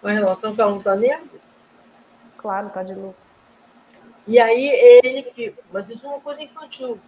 uma 0.02 0.12
relação 0.12 0.54
que 0.54 0.60
ela 0.60 0.70
não 0.70 0.78
está 0.78 0.96
nem 0.96 1.12
claro 2.40 2.68
está 2.68 2.82
de 2.82 2.94
luto 2.94 3.30
e 4.26 4.38
aí 4.38 4.68
ele 5.04 5.22
fica 5.22 5.62
mas 5.72 5.88
isso 5.88 6.06
é 6.06 6.08
uma 6.08 6.20
coisa 6.20 6.42
infantil 6.42 6.98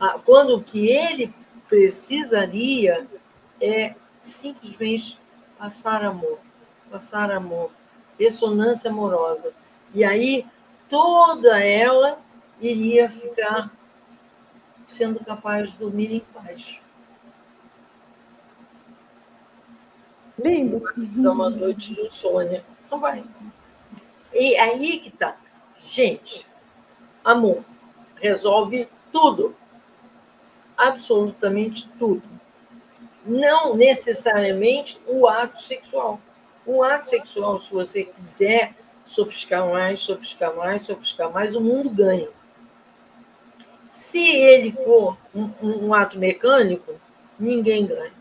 ah, 0.00 0.18
quando 0.24 0.56
o 0.56 0.62
que 0.62 0.88
ele 0.88 1.34
precisaria 1.68 3.06
é 3.60 3.94
simplesmente 4.18 5.20
passar 5.58 6.02
amor, 6.02 6.38
passar 6.90 7.30
amor, 7.30 7.70
ressonância 8.18 8.90
amorosa. 8.90 9.52
E 9.92 10.02
aí 10.02 10.46
toda 10.88 11.62
ela 11.62 12.18
iria 12.58 13.10
ficar 13.10 13.70
sendo 14.86 15.22
capaz 15.22 15.70
de 15.70 15.78
dormir 15.78 16.12
em 16.12 16.20
paz. 16.20 16.82
Lindo. 20.38 20.82
Só 21.22 21.32
uma 21.32 21.50
noite 21.50 21.94
de 21.94 22.00
insônia. 22.00 22.64
Não 22.90 22.98
vai. 22.98 23.22
E 24.32 24.56
aí 24.56 24.98
que 25.00 25.10
tá. 25.10 25.36
Gente, 25.76 26.46
amor 27.24 27.64
resolve 28.20 28.88
tudo 29.10 29.56
absolutamente 30.76 31.88
tudo. 31.98 32.22
Não 33.24 33.76
necessariamente 33.76 35.00
o 35.06 35.26
ato 35.28 35.60
sexual. 35.60 36.20
O 36.64 36.82
ato 36.82 37.08
sexual, 37.08 37.58
se 37.58 37.72
você 37.72 38.04
quiser 38.04 38.74
sofisticar 39.04 39.68
mais, 39.68 40.00
sofisticar 40.00 40.54
mais, 40.54 40.82
sofisticar 40.82 41.30
mais, 41.30 41.54
o 41.54 41.60
mundo 41.60 41.90
ganha. 41.90 42.28
Se 43.88 44.24
ele 44.24 44.70
for 44.70 45.18
um, 45.34 45.50
um 45.62 45.94
ato 45.94 46.18
mecânico, 46.18 46.94
ninguém 47.38 47.86
ganha. 47.86 48.12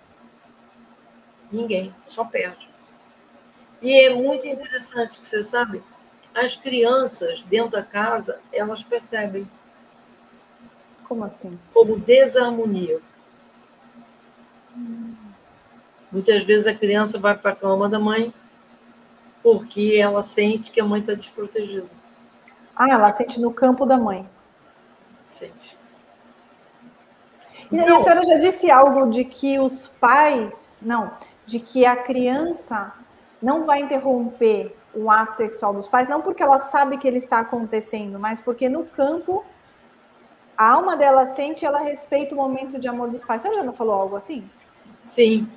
Ninguém, 1.52 1.96
só 2.06 2.26
perde. 2.26 2.70
E 3.82 4.06
é 4.06 4.14
muito 4.14 4.46
interessante 4.46 5.20
que 5.20 5.26
você 5.26 5.44
sabe, 5.44 5.82
as 6.42 6.56
crianças 6.56 7.42
dentro 7.44 7.72
da 7.72 7.84
casa, 7.84 8.40
elas 8.52 8.84
percebem 8.84 9.50
como 11.10 11.24
assim? 11.24 11.60
Como 11.74 12.00
desarmonia. 12.00 13.00
Hum. 14.78 15.16
Muitas 16.12 16.44
vezes 16.44 16.68
a 16.68 16.76
criança 16.76 17.20
vai 17.20 17.36
para 17.36 17.52
a 17.52 17.56
cama 17.56 17.90
da 17.90 18.00
mãe 18.00 18.34
porque 19.42 19.98
ela 20.00 20.22
sente 20.22 20.72
que 20.72 20.80
a 20.80 20.86
mãe 20.86 21.00
está 21.00 21.14
desprotegida. 21.14 21.88
Ah, 22.76 22.92
ela 22.92 23.12
sente 23.12 23.40
no 23.40 23.52
campo 23.52 23.86
da 23.86 23.98
mãe. 23.98 24.30
Sente. 25.26 25.78
E 27.72 27.76
não. 27.76 27.98
a 27.98 28.04
senhora 28.04 28.26
já 28.26 28.38
disse 28.38 28.70
algo 28.70 29.10
de 29.10 29.24
que 29.24 29.60
os 29.60 29.88
pais, 29.88 30.78
não, 30.82 31.12
de 31.46 31.60
que 31.60 31.86
a 31.86 31.96
criança 31.96 32.94
não 33.42 33.66
vai 33.66 33.82
interromper 33.82 34.76
o 34.94 35.10
ato 35.10 35.36
sexual 35.36 35.74
dos 35.74 35.88
pais, 35.88 36.10
não 36.10 36.22
porque 36.22 36.42
ela 36.42 36.60
sabe 36.60 36.98
que 36.98 37.08
ele 37.08 37.20
está 37.20 37.40
acontecendo, 37.40 38.20
mas 38.20 38.40
porque 38.40 38.68
no 38.68 38.86
campo 38.86 39.46
a 40.60 40.72
alma 40.72 40.98
dela 40.98 41.26
sente, 41.28 41.66
ela 41.66 41.80
respeita 41.80 42.36
o 42.36 42.38
momento 42.38 42.78
de 42.78 42.86
amor 42.86 43.10
dos 43.10 43.24
pais. 43.24 43.42
Você 43.42 43.56
já 43.56 43.64
não 43.64 43.72
falou 43.72 43.94
algo 43.94 44.18
assim? 44.18 44.50
Sim. 45.02 45.48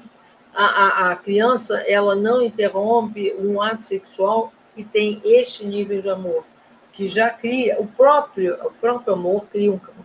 A, 0.55 0.65
a, 0.65 1.11
a 1.11 1.17
criança, 1.17 1.83
ela 1.89 2.15
não 2.15 2.41
interrompe 2.41 3.35
um 3.37 3.61
ato 3.61 3.83
sexual 3.83 4.53
que 4.75 4.85
tem 4.85 5.21
este 5.25 5.67
nível 5.67 6.01
de 6.01 6.09
amor, 6.09 6.45
que 6.93 7.09
já 7.09 7.31
cria, 7.31 7.81
o 7.81 7.87
próprio, 7.89 8.55
o 8.65 8.71
próprio 8.71 9.15
amor 9.15 9.47
cria 9.47 9.73
um 9.73 9.79
campo. 9.79 10.05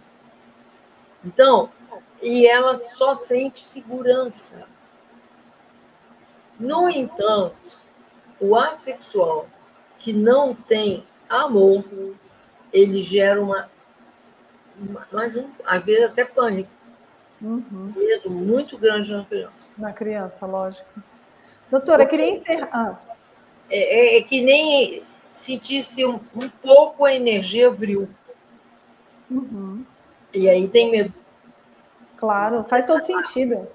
Então, 1.24 1.70
e 2.20 2.48
ela 2.48 2.76
só 2.76 3.14
sente 3.14 3.60
segurança. 3.60 4.68
No 6.60 6.90
entanto, 6.90 7.80
o 8.40 8.56
ato 8.56 8.80
sexual 8.80 9.48
que 10.00 10.14
não 10.14 10.54
tem 10.54 11.06
amor, 11.30 11.84
ele 12.72 13.00
gera 13.00 13.42
uma 13.42 13.70
mas 15.12 15.36
um, 15.36 15.50
às 15.66 15.84
vezes 15.84 16.06
até 16.06 16.24
pânico. 16.24 16.70
Uhum. 17.42 17.94
Medo 17.96 18.30
muito 18.30 18.78
grande 18.78 19.12
na 19.12 19.24
criança. 19.26 19.72
Na 19.78 19.94
criança, 19.94 20.46
lógico. 20.46 20.86
Doutora, 21.70 22.04
Porque 22.04 22.18
queria 22.18 22.32
encerrar. 22.32 23.02
É, 23.70 24.18
é, 24.18 24.20
é, 24.20 24.24
que 24.24 24.42
nem 24.42 25.04
sentisse 25.32 26.06
um, 26.06 26.20
um 26.36 26.50
pouco 26.50 27.06
a 27.06 27.14
energia 27.14 27.70
vril. 27.70 28.10
Uhum. 29.30 29.86
E 30.34 30.50
aí 30.50 30.68
tem 30.68 30.90
medo. 30.90 31.14
Claro, 32.18 32.64
faz 32.64 32.86
todo 32.86 33.04
sentido. 33.04 33.68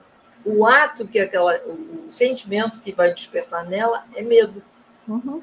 O 0.45 0.66
ato 0.66 1.07
que 1.07 1.20
aquela, 1.20 1.55
o 1.66 2.05
sentimento 2.09 2.80
que 2.80 2.93
vai 2.93 3.12
despertar 3.12 3.64
nela 3.64 4.05
é 4.14 4.22
medo. 4.22 4.62
Uhum. 5.07 5.43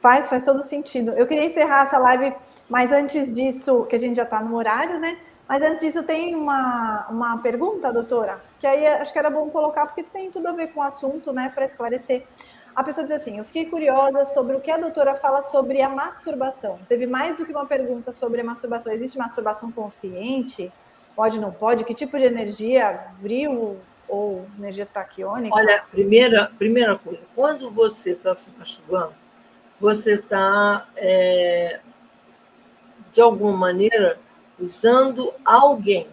Faz, 0.00 0.28
faz 0.28 0.44
todo 0.44 0.62
sentido. 0.62 1.12
Eu 1.12 1.26
queria 1.26 1.44
encerrar 1.44 1.82
essa 1.82 1.98
live 1.98 2.34
mas 2.70 2.92
antes 2.92 3.34
disso, 3.34 3.84
que 3.86 3.96
a 3.96 3.98
gente 3.98 4.14
já 4.14 4.22
está 4.22 4.40
no 4.40 4.54
horário, 4.54 5.00
né? 5.00 5.18
Mas 5.48 5.60
antes 5.60 5.80
disso, 5.80 6.04
tem 6.04 6.36
uma, 6.36 7.04
uma 7.10 7.38
pergunta, 7.38 7.92
doutora, 7.92 8.40
que 8.60 8.66
aí 8.66 8.86
acho 8.86 9.12
que 9.12 9.18
era 9.18 9.28
bom 9.28 9.50
colocar, 9.50 9.86
porque 9.86 10.04
tem 10.04 10.30
tudo 10.30 10.46
a 10.46 10.52
ver 10.52 10.68
com 10.68 10.78
o 10.78 10.82
assunto, 10.84 11.32
né, 11.32 11.50
para 11.52 11.64
esclarecer. 11.64 12.24
A 12.76 12.84
pessoa 12.84 13.04
diz 13.04 13.16
assim: 13.16 13.38
Eu 13.38 13.44
fiquei 13.44 13.64
curiosa 13.64 14.24
sobre 14.24 14.54
o 14.54 14.60
que 14.60 14.70
a 14.70 14.78
doutora 14.78 15.16
fala 15.16 15.42
sobre 15.42 15.82
a 15.82 15.88
masturbação. 15.88 16.78
Teve 16.88 17.08
mais 17.08 17.36
do 17.36 17.44
que 17.44 17.50
uma 17.50 17.66
pergunta 17.66 18.12
sobre 18.12 18.40
a 18.40 18.44
masturbação. 18.44 18.92
Existe 18.92 19.18
masturbação 19.18 19.72
consciente? 19.72 20.72
Pode, 21.16 21.40
não 21.40 21.50
pode? 21.50 21.82
Que 21.82 21.92
tipo 21.92 22.16
de 22.16 22.24
energia? 22.24 23.08
Vril 23.20 23.78
ou 24.10 24.46
energia 24.58 24.84
taquiônica? 24.84 25.54
Olha, 25.54 25.84
primeira, 25.90 26.50
primeira 26.58 26.98
coisa: 26.98 27.24
quando 27.34 27.70
você 27.70 28.12
está 28.12 28.34
se 28.34 28.50
masturbando, 28.58 29.14
você 29.80 30.14
está 30.14 30.88
é, 30.96 31.80
de 33.12 33.20
alguma 33.20 33.56
maneira, 33.56 34.18
usando 34.58 35.32
alguém. 35.44 36.08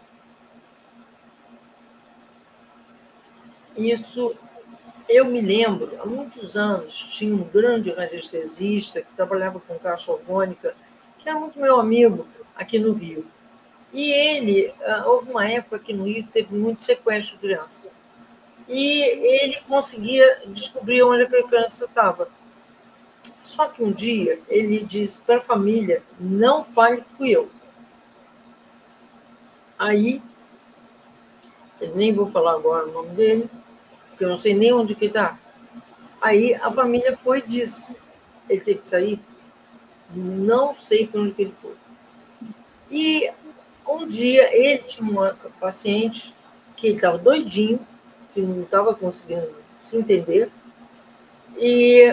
Isso 3.76 4.36
eu 5.10 5.26
me 5.26 5.40
lembro, 5.40 5.98
há 6.02 6.06
muitos 6.06 6.58
anos, 6.58 6.94
tinha 6.94 7.34
um 7.34 7.44
grande 7.44 7.92
anestesista 7.92 9.02
que 9.02 9.12
trabalhava 9.14 9.60
com 9.60 9.80
caixa 9.80 10.12
orgânica, 10.12 10.76
que 11.18 11.30
era 11.30 11.40
muito 11.40 11.60
meu 11.60 11.80
amigo 11.80 12.28
aqui 12.56 12.78
no 12.78 12.94
Rio. 12.94 13.26
E 13.98 14.12
ele, 14.12 14.72
ah, 14.86 15.06
houve 15.08 15.32
uma 15.32 15.50
época 15.50 15.78
aqui 15.78 15.92
no 15.92 16.06
Rio 16.06 16.24
que 16.24 16.32
teve 16.32 16.56
muito 16.56 16.84
sequestro 16.84 17.36
de 17.36 17.42
criança. 17.42 17.90
E 18.70 19.02
ele 19.02 19.60
conseguia 19.68 20.44
descobrir 20.46 21.02
onde 21.02 21.24
a 21.24 21.48
criança 21.48 21.86
estava. 21.86 22.30
Só 23.40 23.68
que 23.68 23.84
um 23.84 23.92
dia 23.92 24.40
ele 24.48 24.84
disse 24.84 25.24
para 25.24 25.38
a 25.38 25.42
família: 25.42 26.04
não 26.20 26.64
fale 26.64 26.98
que 26.98 27.16
fui 27.16 27.32
eu. 27.32 27.50
Aí, 29.80 30.22
eu 31.82 31.96
nem 31.96 32.14
vou 32.14 32.28
falar 32.28 32.54
agora 32.54 32.88
o 32.88 32.92
nome 32.92 33.10
dele, 33.16 33.50
porque 34.10 34.24
eu 34.24 34.30
não 34.30 34.38
sei 34.38 34.54
nem 34.54 34.72
onde 34.72 34.94
que 34.94 35.06
está. 35.06 35.40
Aí 36.22 36.54
a 36.54 36.70
família 36.70 37.18
foi 37.18 37.40
e 37.40 37.48
disse: 37.48 37.98
ele 38.48 38.62
teve 38.62 38.82
que 38.82 38.90
sair. 38.90 39.20
Não 40.12 40.76
sei 40.76 41.08
para 41.08 41.22
onde 41.22 41.32
que 41.32 41.42
ele 41.42 41.56
foi. 41.60 41.74
E 42.92 43.32
um 43.88 44.08
dia 44.08 44.50
ele 44.56 44.80
tinha 44.80 45.10
uma 45.10 45.38
paciente 45.60 46.34
que 46.76 46.90
estava 46.90 47.18
doidinho, 47.18 47.80
que 48.34 48.42
não 48.42 48.64
estava 48.64 48.94
conseguindo 48.94 49.50
se 49.82 49.98
entender, 49.98 50.52
e 51.58 52.04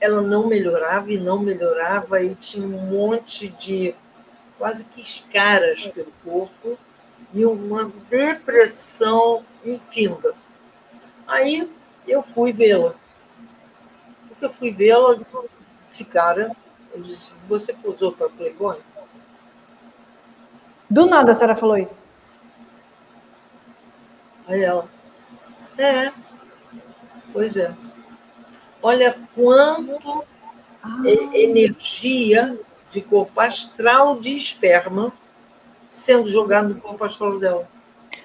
ela 0.00 0.20
não 0.20 0.46
melhorava 0.46 1.10
e 1.10 1.18
não 1.18 1.38
melhorava, 1.38 2.20
e 2.22 2.34
tinha 2.34 2.66
um 2.66 2.90
monte 2.90 3.48
de 3.48 3.94
quase 4.58 4.84
que 4.84 5.00
escaras 5.00 5.86
pelo 5.88 6.12
corpo 6.24 6.78
e 7.32 7.44
uma 7.44 7.90
depressão 8.08 9.44
infinda. 9.64 10.34
Aí 11.26 11.70
eu 12.06 12.22
fui 12.22 12.52
vê-la. 12.52 12.94
Porque 14.28 14.44
eu 14.44 14.50
fui 14.50 14.70
vê-la 14.70 15.18
de 15.90 16.04
cara, 16.04 16.54
eu 16.92 17.00
disse: 17.00 17.32
Você 17.48 17.72
posou 17.72 18.12
para 18.12 18.28
Playboy? 18.28 18.78
Do 20.88 21.06
nada 21.06 21.32
a 21.32 21.34
senhora 21.34 21.56
falou 21.56 21.76
isso. 21.76 22.04
Aí 24.46 24.62
ela, 24.62 24.88
é, 25.76 26.12
pois 27.32 27.56
é. 27.56 27.74
Olha 28.80 29.16
quanto 29.34 30.24
ah. 30.82 31.02
energia 31.34 32.58
de 32.90 33.02
corpo 33.02 33.40
astral 33.40 34.18
de 34.18 34.32
esperma 34.32 35.12
sendo 35.90 36.28
jogado 36.28 36.74
no 36.74 36.80
corpo 36.80 37.04
astral 37.04 37.38
dela. 37.38 37.68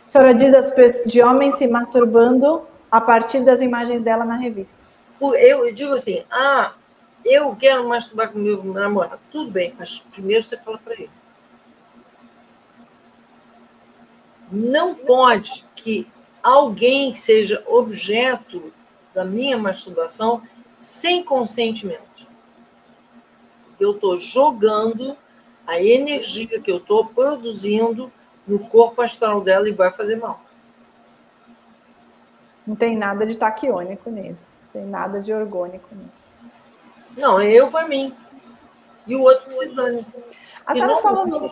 A 0.05 0.09
senhora 0.09 0.33
diz 0.33 0.51
das 0.51 1.03
de 1.05 1.21
homens 1.21 1.55
se 1.55 1.67
masturbando 1.67 2.63
a 2.91 3.01
partir 3.01 3.43
das 3.43 3.61
imagens 3.61 4.01
dela 4.01 4.25
na 4.25 4.35
revista. 4.35 4.75
Eu, 5.19 5.65
eu 5.65 5.73
digo 5.73 5.93
assim, 5.93 6.23
ah, 6.29 6.73
eu 7.23 7.55
quero 7.55 7.87
masturbar 7.87 8.31
com 8.31 8.39
meu 8.39 8.63
namorado. 8.63 9.19
Tudo 9.31 9.51
bem, 9.51 9.73
mas 9.77 9.99
primeiro 9.99 10.43
você 10.43 10.57
fala 10.57 10.77
para 10.77 10.93
ele. 10.93 11.09
Não 14.51 14.93
pode 14.93 15.65
que 15.75 16.07
alguém 16.43 17.13
seja 17.13 17.63
objeto 17.67 18.73
da 19.13 19.23
minha 19.23 19.57
masturbação 19.57 20.41
sem 20.77 21.23
consentimento. 21.23 22.27
Eu 23.79 23.91
estou 23.91 24.17
jogando 24.17 25.15
a 25.65 25.81
energia 25.81 26.59
que 26.59 26.71
eu 26.71 26.77
estou 26.77 27.05
produzindo 27.05 28.11
no 28.45 28.59
corpo 28.59 29.01
astral 29.01 29.41
dela 29.41 29.69
e 29.69 29.71
vai 29.71 29.91
fazer 29.91 30.15
mal. 30.15 30.41
Não 32.65 32.75
tem 32.75 32.97
nada 32.97 33.25
de 33.25 33.37
taquiônico 33.37 34.09
nisso. 34.09 34.51
Não 34.63 34.81
tem 34.81 34.85
nada 34.85 35.19
de 35.19 35.33
orgânico 35.33 35.87
nisso. 35.95 36.31
Não, 37.17 37.39
é 37.39 37.51
eu 37.51 37.69
para 37.69 37.87
mim. 37.87 38.15
E 39.07 39.15
o 39.15 39.21
outro 39.21 39.47
que 39.47 39.53
se 39.53 39.69
dane. 39.69 40.05
A 40.65 40.73
senhora 40.73 40.97
falou. 40.97 41.49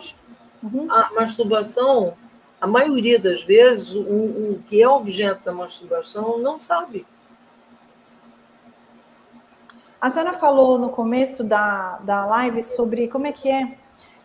Uhum. 0.62 0.86
A 0.90 1.10
masturbação, 1.14 2.14
a 2.60 2.66
maioria 2.66 3.18
das 3.18 3.42
vezes, 3.42 3.94
o, 3.94 4.00
o 4.02 4.62
que 4.66 4.82
é 4.82 4.88
objeto 4.88 5.44
da 5.44 5.52
masturbação 5.52 6.38
não 6.38 6.58
sabe. 6.58 7.06
A 10.00 10.10
senhora 10.10 10.34
falou 10.34 10.78
no 10.78 10.90
começo 10.90 11.42
da, 11.42 11.98
da 11.98 12.26
live 12.26 12.62
sobre 12.62 13.08
como 13.08 13.26
é 13.26 13.32
que 13.32 13.50
é 13.50 13.78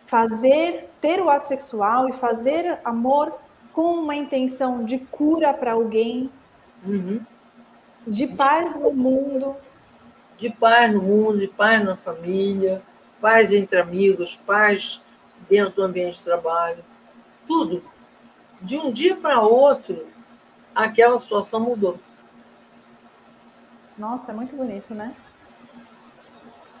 fazer, 0.06 0.88
ter 1.00 1.20
o 1.20 1.28
ato 1.28 1.46
sexual 1.46 2.08
e 2.08 2.12
fazer 2.12 2.78
amor 2.84 3.34
com 3.72 3.94
uma 3.94 4.14
intenção 4.14 4.84
de 4.84 4.98
cura 4.98 5.52
para 5.52 5.72
alguém, 5.72 6.30
uhum. 6.84 7.20
de 8.06 8.26
paz 8.26 8.74
no 8.74 8.92
mundo. 8.92 9.56
De 10.38 10.50
paz 10.50 10.92
no 10.92 11.02
mundo, 11.02 11.38
de 11.38 11.48
paz 11.48 11.84
na 11.84 11.96
família, 11.96 12.82
paz 13.20 13.52
entre 13.52 13.78
amigos, 13.78 14.36
paz 14.36 15.02
dentro 15.48 15.76
do 15.76 15.82
ambiente 15.82 16.18
de 16.18 16.24
trabalho. 16.24 16.84
Tudo. 17.46 17.82
De 18.60 18.76
um 18.78 18.90
dia 18.90 19.16
para 19.16 19.40
outro, 19.40 20.06
aquela 20.74 21.18
situação 21.18 21.60
mudou. 21.60 21.98
Nossa, 23.96 24.32
é 24.32 24.34
muito 24.34 24.56
bonito, 24.56 24.94
né? 24.94 25.14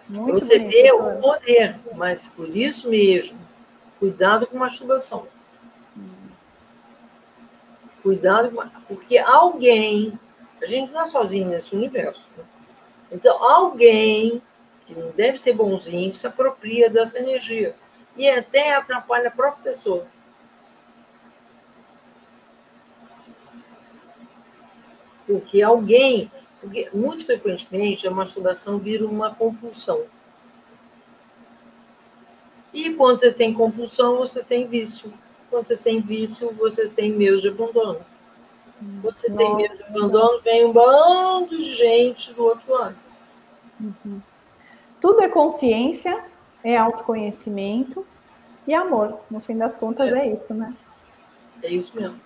Muito 0.08 0.44
você 0.44 0.58
vê 0.58 0.92
o 0.92 1.20
poder, 1.20 1.80
mas 1.94 2.28
por 2.28 2.48
isso 2.54 2.90
mesmo, 2.90 3.40
cuidado 3.98 4.46
com 4.46 4.56
masturbação. 4.56 5.26
Cuidado, 8.02 8.52
com, 8.52 8.68
porque 8.86 9.18
alguém, 9.18 10.18
a 10.62 10.64
gente 10.64 10.92
não 10.92 11.00
é 11.00 11.06
sozinho 11.06 11.48
nesse 11.48 11.74
universo. 11.74 12.30
Né? 12.36 12.44
Então, 13.10 13.36
alguém 13.42 14.40
que 14.84 14.94
não 14.94 15.10
deve 15.10 15.38
ser 15.38 15.54
bonzinho 15.54 16.12
se 16.12 16.24
apropria 16.26 16.88
dessa 16.88 17.18
energia 17.18 17.74
e 18.16 18.28
até 18.28 18.74
atrapalha 18.74 19.28
a 19.28 19.32
própria 19.32 19.64
pessoa. 19.64 20.06
Porque 25.26 25.62
alguém 25.62 26.30
porque, 26.66 26.90
muito 26.92 27.24
frequentemente, 27.24 28.08
a 28.08 28.10
masturbação 28.10 28.78
vira 28.78 29.06
uma 29.06 29.34
compulsão. 29.34 30.02
E 32.72 32.90
quando 32.90 33.18
você 33.18 33.32
tem 33.32 33.54
compulsão, 33.54 34.16
você 34.16 34.42
tem 34.42 34.66
vício. 34.66 35.12
Quando 35.48 35.64
você 35.64 35.76
tem 35.76 36.00
vício, 36.00 36.52
você 36.54 36.88
tem 36.88 37.12
medo 37.12 37.40
de 37.40 37.48
abandono. 37.48 38.00
Quando 39.00 39.16
você 39.16 39.30
Nossa, 39.30 39.44
tem 39.44 39.56
medo 39.56 39.76
de 39.76 39.82
abandono, 39.84 40.40
vem 40.42 40.64
um 40.64 40.72
bando 40.72 41.56
de 41.56 41.64
gente 41.64 42.34
do 42.34 42.44
outro 42.44 42.72
lado. 42.72 42.96
Uhum. 43.80 44.20
Tudo 45.00 45.22
é 45.22 45.28
consciência, 45.28 46.24
é 46.64 46.76
autoconhecimento 46.76 48.04
e 48.66 48.74
amor. 48.74 49.20
No 49.30 49.40
fim 49.40 49.56
das 49.56 49.76
contas, 49.76 50.10
é, 50.10 50.18
é 50.18 50.32
isso, 50.32 50.52
né? 50.52 50.74
É 51.62 51.68
isso 51.70 51.94
mesmo. 51.94 52.20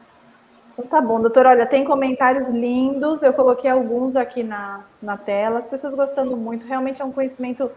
Então 0.81 0.89
tá 0.89 1.01
bom, 1.01 1.20
doutor. 1.20 1.45
Olha, 1.47 1.66
tem 1.66 1.85
comentários 1.85 2.49
lindos. 2.49 3.22
Eu 3.22 3.35
coloquei 3.35 3.70
alguns 3.70 4.16
aqui 4.16 4.43
na, 4.43 4.87
na 5.03 5.16
tela. 5.16 5.59
As 5.59 5.66
pessoas 5.66 5.95
gostando 5.95 6.37
muito. 6.37 6.66
Realmente 6.66 7.03
é 7.03 7.05
um 7.05 7.12
conhecimento 7.12 7.70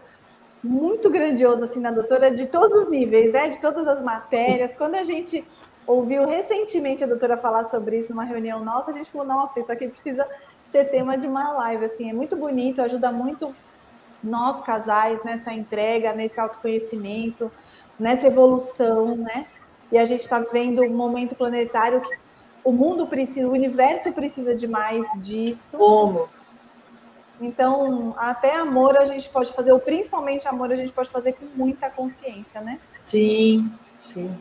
muito 0.62 1.10
grandioso, 1.10 1.64
assim, 1.64 1.80
na 1.80 1.90
doutora, 1.90 2.30
de 2.30 2.46
todos 2.46 2.76
os 2.78 2.88
níveis, 2.88 3.30
né? 3.30 3.50
De 3.50 3.60
todas 3.60 3.86
as 3.86 4.02
matérias. 4.02 4.74
Quando 4.74 4.94
a 4.94 5.04
gente 5.04 5.46
ouviu 5.86 6.26
recentemente 6.26 7.04
a 7.04 7.06
doutora 7.06 7.36
falar 7.36 7.64
sobre 7.64 7.98
isso 7.98 8.10
numa 8.10 8.24
reunião 8.24 8.64
nossa, 8.64 8.90
a 8.90 8.94
gente 8.94 9.10
falou, 9.10 9.26
nossa, 9.26 9.60
isso 9.60 9.70
aqui 9.70 9.86
precisa 9.88 10.26
ser 10.68 10.86
tema 10.86 11.18
de 11.18 11.26
uma 11.26 11.52
live, 11.52 11.84
assim, 11.84 12.08
é 12.08 12.12
muito 12.14 12.34
bonito, 12.34 12.80
ajuda 12.80 13.12
muito 13.12 13.54
nós 14.22 14.62
casais 14.62 15.22
nessa 15.22 15.52
entrega, 15.52 16.14
nesse 16.14 16.40
autoconhecimento, 16.40 17.52
nessa 18.00 18.26
evolução, 18.28 19.14
né? 19.14 19.46
E 19.92 19.98
a 19.98 20.06
gente 20.06 20.22
está 20.22 20.38
vivendo 20.38 20.82
um 20.82 20.96
momento 20.96 21.34
planetário 21.34 22.00
que 22.00 22.23
o 22.64 22.72
mundo 22.72 23.06
precisa, 23.06 23.46
o 23.46 23.52
universo 23.52 24.10
precisa 24.12 24.54
de 24.54 24.66
mais 24.66 25.06
disso. 25.16 25.76
Como? 25.76 26.28
Então, 27.40 28.14
até 28.16 28.56
amor 28.56 28.96
a 28.96 29.06
gente 29.06 29.28
pode 29.28 29.52
fazer, 29.52 29.72
ou 29.72 29.78
principalmente 29.78 30.48
amor 30.48 30.72
a 30.72 30.76
gente 30.76 30.92
pode 30.92 31.10
fazer 31.10 31.32
com 31.32 31.44
muita 31.54 31.90
consciência, 31.90 32.60
né? 32.60 32.80
Sim, 32.94 33.70
sim. 33.98 34.34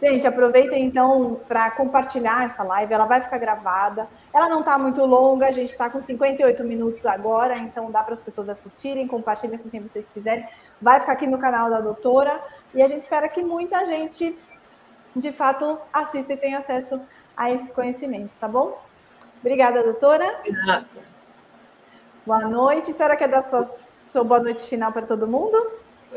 Gente, 0.00 0.26
aproveitem 0.26 0.84
então 0.84 1.40
para 1.46 1.70
compartilhar 1.70 2.44
essa 2.44 2.62
live, 2.64 2.92
ela 2.92 3.06
vai 3.06 3.22
ficar 3.22 3.38
gravada. 3.38 4.08
Ela 4.32 4.48
não 4.48 4.60
está 4.60 4.76
muito 4.76 5.04
longa, 5.06 5.46
a 5.46 5.52
gente 5.52 5.70
está 5.70 5.88
com 5.88 6.02
58 6.02 6.64
minutos 6.64 7.06
agora, 7.06 7.56
então 7.56 7.90
dá 7.90 8.02
para 8.02 8.14
as 8.14 8.20
pessoas 8.20 8.48
assistirem, 8.48 9.06
compartilhem 9.06 9.56
com 9.56 9.70
quem 9.70 9.80
vocês 9.80 10.08
quiserem. 10.08 10.46
Vai 10.82 11.00
ficar 11.00 11.12
aqui 11.12 11.26
no 11.26 11.38
canal 11.38 11.70
da 11.70 11.80
doutora 11.80 12.42
e 12.74 12.82
a 12.82 12.88
gente 12.88 13.02
espera 13.02 13.28
que 13.28 13.42
muita 13.42 13.86
gente 13.86 14.36
de 15.14 15.32
fato 15.32 15.78
assista 15.92 16.32
e 16.32 16.36
tenha 16.36 16.58
acesso 16.58 17.00
a 17.36 17.50
esses 17.50 17.72
conhecimentos, 17.72 18.36
tá 18.36 18.48
bom? 18.48 18.80
Obrigada, 19.40 19.82
doutora. 19.82 20.38
Obrigada. 20.40 20.86
Boa 22.24 22.48
noite. 22.48 22.90
A 22.90 22.94
senhora 22.94 23.16
quer 23.16 23.28
dar 23.28 23.42
sua, 23.42 23.64
sua 23.64 24.24
boa 24.24 24.40
noite 24.40 24.66
final 24.66 24.92
para 24.92 25.06
todo 25.06 25.26
mundo? 25.26 25.70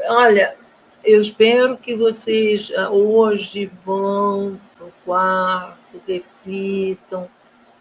Olha, 0.08 0.56
eu 1.04 1.20
espero 1.20 1.78
que 1.78 1.96
vocês 1.96 2.72
ah, 2.76 2.90
hoje 2.90 3.66
vão 3.84 4.60
para 4.76 4.86
o 4.86 4.94
quarto, 5.04 6.02
reflitam, 6.08 7.30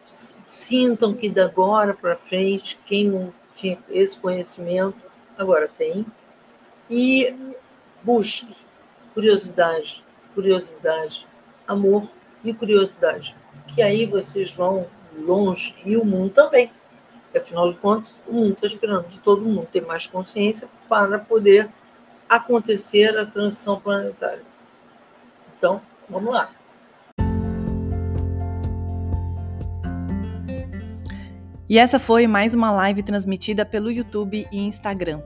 sintam 0.07 1.15
que 1.15 1.29
da 1.29 1.45
agora 1.45 1.95
para 1.95 2.17
frente, 2.17 2.79
quem 2.87 3.09
não 3.09 3.33
tinha 3.55 3.79
esse 3.89 4.19
conhecimento, 4.19 5.05
agora 5.37 5.69
tem, 5.69 6.07
e 6.89 7.35
busque 8.03 8.57
curiosidade, 9.13 10.05
curiosidade, 10.37 11.27
amor 11.67 12.07
e 12.45 12.53
curiosidade. 12.53 13.35
Que 13.69 13.81
aí 13.81 14.05
vocês 14.05 14.53
vão 14.53 14.87
longe 15.19 15.75
e 15.85 15.97
o 15.97 16.05
mundo 16.05 16.35
também. 16.35 16.71
Afinal 17.35 17.71
de 17.71 17.77
contas, 17.77 18.21
o 18.27 18.33
mundo 18.33 18.53
está 18.53 18.67
esperando 18.67 19.09
de 19.09 19.19
todo 19.19 19.43
mundo 19.43 19.67
ter 19.67 19.85
mais 19.85 20.07
consciência 20.07 20.69
para 20.89 21.19
poder 21.19 21.69
acontecer 22.29 23.17
a 23.19 23.27
transição 23.27 23.81
planetária. 23.81 24.43
Então, 25.57 25.81
vamos 26.09 26.33
lá. 26.33 26.51
E 31.69 31.79
essa 31.79 31.99
foi 31.99 32.27
mais 32.27 32.55
uma 32.55 32.71
live 32.71 33.03
transmitida 33.03 33.67
pelo 33.67 33.91
YouTube 33.91 34.47
e 34.53 34.59
Instagram. 34.59 35.21